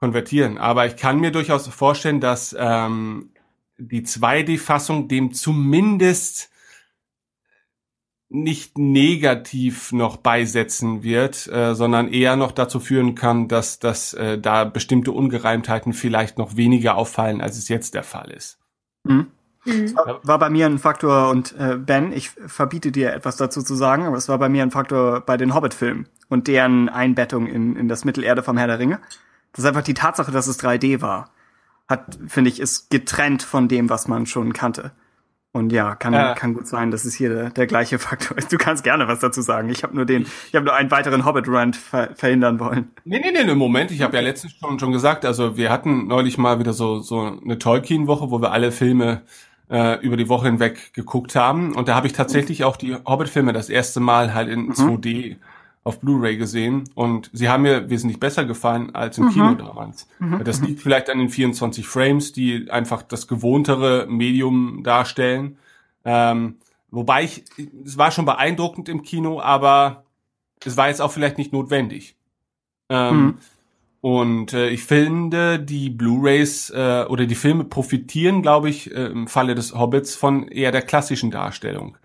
[0.00, 0.58] konvertieren.
[0.58, 3.30] Aber ich kann mir durchaus vorstellen, dass ähm,
[3.78, 6.50] die 2D-Fassung dem zumindest
[8.28, 14.38] nicht negativ noch beisetzen wird, äh, sondern eher noch dazu führen kann, dass, dass äh,
[14.38, 18.58] da bestimmte Ungereimtheiten vielleicht noch weniger auffallen, als es jetzt der Fall ist.
[19.04, 19.28] Mhm.
[20.22, 24.04] War bei mir ein Faktor und äh, Ben, ich verbiete dir etwas dazu zu sagen,
[24.04, 27.88] aber es war bei mir ein Faktor bei den Hobbit-Filmen und deren Einbettung in, in
[27.88, 29.00] das Mittelerde vom Herr der Ringe.
[29.52, 31.30] Das ist einfach die Tatsache, dass es 3D war.
[31.88, 34.92] Hat, finde ich, ist getrennt von dem, was man schon kannte.
[35.52, 36.34] Und ja, kann, Ja.
[36.34, 38.52] kann gut sein, dass es hier der, der gleiche Faktor ist.
[38.52, 39.70] Du kannst gerne was dazu sagen.
[39.70, 42.90] Ich habe nur den, ich habe nur einen weiteren Hobbit-Rant ver verhindern wollen.
[43.04, 43.90] Nee, nee, nee, Moment.
[43.90, 47.38] Ich habe ja letztens schon, schon gesagt, also wir hatten neulich mal wieder so, so
[47.42, 49.22] eine Tolkien-Woche, wo wir alle Filme
[49.70, 51.74] äh, über die Woche hinweg geguckt haben.
[51.74, 55.36] Und da habe ich tatsächlich auch die Hobbit-Filme das erste Mal halt in 2D
[55.86, 56.84] auf Blu-ray gesehen.
[56.94, 60.08] Und sie haben mir wesentlich besser gefallen als im Kino damals.
[60.44, 65.58] Das liegt vielleicht an den 24 Frames, die einfach das gewohntere Medium darstellen.
[66.04, 66.56] Ähm,
[66.90, 67.44] wobei ich,
[67.84, 70.04] es war schon beeindruckend im Kino, aber
[70.64, 72.16] es war jetzt auch vielleicht nicht notwendig.
[72.88, 73.34] Ähm, Mhm.
[74.02, 79.26] Und äh, ich finde, die Blu-rays äh, oder die Filme profitieren, glaube ich, äh, im
[79.26, 81.98] Falle des Hobbits von eher der klassischen Darstellung.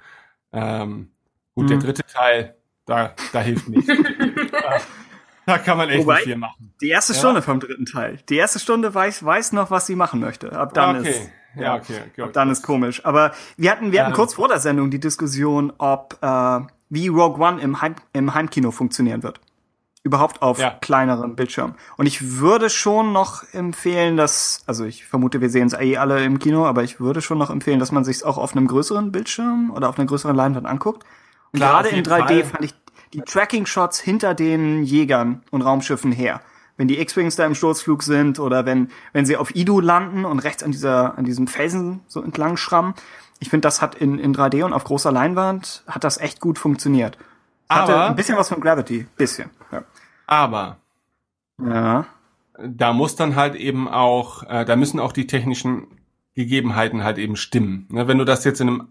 [0.51, 1.09] Ähm,
[1.53, 1.81] gut, der Mhm.
[1.81, 2.55] dritte Teil,
[2.91, 3.87] da, da hilft nicht.
[3.89, 3.95] da,
[5.45, 6.73] da kann man echt Wobei- nicht viel machen.
[6.81, 7.19] Die erste Ja.
[7.19, 8.19] Stunde vom dritten Teil.
[8.29, 10.51] Die erste Stunde weiß, weiß noch, was sie machen möchte.
[10.53, 11.09] Ab dann okay.
[11.09, 11.99] ist, ja, okay.
[12.11, 12.21] okay.
[12.23, 13.05] ab dann ist komisch.
[13.05, 14.15] Aber wir hatten, wir hatten Ähm.
[14.15, 16.59] kurz vor der Sendung die Diskussion, ob, äh,
[16.89, 19.39] wie Rogue One im, Heim, im Heimkino funktionieren wird.
[20.03, 20.71] Überhaupt auf Ja.
[20.81, 21.75] kleinerem Bildschirm.
[21.95, 26.23] Und ich würde schon noch empfehlen, dass, also ich vermute, wir sehen es eh alle
[26.23, 29.11] im Kino, aber ich würde schon noch empfehlen, dass man sich auch auf einem größeren
[29.11, 31.03] Bildschirm oder auf einer größeren Leinwand anguckt.
[31.53, 32.43] Und Klar, gerade in jeden 3D Fall.
[32.45, 32.73] fand ich
[33.13, 36.41] die Tracking-Shots hinter den Jägern und Raumschiffen her.
[36.77, 40.39] Wenn die X-Wings da im Sturzflug sind oder wenn, wenn sie auf Idu landen und
[40.39, 42.93] rechts an dieser, an diesem Felsen so entlang schrammen.
[43.39, 46.57] Ich finde, das hat in, in 3D und auf großer Leinwand hat das echt gut
[46.57, 47.17] funktioniert.
[47.69, 49.07] Hatte Aber- ein bisschen was von Gravity.
[49.17, 49.49] Bisschen.
[49.71, 49.83] Ja.
[50.27, 50.77] Aber
[51.61, 52.05] ja.
[52.57, 55.87] da muss dann halt eben auch, äh, da müssen auch die technischen
[56.35, 57.87] Gegebenheiten halt eben stimmen.
[57.89, 58.87] Ne, wenn du das jetzt in einem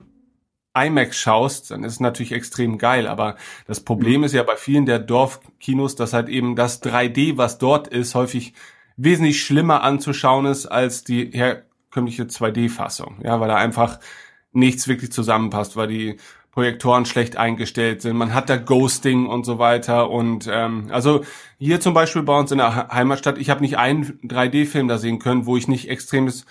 [0.75, 3.37] IMAX schaust, dann ist es natürlich extrem geil, aber
[3.67, 7.89] das Problem ist ja bei vielen der Dorfkinos, dass halt eben das 3D, was dort
[7.89, 8.55] ist, häufig
[8.97, 13.17] wesentlich schlimmer anzuschauen ist als die herkömmliche 2D-Fassung.
[13.25, 13.99] Ja, weil da einfach
[14.53, 16.17] nichts wirklich zusammenpasst, weil die
[16.53, 20.11] Projektoren schlecht eingestellt sind, man hat da Ghosting und so weiter.
[20.11, 21.25] Und ähm, also
[21.59, 24.99] hier zum Beispiel bei uns in der He- Heimatstadt, ich habe nicht einen 3D-Film da
[24.99, 26.47] sehen können, wo ich nicht extremes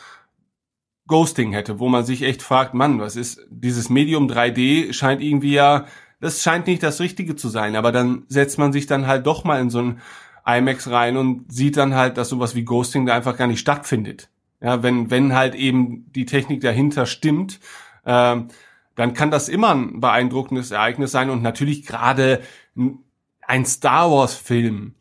[1.10, 5.53] Ghosting hätte, wo man sich echt fragt, Mann, was ist dieses Medium 3D scheint irgendwie
[5.53, 5.86] ja,
[6.22, 9.44] das scheint nicht das Richtige zu sein, aber dann setzt man sich dann halt doch
[9.44, 10.02] mal in so ein
[10.45, 14.30] IMAX rein und sieht dann halt, dass sowas wie Ghosting da einfach gar nicht stattfindet.
[14.61, 17.60] Ja, wenn wenn halt eben die Technik dahinter stimmt,
[18.06, 18.48] ähm,
[18.95, 22.41] dann kann das immer ein beeindruckendes Ereignis sein und natürlich gerade
[22.77, 22.99] ein-
[23.48, 24.94] ein Star Wars Film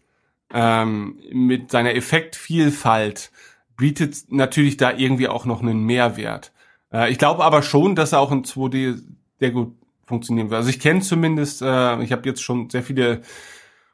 [0.55, 3.31] ähm, mit seiner Effektvielfalt
[3.79, 6.53] bietet natürlich da irgendwie auch noch einen Mehrwert.
[6.93, 9.01] Äh, ich glaube aber schon, dass er auch in 2D
[9.41, 9.75] sehr gut
[10.05, 10.59] funktionieren wird.
[10.59, 13.23] Also ich kenne zumindest, äh, ich habe jetzt schon sehr viele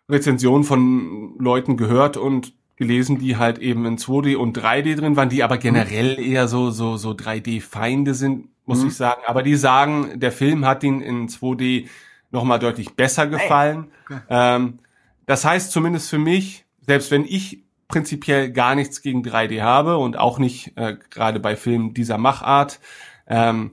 [0.08, 5.28] Rezensionen von Leuten gehört und gelesen, die halt eben in 2D und 3D drin waren,
[5.28, 8.88] die aber generell eher so so so 3D-Feinde sind, muss Mhm.
[8.88, 9.22] ich sagen.
[9.26, 11.86] Aber die sagen, der Film hat ihnen in 2D
[12.32, 13.88] noch mal deutlich besser gefallen.
[14.28, 14.80] Ähm,
[15.26, 20.18] das heißt zumindest für mich, selbst wenn ich prinzipiell gar nichts gegen 3D habe und
[20.18, 22.80] auch nicht äh, gerade bei Filmen dieser Machart,
[23.26, 23.72] ähm,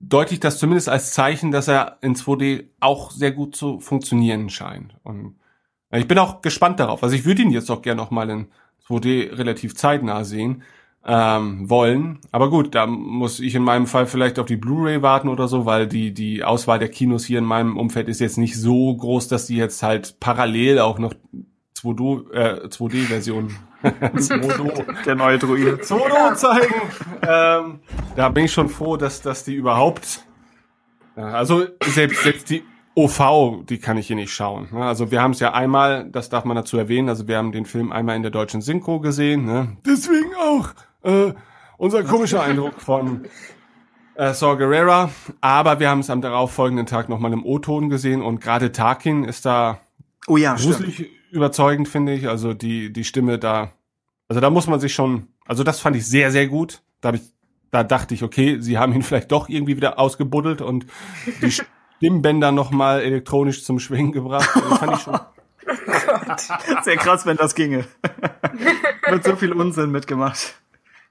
[0.00, 4.94] deutlich das zumindest als Zeichen, dass er in 2D auch sehr gut zu funktionieren scheint.
[5.02, 5.36] Und
[5.90, 7.02] äh, ich bin auch gespannt darauf.
[7.02, 8.48] Also ich würde ihn jetzt auch gerne noch mal in
[8.86, 10.62] 2D relativ zeitnah sehen
[11.04, 12.18] ähm, wollen.
[12.32, 15.64] Aber gut, da muss ich in meinem Fall vielleicht auf die Blu-ray warten oder so,
[15.64, 19.28] weil die die Auswahl der Kinos hier in meinem Umfeld ist jetzt nicht so groß,
[19.28, 21.14] dass die jetzt halt parallel auch noch
[21.78, 25.76] 2D, äh, 2D-Version 2D Der neue Druide.
[25.76, 26.74] 2D zeigen.
[27.22, 27.80] Ähm,
[28.16, 30.24] da bin ich schon froh, dass, dass die überhaupt.
[31.14, 32.64] Also selbst, selbst die
[32.94, 34.68] OV, die kann ich hier nicht schauen.
[34.72, 34.84] ne?
[34.84, 37.64] Also wir haben es ja einmal, das darf man dazu erwähnen, also wir haben den
[37.64, 39.44] Film einmal in der deutschen Synchro gesehen.
[39.44, 39.76] Ne?
[39.86, 40.70] Deswegen auch
[41.02, 41.32] äh,
[41.76, 43.26] unser komischer Eindruck von
[44.14, 45.10] äh, Saw Gerrera.
[45.40, 49.46] Aber wir haben es am darauffolgenden Tag nochmal im O-Ton gesehen und gerade Tarkin ist
[49.46, 49.80] da
[50.26, 51.08] Oh ja, stimmt.
[51.30, 52.28] Überzeugend, finde ich.
[52.28, 53.72] Also die, die Stimme da
[54.28, 56.82] Also da muss man sich schon, also das fand ich sehr, sehr gut.
[57.00, 57.22] Da, hab ich,
[57.70, 60.86] da dachte ich, okay, sie haben ihn vielleicht doch irgendwie wieder ausgebuddelt und
[61.42, 61.52] die
[61.98, 64.48] Stimmbänder nochmal elektronisch zum Schwingen gebracht.
[64.54, 65.18] Also fand ich schon,
[66.82, 67.84] Sehr krass, wenn das ginge.
[69.08, 70.54] Wird so viel Unsinn mitgemacht.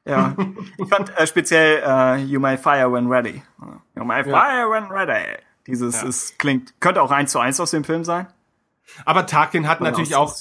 [0.05, 0.35] Ja.
[0.77, 3.43] Ich fand äh, speziell äh, You May Fire When Ready.
[3.95, 5.37] You May Fire When Ready.
[5.67, 6.07] Dieses Ja.
[6.07, 8.27] ist, klingt, könnte auch eins zu eins aus dem Film sein.
[9.05, 10.35] Aber Tarkin hat natürlich auch,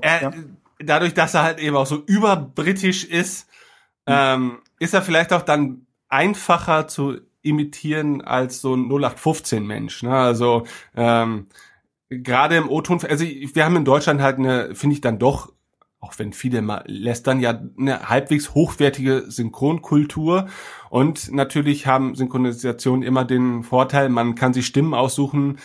[0.00, 0.32] er, ja.
[0.78, 3.48] dadurch, dass er halt eben auch so überbritisch ist,
[4.06, 10.02] ähm, ist er vielleicht auch dann einfacher zu imitieren als so ein 0815 Mensch.
[10.02, 10.14] Ne?
[10.14, 10.64] Also
[10.96, 11.46] ähm,
[12.08, 15.52] gerade im O-Ton, also wir haben in Deutschland halt eine, finde ich dann doch,
[16.00, 20.46] auch wenn viele mal lästern, ja eine halbwegs hochwertige Synchronkultur.
[20.90, 25.58] Und natürlich haben Synchronisationen immer den Vorteil, man kann sich Stimmen aussuchen,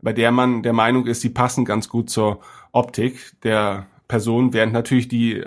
[0.00, 2.40] bei der man der Meinung ist, die passen ganz gut zur
[2.72, 5.44] Optik der Person, während natürlich die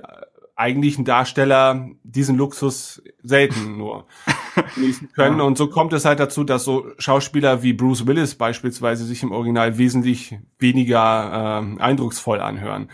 [0.56, 4.06] eigentlichen Darsteller diesen Luxus selten nur
[4.76, 5.42] genießen können.
[5.42, 9.32] Und so kommt es halt dazu, dass so Schauspieler wie Bruce Willis beispielsweise sich im
[9.32, 12.90] Original wesentlich weniger ähm, eindrucksvoll anhören.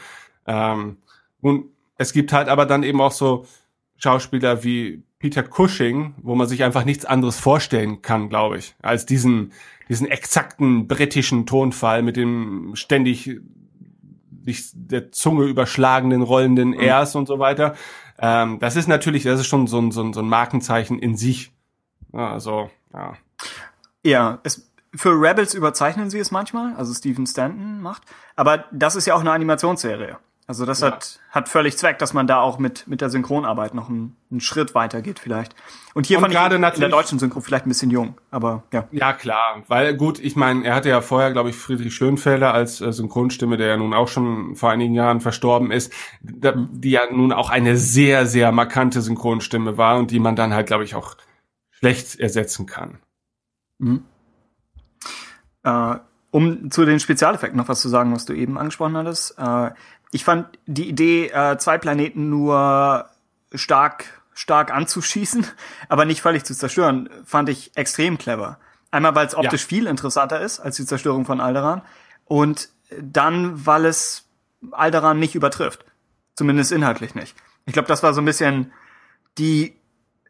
[0.45, 0.97] Ähm,
[1.41, 1.65] und
[1.97, 3.45] es gibt halt aber dann eben auch so
[3.97, 9.05] Schauspieler wie Peter Cushing, wo man sich einfach nichts anderes vorstellen kann, glaube ich, als
[9.05, 9.51] diesen,
[9.89, 13.39] diesen exakten britischen Tonfall mit dem ständig
[14.45, 17.75] sich der Zunge überschlagenden, rollenden Rs und so weiter.
[18.19, 21.17] Ähm, das ist natürlich, das ist schon so ein, so ein, so ein Markenzeichen in
[21.17, 21.51] sich.
[22.13, 23.13] Ja, also, ja.
[24.03, 28.03] Ja, es, für Rebels überzeichnen sie es manchmal, also Stephen Stanton macht.
[28.35, 30.17] Aber das ist ja auch eine Animationsserie.
[30.49, 30.87] Also das Ja.
[30.87, 34.39] hat, hat völlig Zweck, dass man da auch mit, mit der Synchronarbeit noch einen, einen
[34.39, 35.53] Schritt weiter geht vielleicht.
[35.93, 38.63] Und hier Und fand ich gerade in der deutschen Synchro vielleicht ein bisschen jung, aber
[38.71, 38.87] ja.
[38.91, 42.79] Ja, klar, weil gut, ich meine, er hatte ja vorher, glaube ich, Friedrich Schönfelder als
[42.79, 45.91] äh, Synchronstimme, der ja nun auch schon vor einigen Jahren verstorben ist,
[46.21, 50.53] da, die ja nun auch eine sehr, sehr markante Synchronstimme war und die man dann
[50.53, 51.17] halt, glaube ich, auch
[51.71, 52.99] schlecht ersetzen kann.
[55.63, 55.95] Äh,
[56.31, 59.37] um zu den Spezialeffekten noch was zu sagen, was du eben angesprochen hattest.
[59.37, 59.71] Äh,
[60.11, 63.05] ich fand die Idee, äh, zwei Planeten nur
[63.53, 65.45] stark, stark anzuschießen,
[65.89, 68.59] aber nicht völlig zu zerstören, fand ich extrem clever.
[68.91, 71.81] Einmal, weil es optisch viel interessanter ist als die Zerstörung von Alderan
[72.25, 72.69] und
[73.01, 74.25] dann, weil es
[74.71, 75.85] Alderan nicht übertrifft.
[76.35, 77.35] Zumindest inhaltlich nicht.
[77.65, 78.71] Ich glaube, das war so ein bisschen
[79.37, 79.76] die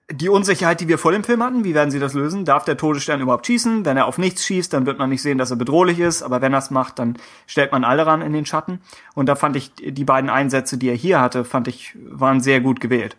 [0.09, 2.45] die Unsicherheit, die wir vor dem Film hatten, wie werden sie das lösen?
[2.45, 3.83] Darf der Todesstern überhaupt schießen?
[3.83, 6.41] Wenn er auf nichts schießt, dann wird man nicht sehen, dass er bedrohlich ist, aber
[6.41, 8.79] wenn er es macht, dann stellt man Alderan in den Schatten.
[9.15, 12.61] Und da fand ich die beiden Einsätze, die er hier hatte, fand ich, waren sehr
[12.61, 13.17] gut gewählt.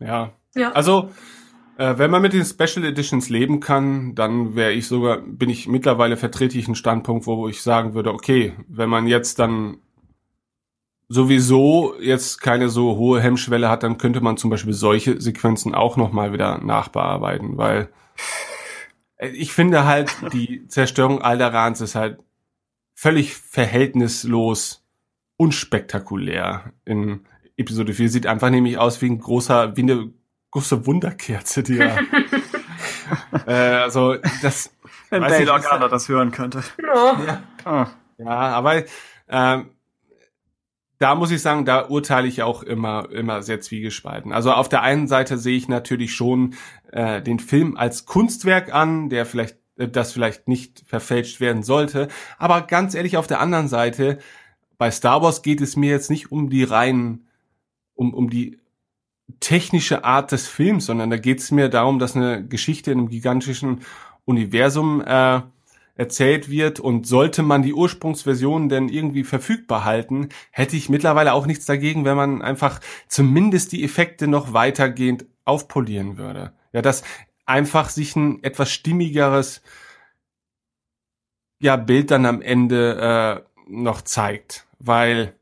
[0.00, 0.32] Ja.
[0.56, 0.72] Ja.
[0.72, 1.10] Also,
[1.76, 5.68] äh, wenn man mit den Special Editions leben kann, dann wäre ich sogar, bin ich
[5.68, 9.76] mittlerweile vertrete ich einen Standpunkt, wo ich sagen würde, okay, wenn man jetzt dann
[11.08, 15.96] sowieso jetzt keine so hohe Hemmschwelle hat, dann könnte man zum Beispiel solche Sequenzen auch
[15.96, 17.88] nochmal wieder nachbearbeiten, weil
[19.16, 22.18] äh, ich finde halt, die Zerstörung Alderans ist halt
[22.94, 24.84] völlig verhältnislos
[25.36, 27.26] unspektakulär in
[27.56, 28.08] Episode 4.
[28.08, 30.12] Sieht einfach nämlich aus wie ein großer, wie eine
[30.50, 31.96] große Wunderkerze, die ja.
[33.46, 34.72] äh, also das.
[35.10, 36.62] Wenn weiß Bail Organa das hören könnte.
[36.92, 37.16] Oh.
[37.64, 37.86] Ah.
[38.18, 38.82] Ja, aber
[39.28, 39.70] ähm,
[40.98, 44.32] da muss ich sagen, da urteile ich auch immer, immer sehr zwiegespalten.
[44.32, 46.54] Also auf der einen Seite sehe ich natürlich schon
[46.90, 52.08] äh, den Film als Kunstwerk an, der vielleicht, äh, das vielleicht nicht verfälscht werden sollte.
[52.36, 54.18] Aber ganz ehrlich, auf der anderen Seite,
[54.76, 57.28] bei Star Wars geht es mir jetzt nicht um die reinen,
[57.94, 58.58] um, um die
[59.40, 63.08] technische Art des Films, sondern da geht es mir darum, dass eine Geschichte in einem
[63.08, 63.82] gigantischen
[64.24, 65.42] Universum äh,
[65.98, 71.44] erzählt wird und sollte man die Ursprungsversion denn irgendwie verfügbar halten, hätte ich mittlerweile auch
[71.44, 76.52] nichts dagegen, wenn man einfach zumindest die Effekte noch weitergehend aufpolieren würde.
[76.72, 77.02] Ja, dass
[77.46, 79.62] einfach sich ein etwas stimmigeres
[81.60, 85.34] ja, Bild dann am Ende äh, noch zeigt, weil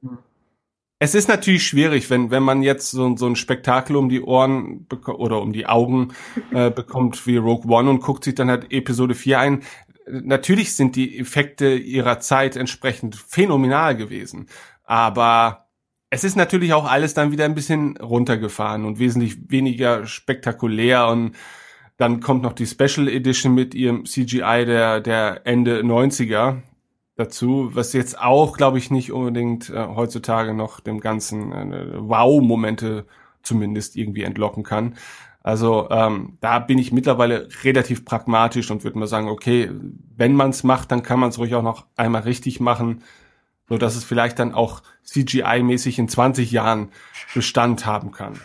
[0.98, 4.86] es ist natürlich schwierig, wenn, wenn man jetzt so, so ein Spektakel um die Ohren
[5.06, 6.14] oder um die Augen
[6.52, 9.62] äh, bekommt wie Rogue One und guckt sich dann halt Episode 4 ein.
[10.08, 14.48] Natürlich sind die Effekte ihrer Zeit entsprechend phänomenal gewesen.
[14.84, 15.66] Aber
[16.10, 21.34] es ist natürlich auch alles dann wieder ein bisschen runtergefahren und wesentlich weniger spektakulär und
[21.96, 26.58] dann kommt noch die Special Edition mit ihrem CGI der, der Ende 90er
[27.16, 33.06] dazu, was jetzt auch, glaube ich, nicht unbedingt äh, heutzutage noch dem Ganzen äh, Wow-Momente
[33.42, 34.96] zumindest irgendwie entlocken kann.
[35.46, 39.70] Also ähm, da bin ich mittlerweile relativ pragmatisch und würde mal sagen, okay,
[40.16, 43.04] wenn man es macht, dann kann man es ruhig auch noch einmal richtig machen.
[43.68, 46.90] so dass es vielleicht dann auch CGI-mäßig in 20 Jahren
[47.32, 48.40] Bestand haben kann.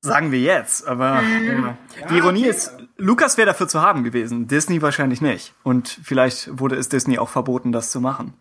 [0.00, 1.76] Sagen wir jetzt, aber ja.
[2.10, 5.54] die Ironie ist, Lukas wäre dafür zu haben gewesen, Disney wahrscheinlich nicht.
[5.62, 8.34] Und vielleicht wurde es Disney auch verboten, das zu machen.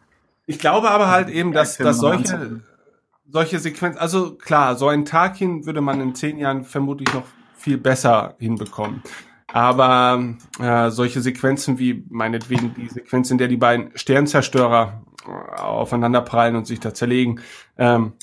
[0.48, 2.62] Ich glaube aber halt eben, dass, dass solche,
[3.28, 7.26] solche Sequenzen, also klar, so ein Tarkin würde man in zehn Jahren vermutlich noch
[7.60, 9.04] viel besser hinbekommen.
[9.52, 16.56] Aber äh, solche Sequenzen wie meinetwegen die Sequenz, in der die beiden Sternzerstörer äh, aufeinanderprallen
[16.56, 17.40] und sich da zerlegen,
[17.78, 18.14] ähm,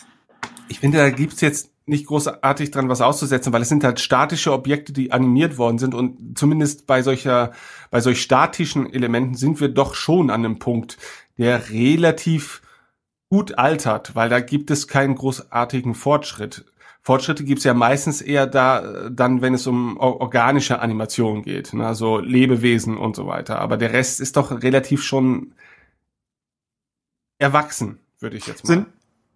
[0.69, 4.53] ich finde, da gibt's jetzt nicht großartig dran was auszusetzen, weil es sind halt statische
[4.53, 7.53] Objekte, die animiert worden sind und zumindest bei solcher,
[7.91, 10.99] bei solch statischen Elementen sind wir doch schon an einem Punkt,
[11.39, 12.63] der relativ
[13.29, 16.65] gut altert, weil da gibt es keinen großartigen Fortschritt.
[17.07, 21.87] Fortschritte gibt's ja meistens eher da, dann, wenn es um or- organische Animation geht, ne,
[21.87, 23.61] also Lebewesen und so weiter.
[23.61, 25.53] Aber der Rest ist doch relativ schon
[27.39, 28.74] erwachsen, würde ich jetzt mal.
[28.74, 28.87] Sind,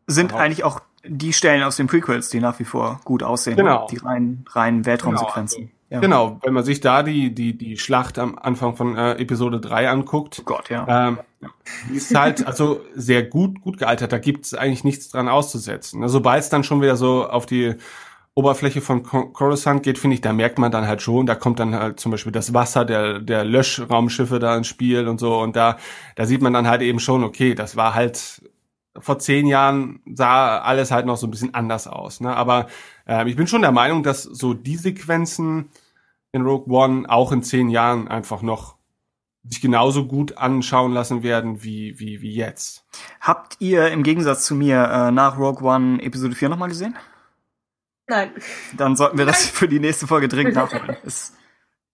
[0.09, 0.41] sind Wow.
[0.41, 3.57] eigentlich auch die Stellen aus den Prequels, die nach wie vor gut aussehen.
[3.57, 3.87] Genau.
[3.89, 5.71] Die reinen, reinen Weltraumsequenzen.
[5.91, 6.01] Ja.
[6.01, 9.91] Genau, wenn man sich da die, die, die Schlacht am Anfang von äh, Episode 3
[9.91, 11.09] anguckt, Oh Gott, ja.
[11.09, 11.19] ähm,
[11.95, 14.13] ist halt also sehr gut, gut gealtert.
[14.13, 16.07] Da gibt's eigentlich nichts dran auszusetzen.
[16.09, 17.75] Sobald es dann schon wieder so auf die
[18.35, 21.59] Oberfläche von Cor- Coruscant geht, finde ich, da merkt man dann halt schon, da kommt
[21.59, 25.39] dann halt zum Beispiel das Wasser der, der Löschraumschiffe da ins Spiel und so.
[25.41, 25.77] Und da,
[26.15, 28.43] da sieht man dann halt eben schon, okay, das war halt
[28.99, 32.21] vor zehn Jahren sah alles halt noch so ein bisschen anders aus.
[32.21, 32.35] Ne?
[32.35, 32.67] Aber
[33.07, 35.69] ähm, ich bin schon der Meinung, dass so die Sequenzen
[36.33, 38.77] in Rogue One auch in zehn Jahren einfach noch
[39.45, 42.85] sich genauso gut anschauen lassen werden wie, wie, wie jetzt.
[43.21, 46.97] Habt ihr im Gegensatz zu mir äh, nach Rogue One Episode 4 nochmal gesehen?
[48.07, 48.33] Nein.
[48.77, 50.97] Dann sollten wir das für die nächste Folge dringend nachholen.
[51.05, 51.33] Es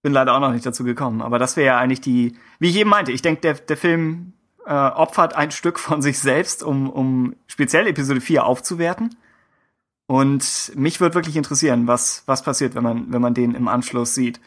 [0.02, 1.22] bin leider auch noch nicht dazu gekommen.
[1.22, 4.32] Aber das wäre ja eigentlich die, wie ich eben meinte, ich denke, der, der Film
[4.66, 9.16] äh, opfert ein Stück von sich selbst, um, um speziell Episode 4 aufzuwerten.
[10.07, 14.15] Und mich würde wirklich interessieren, was, was passiert, wenn man, wenn man den im Anschluss
[14.15, 14.41] sieht.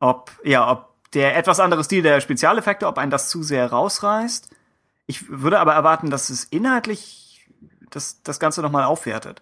[0.00, 4.50] Ob, ja, ob der etwas andere Stil der Spezialeffekte, ob einen das zu sehr rausreißt.
[5.06, 7.48] Ich würde aber erwarten, dass es inhaltlich
[7.90, 9.40] das, das Ganze nochmal aufwertet.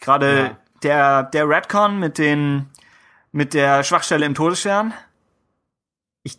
[0.00, 0.56] Gerade Ja.
[0.82, 2.66] der, der Redcon mit den,
[3.32, 4.92] mit der Schwachstelle im Todesstern.
[6.22, 6.38] Ich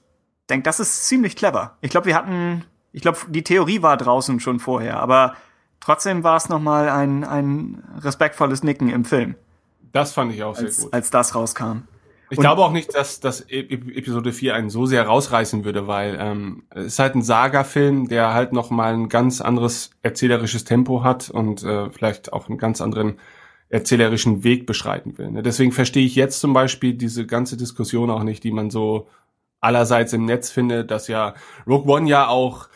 [0.49, 1.77] denke, das ist ziemlich clever.
[1.81, 2.63] Ich glaube, wir hatten,
[2.93, 5.35] ich glaube, die Theorie war draußen schon vorher, aber
[5.79, 9.35] trotzdem war es nochmal ein, ein respektvolles Nicken im Film,
[9.91, 10.93] Das fand ich auch sehr als, gut.
[10.93, 11.83] als das rauskam.
[12.31, 15.65] Ich Und- glaube auch nicht, dass, dass E- E- Episode 4 einen so sehr rausreißen
[15.65, 19.89] würde, weil ähm, es ist halt ein Saga-Film, der halt noch mal ein ganz anderes
[20.03, 23.17] erzählerisches Tempo hat und äh, vielleicht auch einen ganz anderen
[23.69, 25.31] erzählerischen Weg beschreiten will.
[25.31, 25.41] Ne?
[25.43, 29.07] Deswegen verstehe ich jetzt zum Beispiel diese ganze Diskussion auch nicht, die man so
[29.61, 31.33] allerseits im Netz findet, dass ja
[31.67, 32.67] Rogue One ja auch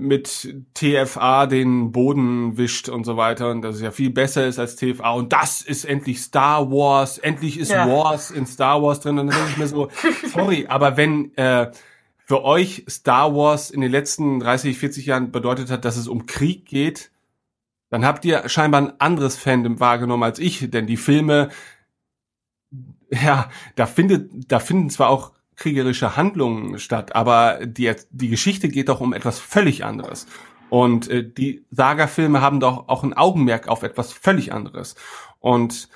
[0.00, 4.58] mit TFA den Boden wischt und so weiter und dass es ja viel besser ist
[4.58, 7.88] als TFA und das ist endlich Star Wars, endlich ist Ja.
[7.88, 9.88] Wars in Star Wars drin und dann denke ich mir so,
[10.32, 11.70] sorry, aber wenn äh,
[12.24, 16.26] für euch Star Wars in den letzten 30, 40 Jahren bedeutet hat, dass es um
[16.26, 17.10] Krieg geht,
[17.90, 21.48] dann habt ihr scheinbar ein anderes Fandom wahrgenommen als ich, denn die Filme,
[23.10, 28.88] ja, da findet, da finden zwar auch kriegerische Handlungen statt, aber die, die Geschichte geht
[28.88, 30.26] doch um etwas völlig anderes.
[30.70, 34.94] Und äh, die Saga-Filme haben doch auch ein Augenmerk auf etwas völlig anderes.
[35.40, 35.88] Und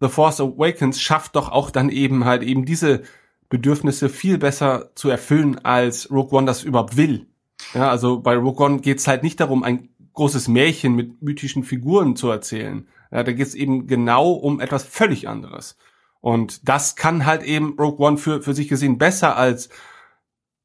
[0.00, 3.02] The Force Awakens schafft doch auch dann eben halt eben diese
[3.48, 7.26] Bedürfnisse viel besser zu erfüllen, als Rogue One das überhaupt will.
[7.74, 12.16] Ja, also bei Rogue One geht's halt nicht darum, ein großes Märchen mit mythischen Figuren
[12.16, 12.88] zu erzählen.
[13.10, 15.78] Ja, da geht's eben genau um etwas völlig anderes.
[16.26, 19.68] Und das kann halt eben Rogue One für, für sich gesehen besser als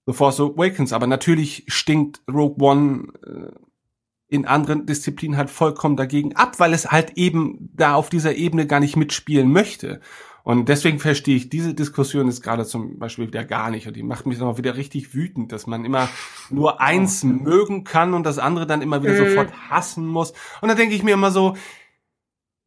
[0.07, 0.91] The Force Awakens.
[0.91, 3.51] Aber natürlich stinkt Rogue One äh,
[4.27, 8.65] in anderen Disziplinen halt vollkommen dagegen ab, weil es halt eben da auf dieser Ebene
[8.65, 10.01] gar nicht mitspielen möchte.
[10.43, 13.85] Und deswegen verstehe ich diese Diskussion jetzt gerade zum Beispiel wieder gar nicht.
[13.87, 16.09] Und die macht mich dann auch wieder richtig wütend, dass man immer
[16.49, 19.27] nur eins mögen kann und das andere dann immer wieder Mhm.
[19.29, 20.33] sofort hassen muss.
[20.61, 21.55] Und dann denke ich mir immer so,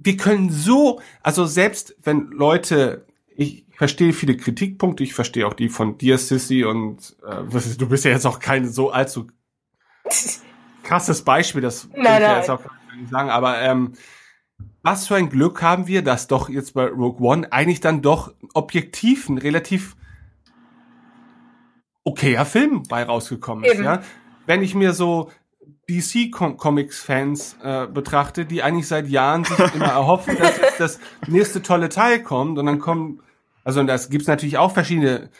[0.05, 5.69] wir können so, also selbst wenn Leute, ich verstehe viele Kritikpunkte, ich verstehe auch die
[5.69, 9.29] von dir, Sissy, und äh, du bist ja jetzt auch kein so allzu
[10.83, 13.95] krasses Beispiel, das will Nein, ich ja jetzt auch gar nicht sagen, aber ähm,
[14.83, 18.35] was für ein Glück haben wir, dass doch jetzt bei Rogue One eigentlich dann doch
[18.53, 19.97] objektiv ein relativ
[22.05, 23.85] okayer Film bei rausgekommen ist, Eben.
[23.85, 24.03] ja.
[24.47, 25.31] Wenn ich mir so
[25.89, 30.81] DC Com Comics Fans äh, betrachte, die eigentlich seit Jahren sich immer erhoffen, dass jetzt
[30.81, 33.21] das nächste tolle Teil kommt und dann kommen,
[33.65, 35.31] also und das gibt's natürlich auch verschiedene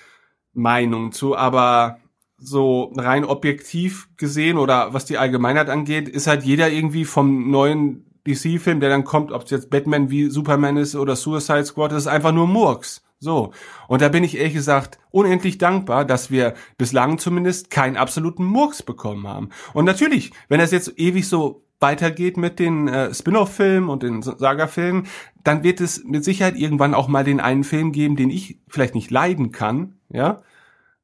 [0.53, 1.99] Meinungen zu, aber
[2.39, 8.05] so rein objektiv gesehen oder was die Allgemeinheit angeht, ist halt jeder irgendwie vom neuen
[8.27, 12.03] DC-Film, der dann kommt, ob es jetzt Batman wie Superman ist oder Suicide Squad, das
[12.03, 13.04] ist einfach nur Murks.
[13.25, 13.53] So.
[13.89, 18.83] Und da bin ich ehrlich gesagt unendlich dankbar, dass wir bislang zumindest keinen absoluten Murks
[18.83, 19.49] bekommen haben.
[19.73, 25.09] Und natürlich, wenn das jetzt ewig so weitergeht mit den äh, Spin-off-Filmen und den Saga-Filmen,
[25.43, 28.95] dann wird es mit Sicherheit irgendwann auch mal den einen Film geben, den ich vielleicht
[28.95, 30.43] nicht leiden kann, ja.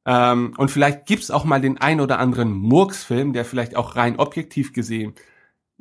[0.03, 4.17] Ähm, und vielleicht gibt's auch mal den ein oder anderen Murks-Film, der vielleicht auch rein
[4.17, 5.13] objektiv gesehen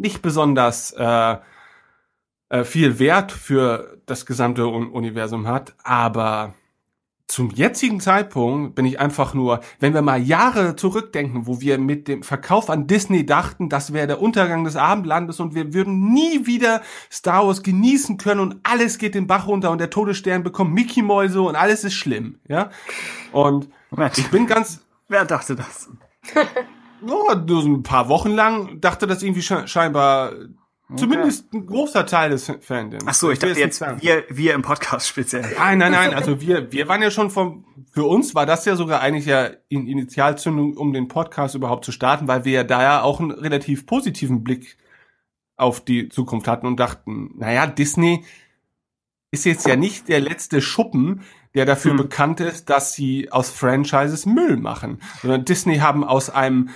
[0.00, 1.36] nicht besonders äh,
[2.50, 6.54] äh, viel Wert für das gesamte Universum hat, aber
[7.26, 12.08] zum jetzigen Zeitpunkt bin ich einfach nur, wenn wir mal Jahre zurückdenken, wo wir mit
[12.08, 16.46] dem Verkauf an Disney dachten, das wäre der Untergang des Abendlandes und wir würden nie
[16.46, 20.74] wieder Star Wars genießen können und alles geht den Bach runter und der Todesstern bekommt
[20.74, 22.70] Mickey Mäuse und alles ist schlimm, ja?
[23.30, 24.18] Und Moment.
[24.18, 25.90] ich bin ganz Wer dachte das?
[27.02, 30.32] oh, nur so ein paar Wochen lang dachte das irgendwie scheinbar
[30.90, 30.98] Okay.
[30.98, 33.04] Zumindest ein großer Teil des Fandoms.
[33.06, 35.42] Ach so, ich dachte jetzt wir, wir im Podcast speziell.
[35.56, 36.14] Nein, nein, nein.
[36.14, 39.50] Also wir, wir waren ja schon vom, für uns war das ja sogar eigentlich ja
[39.68, 43.30] in Initialzündung, um den Podcast überhaupt zu starten, weil wir ja da ja auch einen
[43.30, 44.76] relativ positiven Blick
[45.56, 48.24] auf die Zukunft hatten und dachten, naja, Disney
[49.30, 51.22] ist jetzt ja nicht der letzte Schuppen,
[51.54, 51.98] der dafür hm.
[51.98, 56.70] bekannt ist, dass sie aus Franchises Müll machen, sondern Disney haben aus einem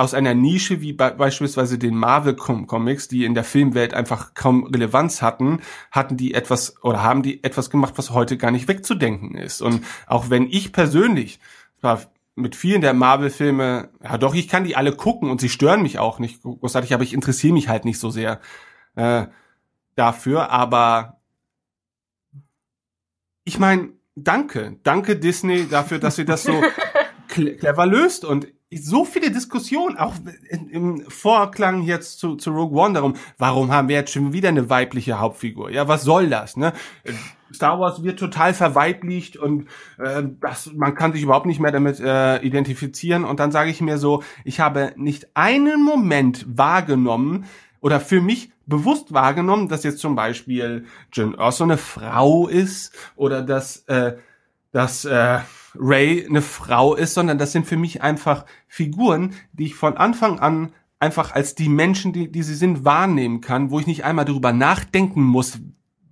[0.00, 4.64] aus einer Nische wie be beispielsweise den Marvel Comics, die in der Filmwelt einfach kaum
[4.64, 5.60] Relevanz hatten,
[5.90, 9.60] hatten die etwas oder haben die etwas gemacht, was heute gar nicht wegzudenken ist.
[9.60, 11.38] Und auch wenn ich persönlich
[12.34, 15.98] mit vielen der Marvel-Filme, ja doch, ich kann die alle gucken und sie stören mich
[15.98, 18.40] auch nicht großartig, aber ich interessiere mich halt nicht so sehr
[18.96, 19.26] äh,
[19.96, 20.50] dafür.
[20.50, 21.20] Aber
[23.44, 26.62] ich meine, danke, danke Disney dafür, dass sie das so
[27.28, 30.14] clever löst und so viele Diskussionen, auch
[30.48, 34.70] im Vorklang jetzt zu, zu Rogue One darum, warum haben wir jetzt schon wieder eine
[34.70, 35.70] weibliche Hauptfigur?
[35.70, 36.56] Ja, was soll das?
[36.56, 36.72] Ne?
[37.52, 39.66] Star Wars wird total verweiblicht und
[39.98, 43.24] äh, das, man kann sich überhaupt nicht mehr damit äh, identifizieren.
[43.24, 47.46] Und dann sage ich mir so, ich habe nicht einen Moment wahrgenommen
[47.80, 53.42] oder für mich bewusst wahrgenommen, dass jetzt zum Beispiel Jen Erso eine Frau ist oder
[53.42, 54.16] dass, äh,
[54.70, 55.40] dass äh,
[55.74, 60.38] Ray eine Frau ist, sondern das sind für mich einfach Figuren, die ich von Anfang
[60.38, 64.24] an einfach als die Menschen, die, die sie sind, wahrnehmen kann, wo ich nicht einmal
[64.24, 65.58] darüber nachdenken muss,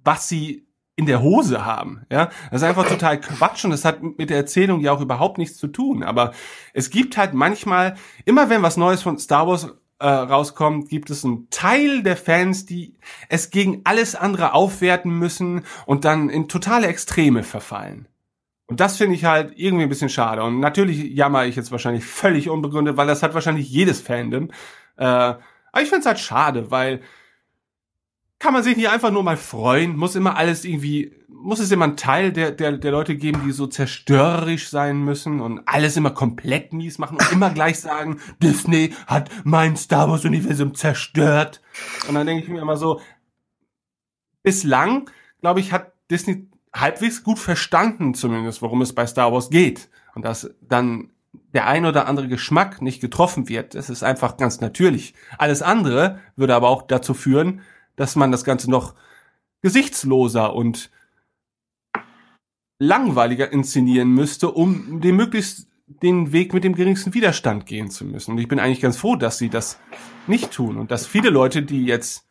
[0.02, 0.66] was sie
[0.97, 2.02] in der Hose haben.
[2.10, 5.39] Ja, das ist einfach total Quatsch und das hat mit der Erzählung ja auch überhaupt
[5.39, 6.02] nichts zu tun.
[6.02, 6.32] Aber
[6.72, 7.94] es gibt halt manchmal,
[8.24, 9.68] immer wenn was Neues von Star Wars
[10.01, 12.94] äh, rauskommt, gibt es einen Teil der Fans, die
[13.28, 18.09] es gegen alles andere aufwerten müssen und dann in totale Extreme verfallen.
[18.69, 20.43] Und das finde ich halt irgendwie ein bisschen schade.
[20.43, 24.51] Und natürlich jammer ich jetzt wahrscheinlich völlig unbegründet, weil das hat wahrscheinlich jedes Fandom.
[24.97, 27.01] Äh, aber ich finde es halt schade, weil
[28.39, 29.97] kann man sich nicht einfach nur mal freuen?
[29.97, 33.53] Muss immer alles irgendwie, muss es immer einen Teil der, der, der Leute geben, die
[33.53, 38.95] so zerstörerisch sein müssen und alles immer komplett mies machen und immer gleich sagen, Disney
[39.07, 41.62] hat mein Star Wars Universum zerstört.
[42.07, 43.01] Und dann denke ich mir immer so,
[44.43, 49.89] bislang, glaube ich, hat Disney halbwegs gut verstanden, zumindest, worum es bei Star Wars geht.
[50.15, 51.11] Und dass dann
[51.53, 55.15] der ein oder andere Geschmack nicht getroffen wird, das ist einfach ganz natürlich.
[55.39, 57.62] Alles andere würde aber auch dazu führen,
[57.97, 58.95] dass man das Ganze noch
[59.62, 60.90] gesichtsloser und
[62.78, 68.32] langweiliger inszenieren müsste, um den möglichst den Weg mit dem geringsten Widerstand gehen zu müssen.
[68.32, 69.78] Und ich bin eigentlich ganz froh, dass sie das
[70.27, 72.27] nicht tun und dass viele Leute, die jetzt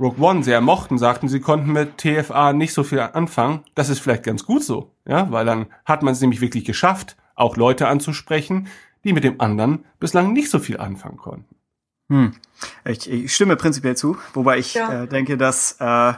[0.00, 3.64] Rogue One sehr mochten, sagten, sie konnten mit TFA nicht so viel anfangen.
[3.74, 7.16] Das ist vielleicht ganz gut so, ja, weil dann hat man es nämlich wirklich geschafft,
[7.34, 8.68] auch Leute anzusprechen,
[9.04, 11.54] die mit dem anderen bislang nicht so viel anfangen konnten.
[12.10, 12.34] Hm.
[12.84, 15.02] Ich, ich stimme prinzipiell zu, wobei ich ja.
[15.02, 16.14] äh, denke, dass äh,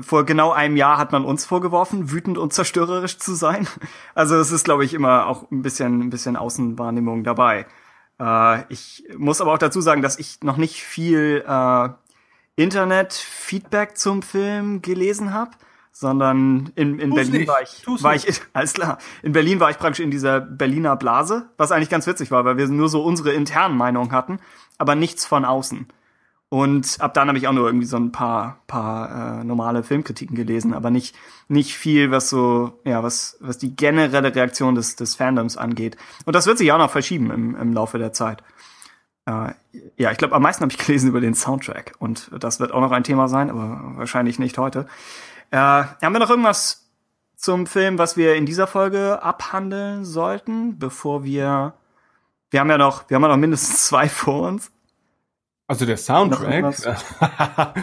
[0.00, 3.66] vor genau einem Jahr hat man uns vorgeworfen, wütend und zerstörerisch zu sein.
[4.14, 7.66] Also es ist, glaube ich, immer auch ein bisschen, ein bisschen Außenwahrnehmung dabei.
[8.20, 11.88] Äh, ich muss aber auch dazu sagen, dass ich noch nicht viel äh,
[12.60, 15.52] Internet-Feedback zum Film gelesen habe,
[15.92, 17.48] sondern in, in Berlin nicht.
[17.48, 21.48] war ich, war ich, alles klar, in Berlin war ich praktisch in dieser Berliner Blase,
[21.56, 24.40] was eigentlich ganz witzig war, weil wir nur so unsere internen Meinungen hatten,
[24.78, 25.86] aber nichts von außen.
[26.50, 30.34] Und ab dann habe ich auch nur irgendwie so ein paar, paar äh, normale Filmkritiken
[30.34, 31.14] gelesen, aber nicht,
[31.46, 35.96] nicht viel, was so, ja, was, was die generelle Reaktion des, des Fandoms angeht.
[36.24, 38.42] Und das wird sich auch noch verschieben im, im Laufe der Zeit.
[39.26, 39.52] Äh,
[39.96, 41.94] ja, ich glaube, am meisten habe ich gelesen über den Soundtrack.
[41.98, 44.86] Und das wird auch noch ein Thema sein, aber wahrscheinlich nicht heute.
[45.50, 46.90] Äh, haben wir noch irgendwas
[47.36, 51.74] zum Film, was wir in dieser Folge abhandeln sollten, bevor wir
[52.50, 54.70] wir haben ja noch, wir haben ja noch mindestens zwei vor uns.
[55.66, 56.74] Also der Soundtrack.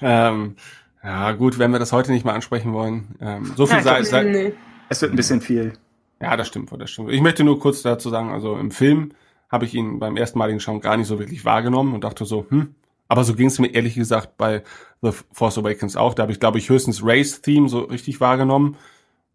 [0.00, 0.56] ähm,
[1.02, 3.16] ja, gut, wenn wir das heute nicht mal ansprechen wollen.
[3.20, 4.54] Ähm, so viel Ja, sei, sei, Nee.
[4.88, 5.72] Es wird ein bisschen viel.
[6.20, 7.10] Ja, das stimmt wohl, das stimmt.
[7.10, 9.12] Ich möchte nur kurz dazu sagen, also im Film
[9.48, 12.74] habe ich ihn beim erstmaligen Schauen gar nicht so wirklich wahrgenommen und dachte so, hm.
[13.08, 14.64] Aber so ging es mir ehrlich gesagt bei
[15.00, 16.14] The Force Awakens auch.
[16.14, 18.76] Da habe ich, glaube ich, höchstens Race Theme so richtig wahrgenommen.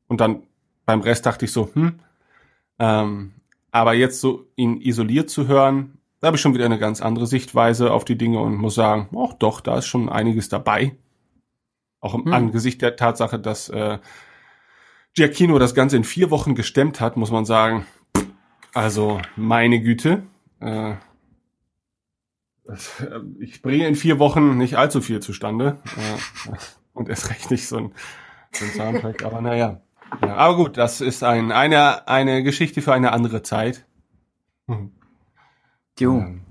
[0.08, 0.44] Und dann
[0.86, 2.00] beim Rest dachte ich so, hm.
[2.80, 3.32] Ähm,
[3.72, 7.28] aber jetzt so ihn isoliert zu hören, da habe ich schon wieder eine ganz andere
[7.28, 10.98] Sichtweise auf die Dinge und muss sagen, ach doch, da ist schon einiges dabei.
[12.02, 12.34] Auch im Hm.
[12.34, 14.00] Angesicht der Tatsache, dass äh,
[15.14, 17.86] Giacchino das Ganze in vier Wochen gestemmt hat, muss man sagen,
[18.74, 20.24] also meine Güte.
[20.60, 20.96] Äh, äh,
[23.40, 25.80] ich bringe in vier Wochen nicht allzu viel zustande.
[25.98, 26.52] Äh,
[26.94, 27.94] und erst recht nicht so ein,
[28.52, 29.82] so ein Soundtrack, aber naja.
[30.22, 33.86] Ja, aber gut, das ist ein, eine, eine Geschichte für eine andere Zeit.
[34.68, 34.92] Hm.
[36.00, 36.20] Jo.
[36.20, 36.42] Ähm,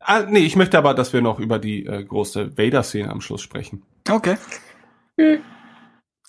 [0.00, 3.40] ah, nee, ich möchte aber, dass wir noch über die äh, große Vader-Szene am Schluss
[3.42, 3.82] sprechen.
[4.08, 4.36] Okay.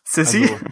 [0.04, 0.66] Sissy, Also-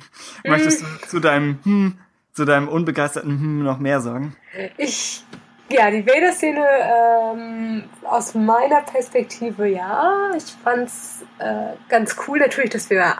[0.46, 1.98] möchtest du zu deinem hm,
[2.34, 4.36] zu deinem unbegeisterten hm noch mehr sagen?
[4.78, 5.24] Ich,
[5.70, 12.90] ja, die Vader-Szene ähm, aus meiner Perspektive, ja, ich fand's äh, ganz cool natürlich, dass
[12.90, 13.16] wir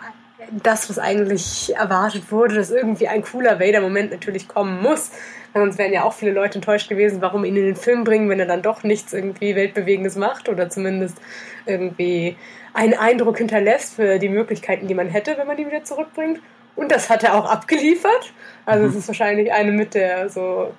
[0.52, 5.12] das, was eigentlich erwartet wurde, dass irgendwie ein cooler Vader-Moment natürlich kommen muss.
[5.54, 8.40] Sonst wären ja auch viele Leute enttäuscht gewesen, warum ihn in den Film bringen, wenn
[8.40, 11.18] er dann doch nichts irgendwie Weltbewegendes macht oder zumindest
[11.66, 12.36] irgendwie
[12.74, 16.42] einen Eindruck hinterlässt für die Möglichkeiten, die man hätte, wenn man die wieder zurückbringt.
[16.76, 18.34] Und das hat er auch abgeliefert.
[18.66, 20.74] Also es ist wahrscheinlich eine mit der so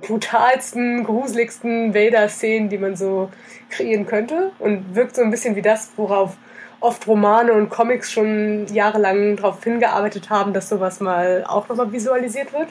[0.00, 3.30] brutalsten, gruseligsten Vader-Szenen, die man so
[3.70, 4.52] kreieren könnte.
[4.58, 6.36] Und wirkt so ein bisschen wie das, worauf
[6.80, 12.52] oft Romane und Comics schon jahrelang darauf hingearbeitet haben, dass sowas mal auch nochmal visualisiert
[12.52, 12.68] wird.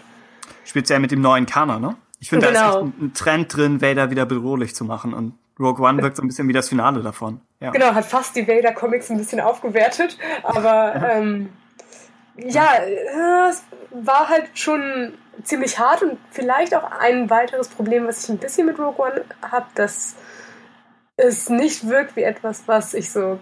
[0.66, 1.96] Speziell mit dem neuen Kanon, ne?
[2.20, 2.70] Ich finde, da ist Genau.
[2.70, 5.14] echt ein, ein Trend drin, Vader wieder bedrohlich zu machen.
[5.14, 7.42] Und Rogue One wirkt so ein bisschen wie das Finale davon.
[7.60, 7.72] Ja.
[7.72, 10.18] Genau, hat fast die Vader-Comics ein bisschen aufgewertet.
[10.44, 11.50] Aber ähm,
[12.38, 12.80] ja,
[13.50, 18.38] es war halt schon ziemlich hart und vielleicht auch ein weiteres Problem, was ich ein
[18.38, 20.16] bisschen mit Rogue One habe, dass
[21.18, 23.40] es nicht wirkt wie etwas, was ich so.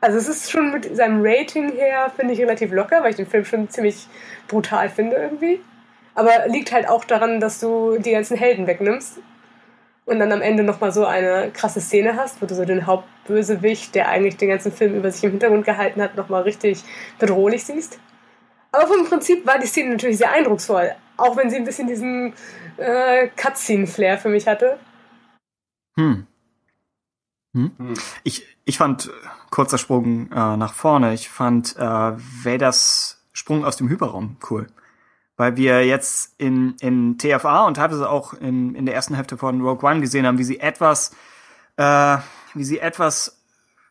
[0.00, 3.26] Also es ist schon mit seinem Rating her, finde ich, relativ locker, weil ich den
[3.26, 4.06] Film schon ziemlich
[4.48, 5.60] brutal finde irgendwie.
[6.14, 9.18] Aber liegt halt auch daran, dass du die ganzen Helden wegnimmst
[10.04, 13.94] und dann am Ende nochmal so eine krasse Szene hast, wo du so den Hauptbösewicht,
[13.94, 16.84] der eigentlich den ganzen Film über sich im Hintergrund gehalten hat, nochmal richtig
[17.18, 17.98] bedrohlich siehst.
[18.74, 22.34] Aber vom Prinzip war die Szene natürlich sehr eindrucksvoll, auch wenn sie ein bisschen diesen
[22.76, 24.78] äh, Cutscene-Flair für mich hatte.
[25.96, 26.26] Hm.
[27.54, 27.70] Hm?
[27.78, 27.94] Hm.
[28.24, 29.10] Ich, ich fand, äh,
[29.50, 34.66] kurzer Sprung äh, nach vorne, ich fand äh, Vaders Sprung aus dem Hyperraum cool.
[35.36, 39.60] Weil wir jetzt in, in TFA und teilweise auch in, in der ersten Hälfte von
[39.60, 41.12] Rogue One gesehen haben, wie sie etwas,
[41.76, 42.18] äh,
[42.54, 43.33] wie sie etwas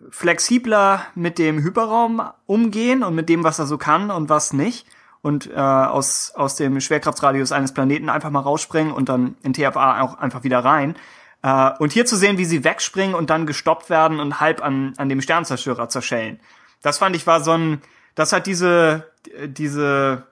[0.10, 4.88] flexibler mit dem Hyperraum umgehen und mit dem, was er so kann und was nicht.
[5.22, 10.02] Und äh, aus, aus dem Schwerkraftsradius eines Planeten einfach mal rausspringen und dann in TFA
[10.02, 10.96] auch einfach wieder rein.
[11.44, 14.94] Äh, und hier zu sehen, wie sie wegspringen und dann gestoppt werden und halb an,
[14.98, 16.40] an dem Sternzerstörer zerschellen.
[16.82, 17.82] Das fand ich war so ein,
[18.16, 19.10] das hat diese,
[19.46, 20.24] diese,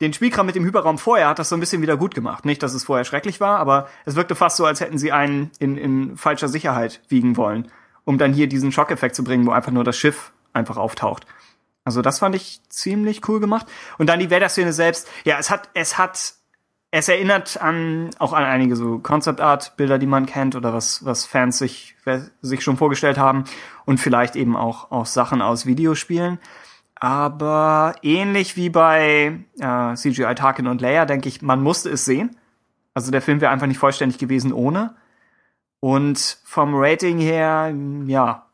[0.00, 2.44] den Spielkram mit dem Hyperraum vorher hat das so ein bisschen wieder gut gemacht.
[2.44, 5.50] Nicht, dass es vorher schrecklich war, aber es wirkte fast so, als hätten sie einen
[5.58, 7.70] in, in falscher Sicherheit wiegen wollen,
[8.08, 11.26] um dann hier diesen Schockeffekt zu bringen, wo einfach nur das Schiff einfach auftaucht.
[11.84, 13.66] Also das fand ich ziemlich cool gemacht.
[13.98, 15.10] Und dann die Vader-Szene selbst.
[15.24, 16.32] Ja, es hat, es hat,
[16.90, 21.58] es erinnert an, auch an einige so Concept-Art-Bilder, die man kennt oder was, was Fans
[21.58, 21.96] sich,
[22.40, 23.44] sich schon vorgestellt haben.
[23.84, 26.38] Und vielleicht eben auch, auch Sachen aus Videospielen.
[26.94, 32.38] Aber ähnlich wie bei äh, CGI Tarkin und Leia, denke ich, man musste es sehen.
[32.94, 34.94] Also der Film wäre einfach nicht vollständig gewesen ohne.
[35.80, 37.72] Und vom Rating her,
[38.06, 38.46] ja,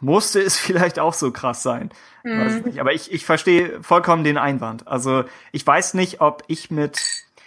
[0.00, 1.90] musste es vielleicht auch so krass sein.
[2.24, 2.80] Nicht.
[2.80, 4.86] Aber ich, ich verstehe vollkommen den Einwand.
[4.86, 7.00] Also ich weiß nicht, ob ich mit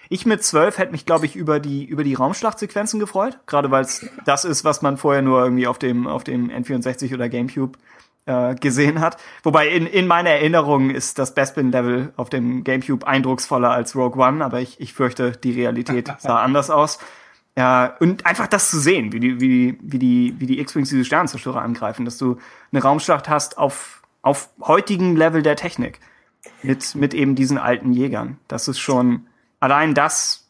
[0.10, 3.84] ich mit zwölf hätte mich, glaube ich, über die über die Raumschlachtsequenzen gefreut, gerade weil
[3.84, 7.78] es das ist, was man vorher nur irgendwie auf dem auf dem N64 oder GameCube
[8.26, 9.18] äh, gesehen hat.
[9.44, 14.44] Wobei in, in meiner Erinnerung ist das Bespin-Level auf dem GameCube eindrucksvoller als Rogue One,
[14.44, 17.00] aber ich, ich fürchte, die Realität sah anders aus.
[17.58, 20.90] Ja, und einfach das zu sehen, wie die, wie die, wie die, wie die X-Wings
[20.90, 22.38] diese Sternenzerstörer angreifen, dass du
[22.72, 26.00] eine Raumschlacht hast auf, auf heutigen Level der Technik.
[26.64, 28.40] Mit, mit eben diesen alten Jägern.
[28.48, 29.28] Das ist schon,
[29.60, 30.48] allein das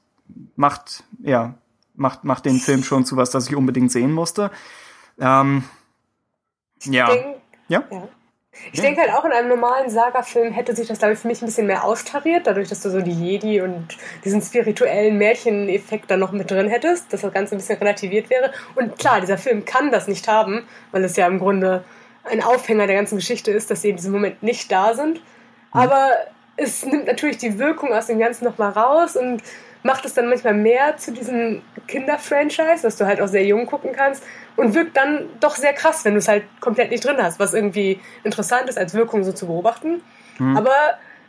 [0.55, 1.55] macht, ja,
[1.95, 4.51] macht, macht den Film schon zu was, das ich unbedingt sehen musste.
[5.19, 5.63] Ähm,
[6.83, 7.07] ja.
[7.07, 7.25] Denk,
[7.67, 7.83] Ja?
[7.91, 8.07] ja.
[8.73, 8.83] Ich ja.
[8.83, 11.45] denke halt auch in einem normalen Saga-Film hätte sich das, glaube ich, für mich ein
[11.45, 16.31] bisschen mehr austariert, dadurch, dass du so die Jedi und diesen spirituellen Märcheneffekt da noch
[16.31, 18.51] mit drin hättest, dass das Ganze ein bisschen relativiert wäre.
[18.75, 21.83] Und klar, dieser Film kann das nicht haben, weil es ja im Grunde
[22.23, 25.15] ein Aufhänger der ganzen Geschichte ist, dass sie in diesem Moment nicht da sind.
[25.15, 25.21] Mhm.
[25.79, 26.11] Aber
[26.57, 29.41] es nimmt natürlich die Wirkung aus dem Ganzen nochmal raus und
[29.83, 33.91] macht es dann manchmal mehr zu diesem Kinder-Franchise, was du halt auch sehr jung gucken
[33.93, 34.23] kannst
[34.55, 37.53] und wirkt dann doch sehr krass, wenn du es halt komplett nicht drin hast, was
[37.53, 40.01] irgendwie interessant ist, als Wirkung so zu beobachten.
[40.37, 40.57] Mhm.
[40.57, 40.71] Aber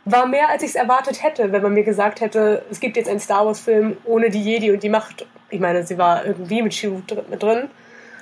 [0.05, 3.09] war mehr, als ich es erwartet hätte, wenn man mir gesagt hätte, es gibt jetzt
[3.09, 5.25] einen Star Wars-Film ohne die Jedi und die Macht.
[5.49, 7.69] Ich meine, sie war irgendwie mit Shiu mit drin,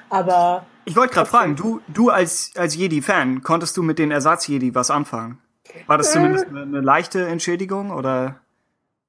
[0.10, 0.66] aber.
[0.86, 4.92] Ich wollte gerade fragen, du, du als, als Jedi-Fan, konntest du mit den Ersatz-Jedi was
[4.92, 5.40] anfangen?
[5.88, 8.41] War das äh, zumindest eine, eine leichte Entschädigung oder?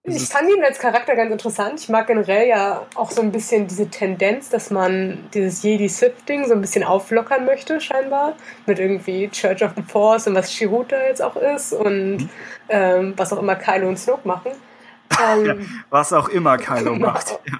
[0.04, 1.78] Ich fand ihn als Charakter ganz interessant.
[1.78, 6.54] Ich mag generell ja auch so ein bisschen diese Tendenz, dass man dieses Jedi-Sith-Ding so
[6.54, 8.34] ein bisschen auflockern möchte, scheinbar.
[8.66, 12.30] Mit irgendwie Church of the Force und was Shiruta jetzt auch ist und mhm.
[12.68, 14.52] ähm, was auch immer Kylo und Snoke machen.
[15.22, 15.54] Ähm, ja,
[15.90, 17.08] was auch immer Kylo genau.
[17.08, 17.38] macht.
[17.44, 17.58] Ja.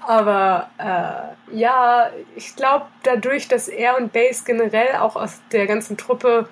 [0.00, 5.96] Aber äh, ja, ich glaube, dadurch, dass er und Base generell auch aus der ganzen
[5.96, 6.48] Truppe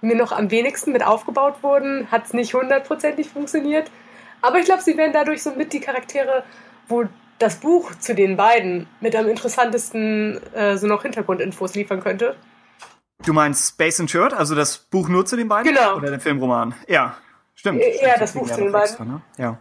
[0.00, 3.90] mir noch am wenigsten mit aufgebaut wurden, hat es nicht hundertprozentig funktioniert.
[4.42, 6.44] Aber ich glaube, sie werden dadurch so mit die Charaktere,
[6.88, 7.04] wo
[7.38, 12.36] das Buch zu den beiden mit am interessantesten äh, so noch Hintergrundinfos liefern könnte.
[13.24, 15.74] Du meinst Space and Shirt, also das Buch nur zu den beiden?
[15.74, 15.96] Genau.
[15.96, 16.74] Oder der Filmroman?
[16.88, 17.16] Ja,
[17.54, 17.82] stimmt.
[18.02, 18.88] Ja, das Buch zu den beiden.
[18.88, 19.22] Extra, ne?
[19.36, 19.58] Ja.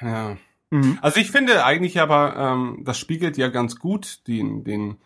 [0.00, 0.36] Ja.
[0.70, 0.98] Mhm.
[1.02, 4.96] Also ich finde eigentlich aber, ähm, das spiegelt ja ganz gut den, den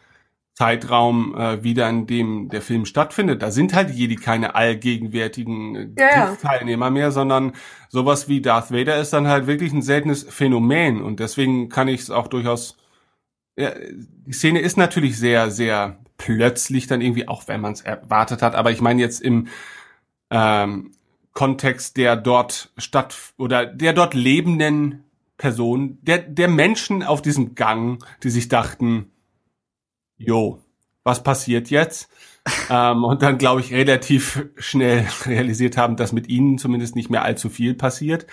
[0.56, 3.42] Zeitraum äh, wieder, in dem der Film stattfindet.
[3.42, 7.52] Da sind halt Jedi keine allgegenwärtigen äh, ja, Teilnehmer mehr, sondern
[7.90, 12.00] sowas wie Darth Vader ist dann halt wirklich ein seltenes Phänomen und deswegen kann ich
[12.00, 12.78] es auch durchaus.
[13.58, 18.40] Ja, die Szene ist natürlich sehr, sehr plötzlich dann irgendwie, auch wenn man es erwartet
[18.40, 19.48] hat, aber ich meine jetzt im
[20.30, 20.92] ähm,
[21.34, 25.04] Kontext der dort statt oder der dort lebenden
[25.36, 29.10] Person, der, der Menschen auf diesem Gang, die sich dachten,
[30.18, 30.60] jo,
[31.04, 32.10] was passiert jetzt?
[32.70, 37.22] ähm, und dann, glaube ich, relativ schnell realisiert haben, dass mit ihnen zumindest nicht mehr
[37.22, 38.26] allzu viel passiert.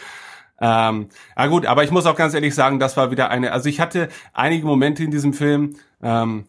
[0.59, 3.67] Ähm, ja gut, aber ich muss auch ganz ehrlich sagen, das war wieder eine, also
[3.69, 6.45] ich hatte einige Momente in diesem Film, ähm,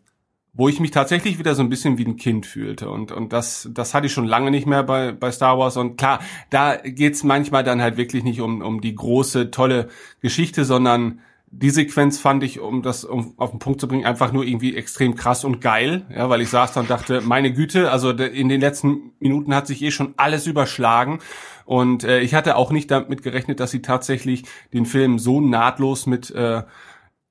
[0.52, 2.88] wo ich mich tatsächlich wieder so ein bisschen wie ein Kind fühlte.
[2.88, 5.76] Und, und das, das hatte ich schon lange nicht mehr bei, bei Star Wars.
[5.76, 6.20] Und klar,
[6.50, 9.88] da geht's manchmal dann halt wirklich nicht um, um die große, tolle
[10.20, 11.20] Geschichte, sondern
[11.56, 14.76] die Sequenz fand ich, um das um auf den Punkt zu bringen, einfach nur irgendwie
[14.76, 18.48] extrem krass und geil, ja, weil ich saß da und dachte, meine Güte, also in
[18.48, 21.20] den letzten Minuten hat sich eh schon alles überschlagen
[21.64, 26.06] und äh, ich hatte auch nicht damit gerechnet, dass sie tatsächlich den Film so nahtlos
[26.06, 26.62] mit äh,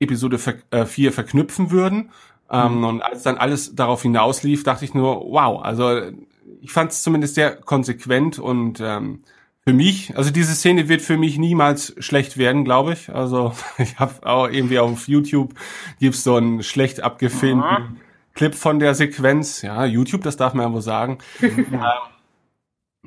[0.00, 2.10] Episode 4 äh, verknüpfen würden.
[2.50, 2.84] Ähm, mhm.
[2.84, 6.00] Und als dann alles darauf hinauslief, dachte ich nur, wow, also
[6.60, 9.20] ich fand es zumindest sehr konsequent und ähm,
[9.66, 13.08] für mich, also diese Szene wird für mich niemals schlecht werden, glaube ich.
[13.14, 15.54] Also ich habe auch irgendwie auf YouTube
[16.00, 17.88] gibt's so einen schlecht abgefilmten ja.
[18.34, 19.62] Clip von der Sequenz.
[19.62, 21.18] Ja, YouTube, das darf man ja wohl sagen.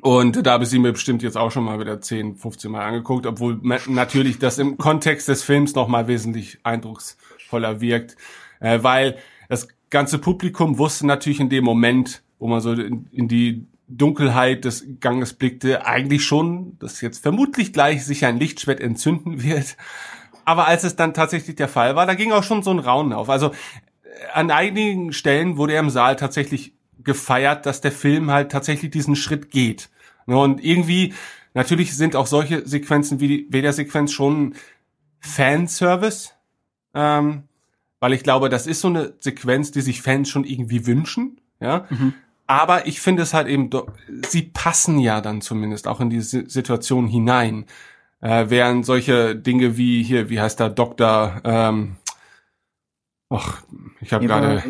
[0.00, 2.84] und da habe ich sie mir bestimmt jetzt auch schon mal wieder 10, 15 Mal
[2.84, 3.58] angeguckt, obwohl
[3.88, 8.16] natürlich das im Kontext des Films noch mal wesentlich eindrucksvoller wirkt,
[8.60, 9.18] äh, weil
[9.48, 14.64] das ganze Publikum wusste natürlich in dem Moment, wo man so in, in die Dunkelheit
[14.64, 19.76] des Ganges blickte, eigentlich schon, dass jetzt vermutlich gleich sich ein Lichtschwert entzünden wird.
[20.44, 23.12] Aber als es dann tatsächlich der Fall war, da ging auch schon so ein Raunen
[23.12, 23.28] auf.
[23.28, 23.54] Also äh,
[24.32, 29.16] an einigen Stellen wurde er im Saal tatsächlich gefeiert, dass der Film halt tatsächlich diesen
[29.16, 29.88] Schritt geht.
[30.26, 31.14] Und irgendwie,
[31.54, 34.54] natürlich sind auch solche Sequenzen wie die Vader-Sequenz schon
[35.20, 36.32] Fanservice,
[36.94, 37.44] ähm,
[38.00, 41.40] weil ich glaube, das ist so eine Sequenz, die sich Fans schon irgendwie wünschen.
[41.60, 42.14] Ja, mhm.
[42.48, 43.68] Aber ich finde es halt eben,
[44.26, 47.66] sie passen ja dann zumindest auch in diese Situation hinein.
[48.20, 51.96] Äh, während solche Dinge wie hier, wie heißt der Doktor, ähm,
[53.28, 53.62] ach,
[54.00, 54.62] ich habe gerade,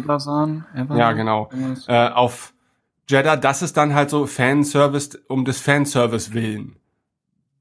[0.99, 1.49] ja genau,
[1.87, 2.53] äh, auf
[3.09, 6.77] Jeddah, das ist dann halt so Fanservice um des Fanservice willen,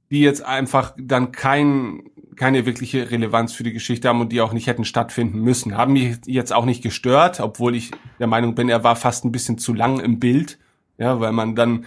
[0.10, 4.54] die jetzt einfach dann kein keine wirkliche Relevanz für die Geschichte haben und die auch
[4.54, 5.76] nicht hätten stattfinden müssen.
[5.76, 9.32] Haben mich jetzt auch nicht gestört, obwohl ich der Meinung bin, er war fast ein
[9.32, 10.60] bisschen zu lang im Bild,
[10.98, 11.86] ja, weil man dann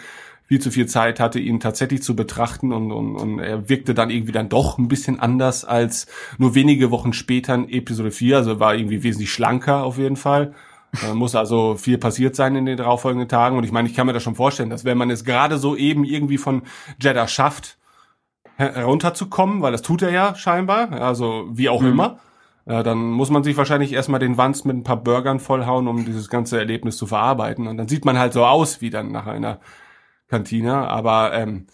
[0.51, 4.10] viel zu viel Zeit hatte, ihn tatsächlich zu betrachten und, und, und er wirkte dann
[4.10, 6.09] irgendwie dann doch ein bisschen anders als
[6.39, 10.52] nur wenige Wochen später in Episode 4, also war irgendwie wesentlich schlanker auf jeden Fall.
[11.01, 14.09] Da muss also viel passiert sein in den darauffolgenden Tagen und ich meine, ich kann
[14.09, 16.62] mir das schon vorstellen, dass wenn man es gerade so eben irgendwie von
[17.01, 17.78] Jeddah schafft,
[18.61, 21.89] herunterzukommen, weil das tut er ja scheinbar, also wie auch mhm.
[21.89, 22.19] immer,
[22.66, 26.05] Äh, dann muss man sich wahrscheinlich erstmal den Wanz mit ein paar Burgern vollhauen, um
[26.05, 27.66] dieses ganze Erlebnis zu verarbeiten.
[27.66, 29.61] Und dann sieht man halt so aus wie dann nach einer
[30.28, 30.89] Kantine.
[30.89, 31.66] Aber ähm,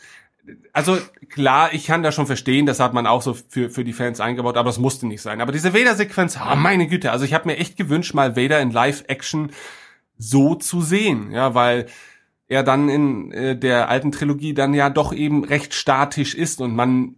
[0.73, 0.97] also
[1.29, 4.21] klar, ich kann da schon verstehen, das hat man auch so für, für die Fans
[4.21, 5.41] eingebaut, aber es musste nicht sein.
[5.41, 8.71] Aber diese Vader-Sequenz, oh meine Güte, also ich habe mir echt gewünscht, mal Vader in
[8.71, 9.51] Live-Action
[10.19, 11.87] so zu sehen, ja, weil
[12.49, 16.75] er dann in äh, der alten Trilogie dann ja doch eben recht statisch ist und
[16.75, 17.17] man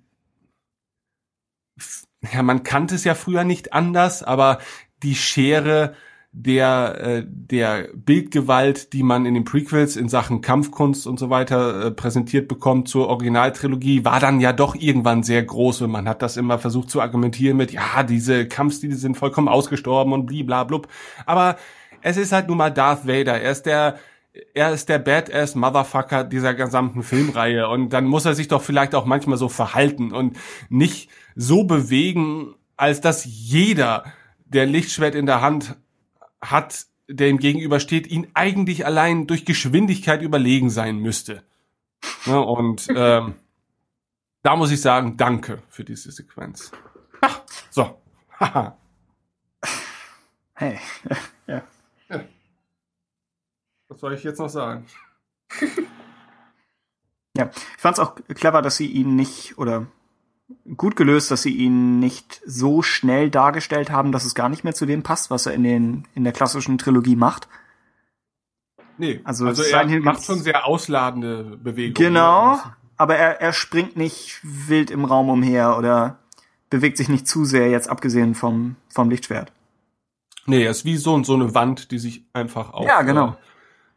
[2.32, 4.59] ja, man kannte es ja früher nicht anders, aber
[5.02, 5.94] die Schere
[6.32, 11.86] der äh, der Bildgewalt, die man in den Prequels in Sachen Kampfkunst und so weiter
[11.86, 16.20] äh, präsentiert bekommt zur Originaltrilogie, war dann ja doch irgendwann sehr groß und man hat
[16.22, 20.88] das immer versucht zu argumentieren mit, ja, diese Kampfstile sind vollkommen ausgestorben und bliblablub.
[21.24, 21.56] Aber
[22.02, 23.40] es ist halt nun mal Darth Vader.
[23.40, 23.98] Er ist der
[24.55, 28.94] er ist der Badass Motherfucker dieser gesamten Filmreihe und dann muss er sich doch vielleicht
[28.94, 30.36] auch manchmal so verhalten und
[30.69, 34.05] nicht so bewegen, als dass jeder,
[34.47, 35.77] der Lichtschwert in der Hand
[36.40, 41.43] hat, der ihm gegenübersteht, ihn eigentlich allein durch Geschwindigkeit überlegen sein müsste.
[42.27, 43.35] Ja, und ähm,
[44.43, 46.70] da muss ich sagen, danke für diese Sequenz.
[47.20, 47.40] Ach,
[47.70, 48.01] so.
[50.55, 50.78] hey.
[51.47, 51.62] ja.
[53.98, 54.86] Was soll ich jetzt noch sagen?
[57.36, 59.88] ja, ich fand es auch clever, dass sie ihn nicht oder
[60.76, 64.72] gut gelöst, dass sie ihn nicht so schnell dargestellt haben, dass es gar nicht mehr
[64.72, 67.48] zu dem passt, was er in den in der klassischen Trilogie macht.
[68.98, 71.94] Nee, also, also er macht schon sehr ausladende Bewegungen.
[71.94, 72.60] Genau,
[72.96, 76.20] aber er, er springt nicht wild im Raum umher oder
[76.70, 79.50] bewegt sich nicht zu sehr, jetzt abgesehen vom, vom Lichtschwert.
[80.46, 83.36] Nee, er ist wie so, so eine Wand, die sich einfach auf ja, genau.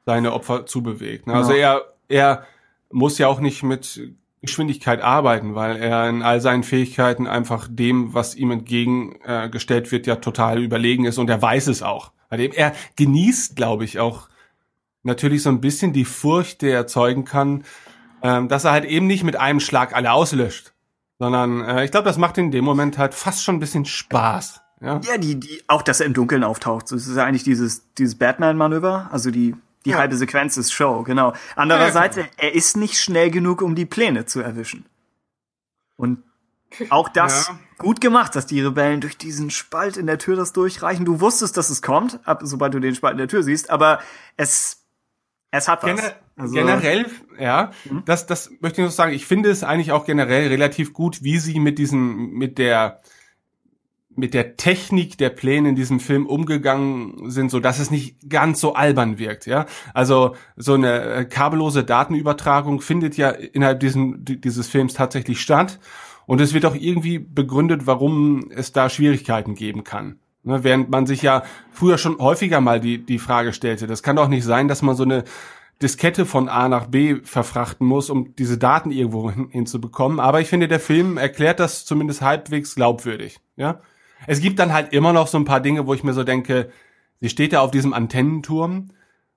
[0.06, 1.28] Seine Opfer zubewegt.
[1.28, 1.34] Ne?
[1.34, 1.76] Also ja.
[1.76, 2.48] er, er
[2.92, 4.02] muss ja auch nicht mit
[4.42, 10.08] Geschwindigkeit arbeiten, weil er in all seinen Fähigkeiten einfach dem, was ihm entgegengestellt äh, wird,
[10.08, 12.12] ja total überlegen ist und er weiß es auch.
[12.30, 14.30] Er genießt, glaube ich, auch
[15.04, 17.66] natürlich so ein bisschen die Furcht, die er erzeugen kann,
[18.24, 20.74] ähm, dass er halt eben nicht mit einem Schlag alle auslöscht,
[21.20, 24.62] sondern äh, ich glaube, das macht in dem Moment halt fast schon ein bisschen Spaß.
[24.82, 26.92] Ja, ja die, die, auch, dass er im Dunkeln auftaucht.
[26.92, 29.56] Das ist ja eigentlich dieses, dieses Batman-Manöver, also die
[29.86, 29.98] die ja.
[29.98, 31.34] halbe Sequenz ist Show, genau.
[31.56, 34.86] Andererseits, ja, er ist nicht schnell genug, um die Pläne zu erwischen.
[35.96, 36.24] Und
[36.90, 37.60] auch das ja.
[37.78, 41.06] gut gemacht, dass die Rebellen durch diesen Spalt in der Tür das durchreichen.
[41.06, 44.00] Du wusstest, dass es kommt, ab, sobald du den Spalt in der Tür siehst, aber
[44.38, 44.84] es,
[45.52, 45.96] es hat was.
[45.96, 47.06] Gener also, generell,
[47.40, 48.04] ja, mhm.
[48.06, 49.14] das, das möchte ich noch sagen.
[49.14, 53.02] Ich finde es eigentlich auch generell relativ gut, wie sie mit diesen, mit der,
[54.16, 58.60] mit der Technik der Pläne in diesem Film umgegangen sind, so dass es nicht ganz
[58.60, 59.66] so albern wirkt, ja.
[59.94, 65.80] Also so eine äh, kabellose Datenübertragung findet ja innerhalb diesem, dieses Films tatsächlich statt.
[66.26, 70.20] Und es wird auch irgendwie begründet, warum es da Schwierigkeiten geben kann.
[70.44, 74.16] Ne, während man sich ja früher schon häufiger mal die, die Frage stellte, das kann
[74.16, 75.24] doch nicht sein, dass man so eine
[75.82, 80.20] Diskette von A nach B verfrachten muss, um diese Daten irgendwo hin, hinzubekommen.
[80.20, 83.82] Aber ich finde, der Film erklärt das zumindest halbwegs glaubwürdig, ja.
[84.28, 86.72] Es gibt dann halt immer noch so ein paar Dinge, wo ich mir so denke,
[87.20, 88.92] sie steht da auf diesem Antennenturm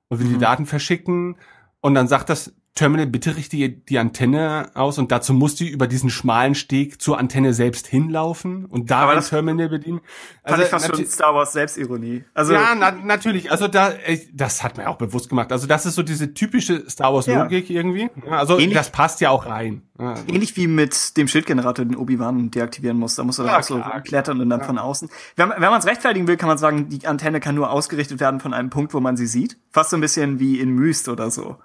[0.09, 0.35] und will mhm.
[0.35, 1.37] die Daten verschicken
[1.81, 5.87] und dann sagt das Terminal, bitte richte die Antenne aus und dazu muss die über
[5.87, 10.01] diesen schmalen Steg zur Antenne selbst hinlaufen und da ein Terminal bedienen.
[10.43, 12.25] Also fand ich fast schon Star Wars Selbstironie.
[12.35, 13.53] Also ja, na, natürlich.
[13.53, 13.93] Also da,
[14.33, 15.53] das hat mir auch bewusst gemacht.
[15.53, 17.77] Also das ist so diese typische Star Wars Logik ja.
[17.77, 18.11] irgendwie.
[18.29, 19.83] Also ähnlich, das passt ja auch rein.
[20.27, 23.15] Ähnlich wie mit dem Schildgenerator, den Obi-Wan deaktivieren muss.
[23.15, 24.67] Da muss er ja, dann auch so klettern und dann ja.
[24.67, 25.09] von außen.
[25.37, 28.41] Wenn, wenn man es rechtfertigen will, kann man sagen, die Antenne kann nur ausgerichtet werden
[28.41, 29.59] von einem Punkt, wo man sie sieht.
[29.71, 31.57] Fast so ein bisschen wie in Myst oder so.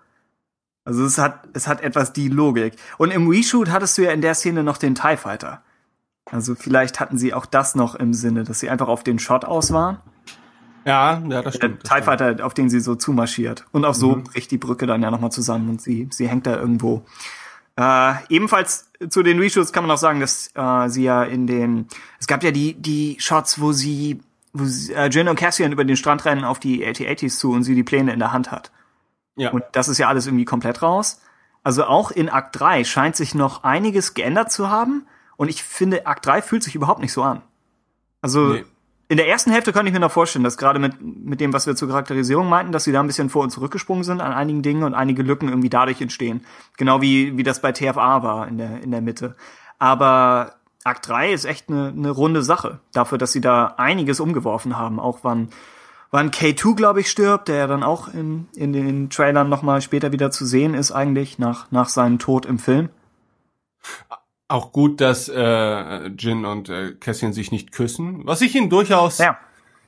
[0.86, 2.76] Also es hat, es hat etwas die Logik.
[2.98, 5.62] Und im Reshoot hattest du ja in der Szene noch den TIE Fighter.
[6.32, 9.46] Also vielleicht hatten sie auch das noch im Sinne, dass sie einfach auf den Shot
[9.46, 10.00] aus waren.
[10.86, 11.84] Ja, ja, das stimmt.
[11.84, 13.66] Der TIE Fighter, auf den sie so zumarschiert.
[13.72, 14.24] Und auch so mhm.
[14.24, 17.04] bricht die Brücke dann ja nochmal zusammen und sie, sie hängt da irgendwo.
[17.76, 21.88] Äh, ebenfalls zu den Reshoots kann man auch sagen, dass äh, sie ja in den,
[22.20, 24.20] es gab ja die, die Shots, wo sie,
[24.52, 27.64] wo sie, äh, Jin und Cassian über den Strand rennen auf die AT-80s zu und
[27.64, 28.72] sie die Pläne in der Hand hat.
[29.40, 29.52] Ja.
[29.52, 31.22] Und das ist ja alles irgendwie komplett raus.
[31.64, 35.06] Also auch in Akt 3 scheint sich noch einiges geändert zu haben.
[35.38, 37.42] Und ich finde, Akt 3 fühlt sich überhaupt nicht so an.
[38.22, 38.66] Also nee.
[39.08, 41.68] in der ersten Hälfte könnte ich mir noch vorstellen, dass gerade mit, mit dem, was
[41.68, 44.62] wir zur Charakterisierung meinten, dass sie da ein bisschen vor und zurückgesprungen sind an einigen
[44.62, 46.46] Dingen und einige Lücken irgendwie dadurch entstehen.
[46.78, 49.36] Genau wie, wie das bei TFA war in der, in der Mitte.
[49.78, 52.80] Aber Akt 3 ist echt eine, eine runde Sache.
[52.94, 55.00] Dafür, dass sie da einiges umgeworfen haben.
[55.00, 55.50] Auch wann
[56.12, 60.12] wann K2, glaube ich, stirbt, der ja dann auch in, in den Trailern nochmal später
[60.12, 62.90] wieder zu sehen ist, eigentlich, nach, nach seinem Tod im Film.
[64.48, 69.20] auch gut, dass äh, Jin und äh, Cassian sich nicht küssen, was ich ihnen durchaus
[69.20, 69.38] Ja.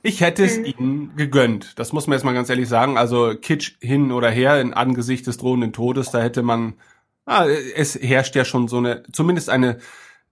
[0.04, 1.78] Ich hätte es ihnen gegönnt.
[1.78, 2.98] Das muss man jetzt mal ganz ehrlich sagen.
[2.98, 6.74] Also Kitsch hin oder her in Angesicht des drohenden Todes, da hätte man,
[7.24, 9.78] ah, es herrscht ja schon so eine, zumindest eine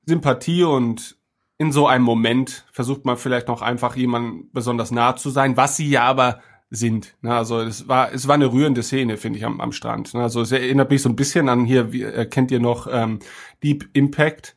[0.06, 1.19] Sympathie und
[1.60, 5.76] in so einem Moment versucht man vielleicht noch einfach jemandem besonders nah zu sein, was
[5.76, 7.16] sie ja aber sind.
[7.20, 10.14] Ne, Also es war, es war eine rührende Szene, finde ich, am, am Strand.
[10.14, 12.88] Ne, Also es erinnert mich so ein bisschen an hier, wie, äh, kennt ihr noch
[12.90, 13.18] ähm,
[13.62, 14.56] Deep Impact?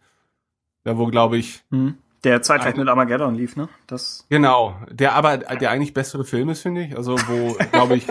[0.86, 1.96] Da wo, glaube ich, Hm.
[2.24, 3.68] Der zeitgleich mit Armageddon lief, ne?
[3.86, 4.26] Das.
[4.30, 6.96] Genau, der aber der eigentlich bessere Film ist, finde ich.
[6.96, 8.08] Also wo, glaube ich,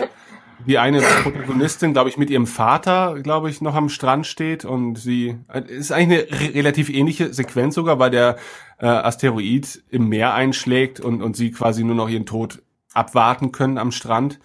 [0.67, 4.97] die eine Protagonistin, glaube ich, mit ihrem Vater, glaube ich, noch am Strand steht und
[4.97, 8.37] sie äh, ist eigentlich eine re relativ ähnliche Sequenz sogar, weil der
[8.79, 12.61] äh, Asteroid im Meer einschlägt und und sie quasi nur noch ihren Tod
[12.93, 14.39] abwarten können am Strand.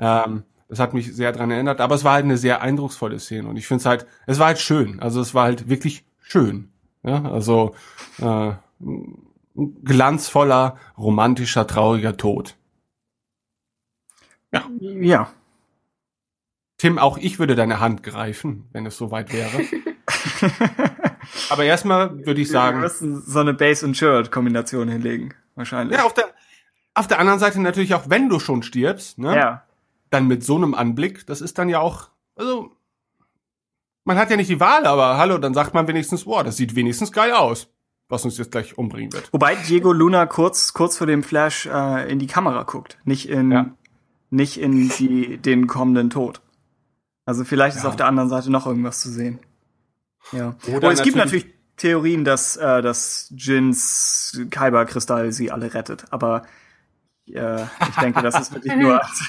[0.00, 3.48] Ähm, das hat mich sehr dran erinnert, aber es war halt eine sehr eindrucksvolle Szene
[3.48, 5.00] und ich finde es halt, es war halt schön.
[5.00, 6.70] Also es war halt wirklich schön.
[7.02, 7.74] Ja, also
[8.20, 9.26] äh, ein
[9.84, 12.56] glanzvoller, romantischer, trauriger Tod.
[14.52, 15.30] Ja.
[16.80, 19.50] Tim, auch ich würde deine Hand greifen, wenn es soweit wäre.
[21.50, 25.34] Aber erstmal würde ich Wir sagen, müssen so eine Base- und Shirt-Kombination hinlegen.
[25.56, 25.98] Wahrscheinlich.
[25.98, 26.24] ja, auf der,
[26.94, 29.62] auf der anderen Seite natürlich auch, wenn du schon stirbst, ne, ja.
[30.08, 32.72] dann mit so einem Anblick, das ist dann ja auch, also,
[34.04, 36.76] man hat ja nicht die Wahl, aber hallo, dann sagt man wenigstens, boah, das sieht
[36.76, 37.68] wenigstens geil aus,
[38.08, 39.30] was uns jetzt gleich umbringen wird.
[39.34, 43.52] Wobei Diego Luna kurz, kurz vor dem Flash äh, in die Kamera guckt, nicht in,
[43.52, 43.66] Ja.
[44.30, 46.40] nicht in die, den kommenden Tod.
[47.30, 47.88] Also vielleicht ist Ja.
[47.90, 49.38] auf der anderen Seite noch irgendwas zu sehen.
[50.32, 50.56] Ja.
[50.74, 56.04] Oder Und es gibt natürlich- natürlich Theorien, dass, äh, dass Jins Kyber-Kristall sie alle rettet,
[56.10, 56.42] aber
[57.32, 59.22] äh, ich denke, das ist wirklich nur als,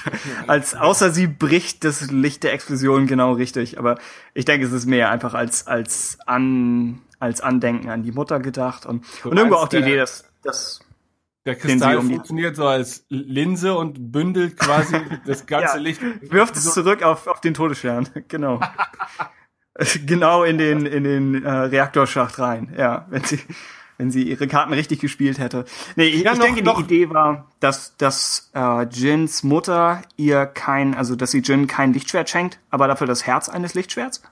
[0.48, 3.78] als außer sie bricht das Licht der Explosion genau richtig.
[3.78, 3.96] Aber
[4.34, 8.84] ich denke, es ist mehr einfach als als an als Andenken an die Mutter gedacht
[8.84, 10.80] und, und irgendwo auch die der- Idee, dass dass
[11.44, 14.96] Der Kristall funktioniert so als Linse und bündelt quasi
[15.26, 15.82] das ganze Ja.
[15.82, 16.00] Licht.
[16.32, 18.60] wirft es zurück auf auf den Todesstern, genau.
[20.06, 22.74] genau in den in den äh, Reaktorschacht rein.
[22.76, 23.40] Ja, wenn sie
[23.98, 25.64] wenn sie ihre Karten richtig gespielt hätte.
[25.96, 30.02] Nee, ich, Ja, ich noch- denke, noch- die Idee war, dass dass äh, Jins Mutter
[30.16, 34.22] ihr kein, also dass sie Jin kein Lichtschwert schenkt, aber dafür das Herz eines Lichtschwerts.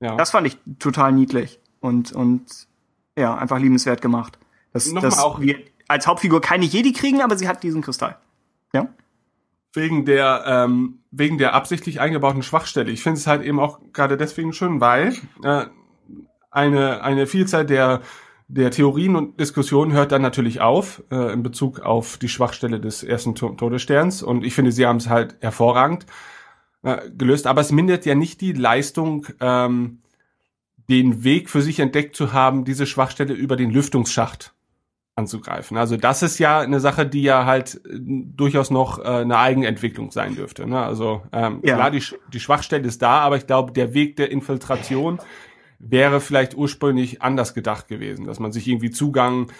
[0.00, 0.16] Ja.
[0.16, 2.44] Das fand ich total niedlich und und
[3.16, 4.38] ja, einfach liebenswert gemacht.
[4.72, 5.58] Nochmal dass auch- wir
[5.90, 8.16] als Hauptfigur keine Jedi kriegen, aber sie hat diesen Kristall.
[8.72, 8.88] Ja.
[9.74, 12.90] wegen der ähm, wegen der absichtlich eingebauten Schwachstelle.
[12.90, 15.66] Ich finde es halt eben auch gerade deswegen schön, weil äh,
[16.50, 18.00] eine eine Vielzahl der
[18.48, 23.02] der Theorien und Diskussionen hört dann natürlich auf äh, in Bezug auf die Schwachstelle des
[23.04, 26.06] ersten To- Todessterns und ich finde, sie haben es halt hervorragend
[26.82, 29.98] äh, gelöst, aber es mindert ja nicht die Leistung, ähm,
[30.88, 34.52] den Weg für sich entdeckt zu haben, diese Schwachstelle über den Lüftungsschacht
[35.16, 35.76] anzugreifen.
[35.76, 40.10] Also das ist ja eine Sache, die ja halt äh, durchaus noch äh, eine Eigenentwicklung
[40.10, 40.66] sein dürfte.
[40.66, 40.80] Ne?
[40.80, 41.74] Also ähm, Ja.
[41.74, 45.20] klar, die, die Schwachstelle ist da, aber ich glaube, der Weg der Infiltration
[45.78, 49.50] wäre vielleicht ursprünglich anders gedacht gewesen, dass man sich irgendwie Zugang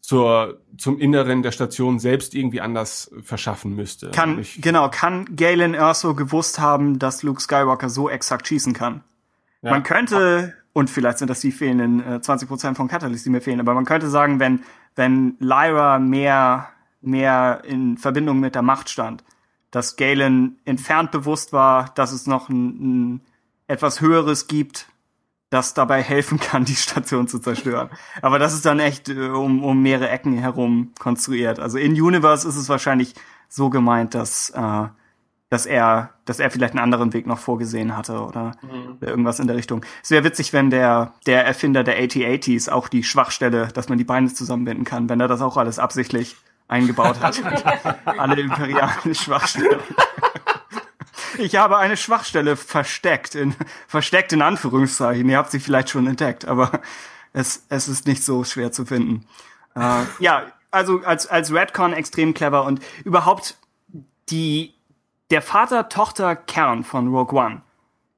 [0.00, 4.10] zur, zum Inneren der Station selbst irgendwie anders verschaffen müsste.
[4.10, 9.02] Kann, ich, genau, kann Galen Erso gewusst haben, dass Luke Skywalker so exakt schießen kann?
[9.62, 9.70] Ja.
[9.70, 13.60] Man könnte, und vielleicht sind das die fehlenden äh, 20% von Catalyst, die mir fehlen,
[13.60, 14.62] aber man könnte sagen, wenn,
[14.96, 16.68] wenn Lyra mehr,
[17.00, 19.24] mehr in Verbindung mit der Macht stand,
[19.70, 23.20] dass Galen entfernt bewusst war, dass es noch ein, ein
[23.66, 24.88] etwas Höheres gibt,
[25.50, 27.90] das dabei helfen kann, die Station zu zerstören.
[28.22, 31.58] Aber das ist dann echt äh, um, um mehrere Ecken herum konstruiert.
[31.58, 33.14] Also in Universe ist es wahrscheinlich
[33.48, 34.88] so gemeint, dass, äh,
[35.50, 38.52] dass er, dass er vielleicht einen anderen Weg noch vorgesehen hatte oder
[39.00, 39.84] irgendwas in der Richtung.
[40.02, 44.04] Es wäre witzig, wenn der, der Erfinder der AT-ATs auch die Schwachstelle, dass man die
[44.04, 46.36] Beine zusammenbinden kann, wenn er das auch alles absichtlich
[46.68, 47.42] eingebaut hat.
[48.04, 49.80] Alle imperialen Schwachstellen.
[51.36, 53.56] Ich habe eine Schwachstelle versteckt, in,
[53.88, 55.28] versteckt in Anführungszeichen.
[55.28, 56.80] Ihr habt sie vielleicht schon entdeckt, aber
[57.32, 59.26] es, es ist nicht so schwer zu finden.
[59.74, 63.56] Äh, ja, also als, als Redcon extrem clever und überhaupt
[64.30, 64.74] die,
[65.30, 67.62] der Vater-Tochter-Kern von Rogue One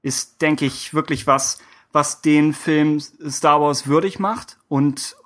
[0.03, 1.59] ist, denke ich, wirklich was,
[1.93, 5.17] was den Film Star Wars würdig macht und,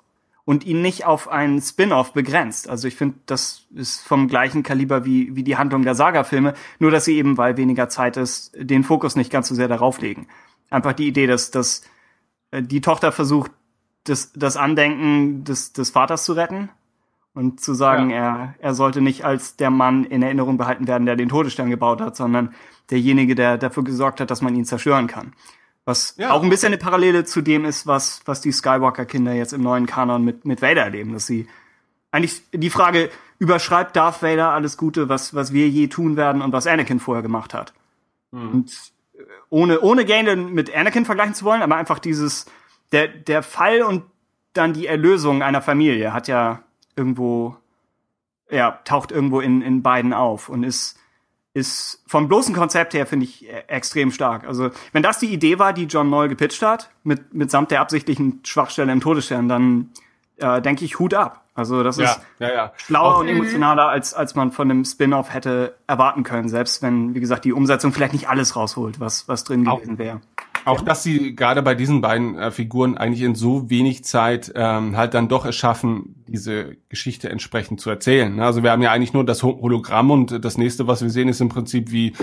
[0.45, 2.69] und ihn nicht auf einen Spin-off begrenzt.
[2.69, 6.91] Also ich finde, das ist vom gleichen Kaliber wie, wie die Handlung der Saga-Filme, nur
[6.91, 10.27] dass sie eben, weil weniger Zeit ist, den Fokus nicht ganz so sehr darauf legen.
[10.69, 11.83] Einfach die Idee, dass, dass
[12.51, 13.51] äh, die Tochter versucht,
[14.03, 16.69] das, das Andenken des, des Vaters zu retten
[17.37, 21.15] und zu sagen, er, er sollte nicht als der Mann in Erinnerung behalten werden, der
[21.15, 22.53] den Todesstern gebaut hat, sondern
[22.89, 25.33] derjenige, der dafür gesorgt hat, dass man ihn zerstören kann.
[25.85, 26.31] Was Ja.
[26.31, 29.85] auch ein bisschen eine Parallele zu dem ist, was, was die Skywalker-Kinder jetzt im neuen
[29.85, 31.47] Kanon mit, mit Vader erleben, dass sie
[32.11, 33.09] eigentlich die Frage
[33.39, 37.21] überschreibt Darth Vader alles Gute, was, was wir je tun werden und was Anakin vorher
[37.21, 37.73] gemacht hat.
[38.31, 38.71] Und
[39.13, 42.47] äh, ohne, ohne Galen mit Anakin vergleichen zu wollen, aber einfach dieses,
[42.91, 44.03] der, der Fall und
[44.53, 46.63] dann die Erlösung einer Familie hat ja
[46.97, 47.55] irgendwo,
[48.49, 50.97] ja, taucht irgendwo in, in beiden auf und ist,
[51.53, 54.45] ist vom bloßen Konzept her, finde ich, e- extrem stark.
[54.47, 58.41] Also, wenn das die Idee war, die John Noll gepitcht hat, mit, mitsamt der absichtlichen
[58.43, 59.89] Schwachstelle im Todesstern, dann
[60.37, 61.43] äh, denke ich Hut ab.
[61.55, 62.73] Also, das Ja, ist ja, ja.
[62.77, 67.15] schlauer Auch- und emotionaler, als, als man von einem Spin-off hätte erwarten können, selbst wenn,
[67.15, 70.21] wie gesagt, die Umsetzung vielleicht nicht alles rausholt, was, was drin gewesen wäre.
[70.67, 74.97] Auch dass sie gerade bei diesen beiden äh, Figuren eigentlich in so wenig Zeit ähm,
[74.97, 78.35] halt dann doch es schaffen, diese Geschichte entsprechend zu erzählen.
[78.35, 78.45] ne?
[78.45, 81.29] Also wir haben ja eigentlich nur das Ho- Hologramm und das nächste, was wir sehen,
[81.29, 82.13] ist im Prinzip wie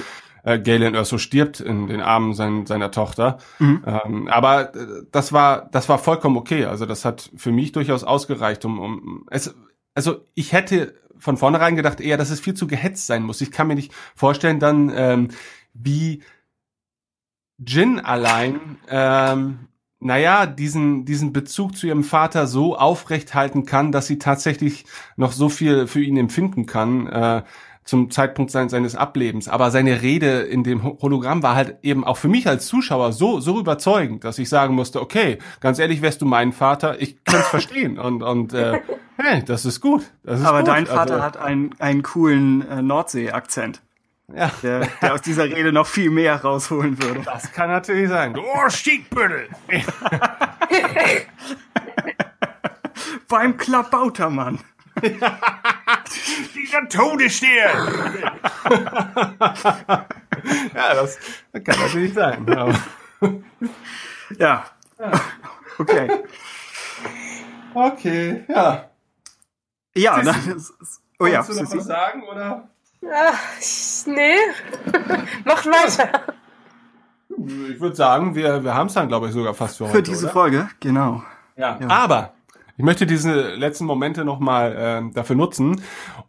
[0.43, 3.39] äh, Galen Erso stirbt in den Armen sein, seiner Tochter.
[3.87, 6.67] Ähm, aber äh, das war das war vollkommen okay.
[6.67, 9.55] Also das hat für mich durchaus ausgereicht, um, um es.
[9.95, 13.41] Also ich hätte von vornherein gedacht, eher, dass es viel zu gehetzt sein muss.
[13.41, 15.29] Ich kann mir nicht vorstellen, dann ähm,
[15.73, 16.23] wie
[17.59, 19.59] Jin allein, ähm,
[20.01, 24.85] naja, diesen, diesen Bezug zu ihrem Vater so aufrecht halten kann, dass sie tatsächlich
[25.17, 27.43] noch so viel für ihn empfinden kann, äh,
[27.85, 29.47] zum Zeitpunkt sein, seines Ablebens.
[29.47, 33.13] Aber seine Rede in dem Ho- Hologramm war halt eben auch für mich als Zuschauer
[33.13, 37.23] so, so überzeugend, dass ich sagen musste, okay, ganz ehrlich, wärst du mein Vater, ich
[37.25, 37.99] könnte es verstehen.
[38.05, 38.81] Und, und äh,
[39.19, 40.03] hey, das ist gut.
[40.23, 40.69] Das ist Aber gut.
[40.69, 43.83] dein Vater Also, hat einen, einen coolen äh, Nordsee-Akzent,
[44.33, 47.21] Ja, der, der aus dieser Rede noch viel mehr rausholen würde.
[47.25, 48.33] das kann natürlich sein.
[48.33, 49.49] Du oh, Stinkbüttel!
[53.29, 54.59] Beim Klabautermann.
[56.55, 58.23] Dieser Todesstern!
[60.75, 61.19] ja, das,
[61.53, 62.49] das kann natürlich sein.
[62.49, 62.75] Aber,
[64.39, 64.65] Ja.
[65.79, 66.09] Okay.
[67.75, 68.91] okay, ja.
[69.97, 70.63] Ja, dann
[71.19, 72.69] oh ja, Willst du noch was sagen, oder?
[73.13, 73.39] Ach,
[74.07, 74.37] nee.
[75.45, 76.23] Macht weiter.
[77.29, 79.97] Ich würde sagen, wir, wir haben es dann, glaube ich, sogar fast für heute.
[79.97, 80.33] für diese oder?
[80.33, 81.23] Folge, genau.
[81.57, 81.79] Ja.
[81.89, 82.34] Aber
[82.77, 84.73] ich möchte diese letzten Momente nochmal
[85.09, 85.81] äh, dafür nutzen,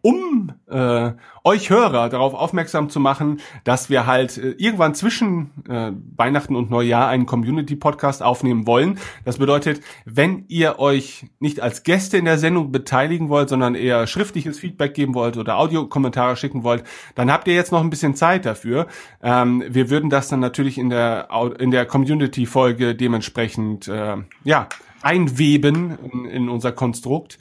[0.01, 1.11] um äh,
[1.43, 6.69] euch Hörer darauf aufmerksam zu machen, dass wir halt äh, irgendwann zwischen äh, Weihnachten und
[6.69, 8.99] Neujahr einen Community-Podcast aufnehmen wollen.
[9.25, 14.05] Das bedeutet, wenn ihr euch nicht als Gäste in der Sendung beteiligen wollt, sondern eher
[14.05, 16.83] schriftliches Feedback geben wollt oder Audiokommentare schicken wollt,
[17.15, 18.85] dann habt ihr jetzt noch ein bisschen Zeit dafür.
[19.23, 21.27] Ähm, wir würden das dann natürlich in der
[21.59, 24.67] in der Community-Folge dementsprechend äh, ja
[25.05, 27.37] einweben in, in unser Konstrukt.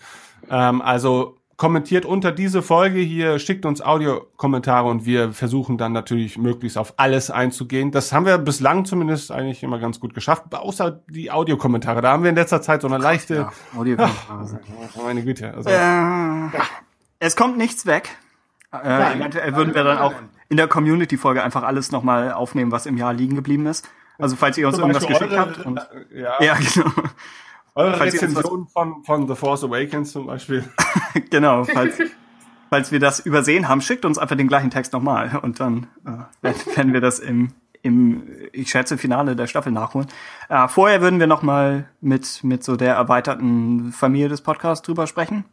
[0.51, 6.37] Ähm, also kommentiert unter diese Folge hier, schickt uns Audiokommentare und wir versuchen dann natürlich
[6.37, 7.91] möglichst auf alles einzugehen.
[7.93, 12.03] Das haben wir bislang zumindest eigentlich immer ganz gut geschafft, außer die Audiokommentare.
[12.03, 14.61] Da haben wir in letzter Zeit so eine leichte, Ja, Audiokommentare sind-
[15.05, 16.51] meine Güte, also Äh,
[17.21, 18.11] es kommt nichts weg.
[18.73, 20.15] Äh, eventuell würden wir dann auch
[20.49, 23.89] in der Community-Folge einfach alles nochmal aufnehmen, was im Jahr liegen geblieben ist.
[24.19, 25.65] Also falls ihr uns irgendwas geschickt eure, habt.
[25.65, 25.79] Und,
[26.13, 26.91] äh, ja, ja, genau.
[27.75, 30.65] Eure falls Rezension von, von The Force Awakens zum Beispiel.
[31.31, 31.65] genau.
[31.65, 31.99] Falls,
[32.71, 35.39] falls wir das übersehen haben, schickt uns einfach den gleichen Text nochmal.
[35.43, 36.11] Und dann äh,
[36.77, 37.53] werden- wir das im,
[37.83, 38.23] im,
[38.53, 40.09] ich schätze, Finale der Staffel nachholen.
[40.49, 45.45] Äh, vorher würden wir nochmal mit, mit so der erweiterten Familie des Podcasts drüber sprechen,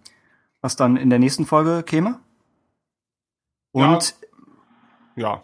[0.62, 2.20] was dann in der nächsten Folge käme.
[3.74, 4.16] Und
[5.16, 5.44] Ja,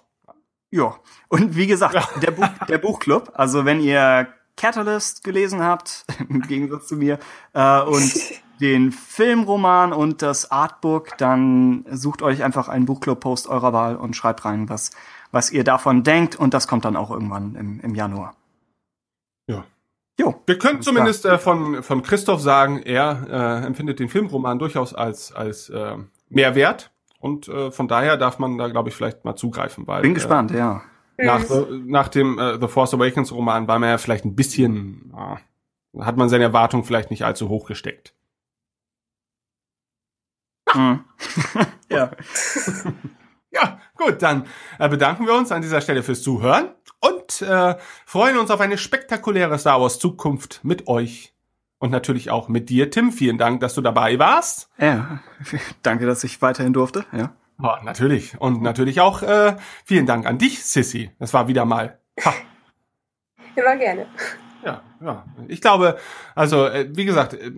[0.70, 0.96] Ja,
[1.30, 6.88] und wie gesagt, der, Buch, der Buchclub, also wenn ihr Catalyst gelesen habt, im Gegensatz
[6.88, 7.20] zu mir,
[7.54, 8.14] äh, und
[8.60, 14.46] den Filmroman und das Artbook, dann sucht euch einfach einen Buchclub-Post eurer Wahl und schreibt
[14.46, 14.92] rein, was,
[15.32, 18.36] was ihr davon denkt und das kommt dann auch irgendwann im, im Januar.
[19.48, 19.64] ja.
[20.20, 24.96] Jo, Wir können zumindest äh, von, von Christoph sagen, er äh, empfindet den Filmroman durchaus
[24.96, 25.96] als, als äh,
[26.30, 26.90] Mehrwert.
[27.20, 29.86] Und äh, von daher darf man da, glaube ich, vielleicht mal zugreifen.
[29.86, 30.82] Weil, bin gespannt, ja.
[31.18, 35.14] Nach, The- nach dem äh, The Force Awakens Roman war man ja vielleicht ein bisschen,
[35.18, 38.14] äh, hat man seine Erwartungen vielleicht nicht allzu hoch gesteckt.
[40.74, 41.04] Mhm.
[41.92, 42.12] ja.
[43.50, 44.46] Ja, gut, dann
[44.78, 46.70] äh, bedanken wir uns an dieser Stelle fürs Zuhören
[47.00, 47.76] und äh,
[48.06, 51.34] freuen uns auf eine spektakuläre Star Wars Zukunft mit euch
[51.80, 53.12] und natürlich auch mit dir, Tim.
[53.12, 54.70] Vielen Dank, dass du dabei warst.
[54.78, 55.22] Ja,
[55.82, 57.36] danke, dass ich weiterhin durfte, ja.
[57.62, 58.40] Ja, natürlich.
[58.40, 61.12] Und natürlich auch äh, vielen Dank an dich, Sissy.
[61.20, 62.00] Das war wieder mal.
[62.24, 62.34] Ha.
[63.56, 64.06] Immer gerne.
[64.64, 65.26] Ja, ja.
[65.48, 65.98] Ich glaube,
[66.36, 67.52] also äh, wie gesagt, äh,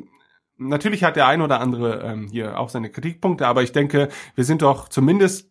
[0.58, 4.44] natürlich hat der ein oder andere ähm, hier auch seine Kritikpunkte, aber ich denke, wir
[4.44, 5.50] sind doch zumindest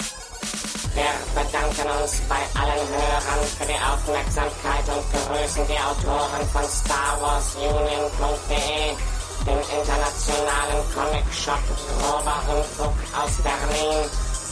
[0.93, 8.93] Wir bedanken uns bei allen Hörern für die Aufmerksamkeit und begrüßen die Autoren von StarWarsUnion.de,
[9.41, 11.65] dem internationalen Comic-Shop
[11.97, 14.05] Grober Unfug aus Berlin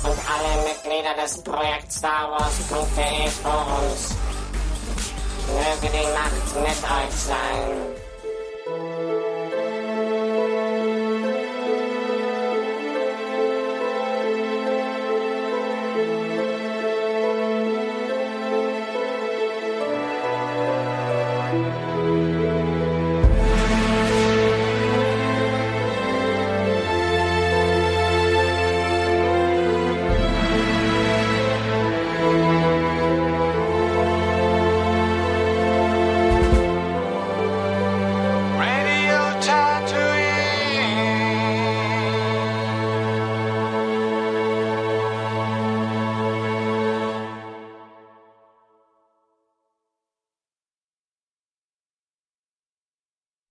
[0.05, 4.15] und alle Mitglieder des Projekt StarWars.de Forums.
[5.47, 8.04] Möge die Macht mit euch sein.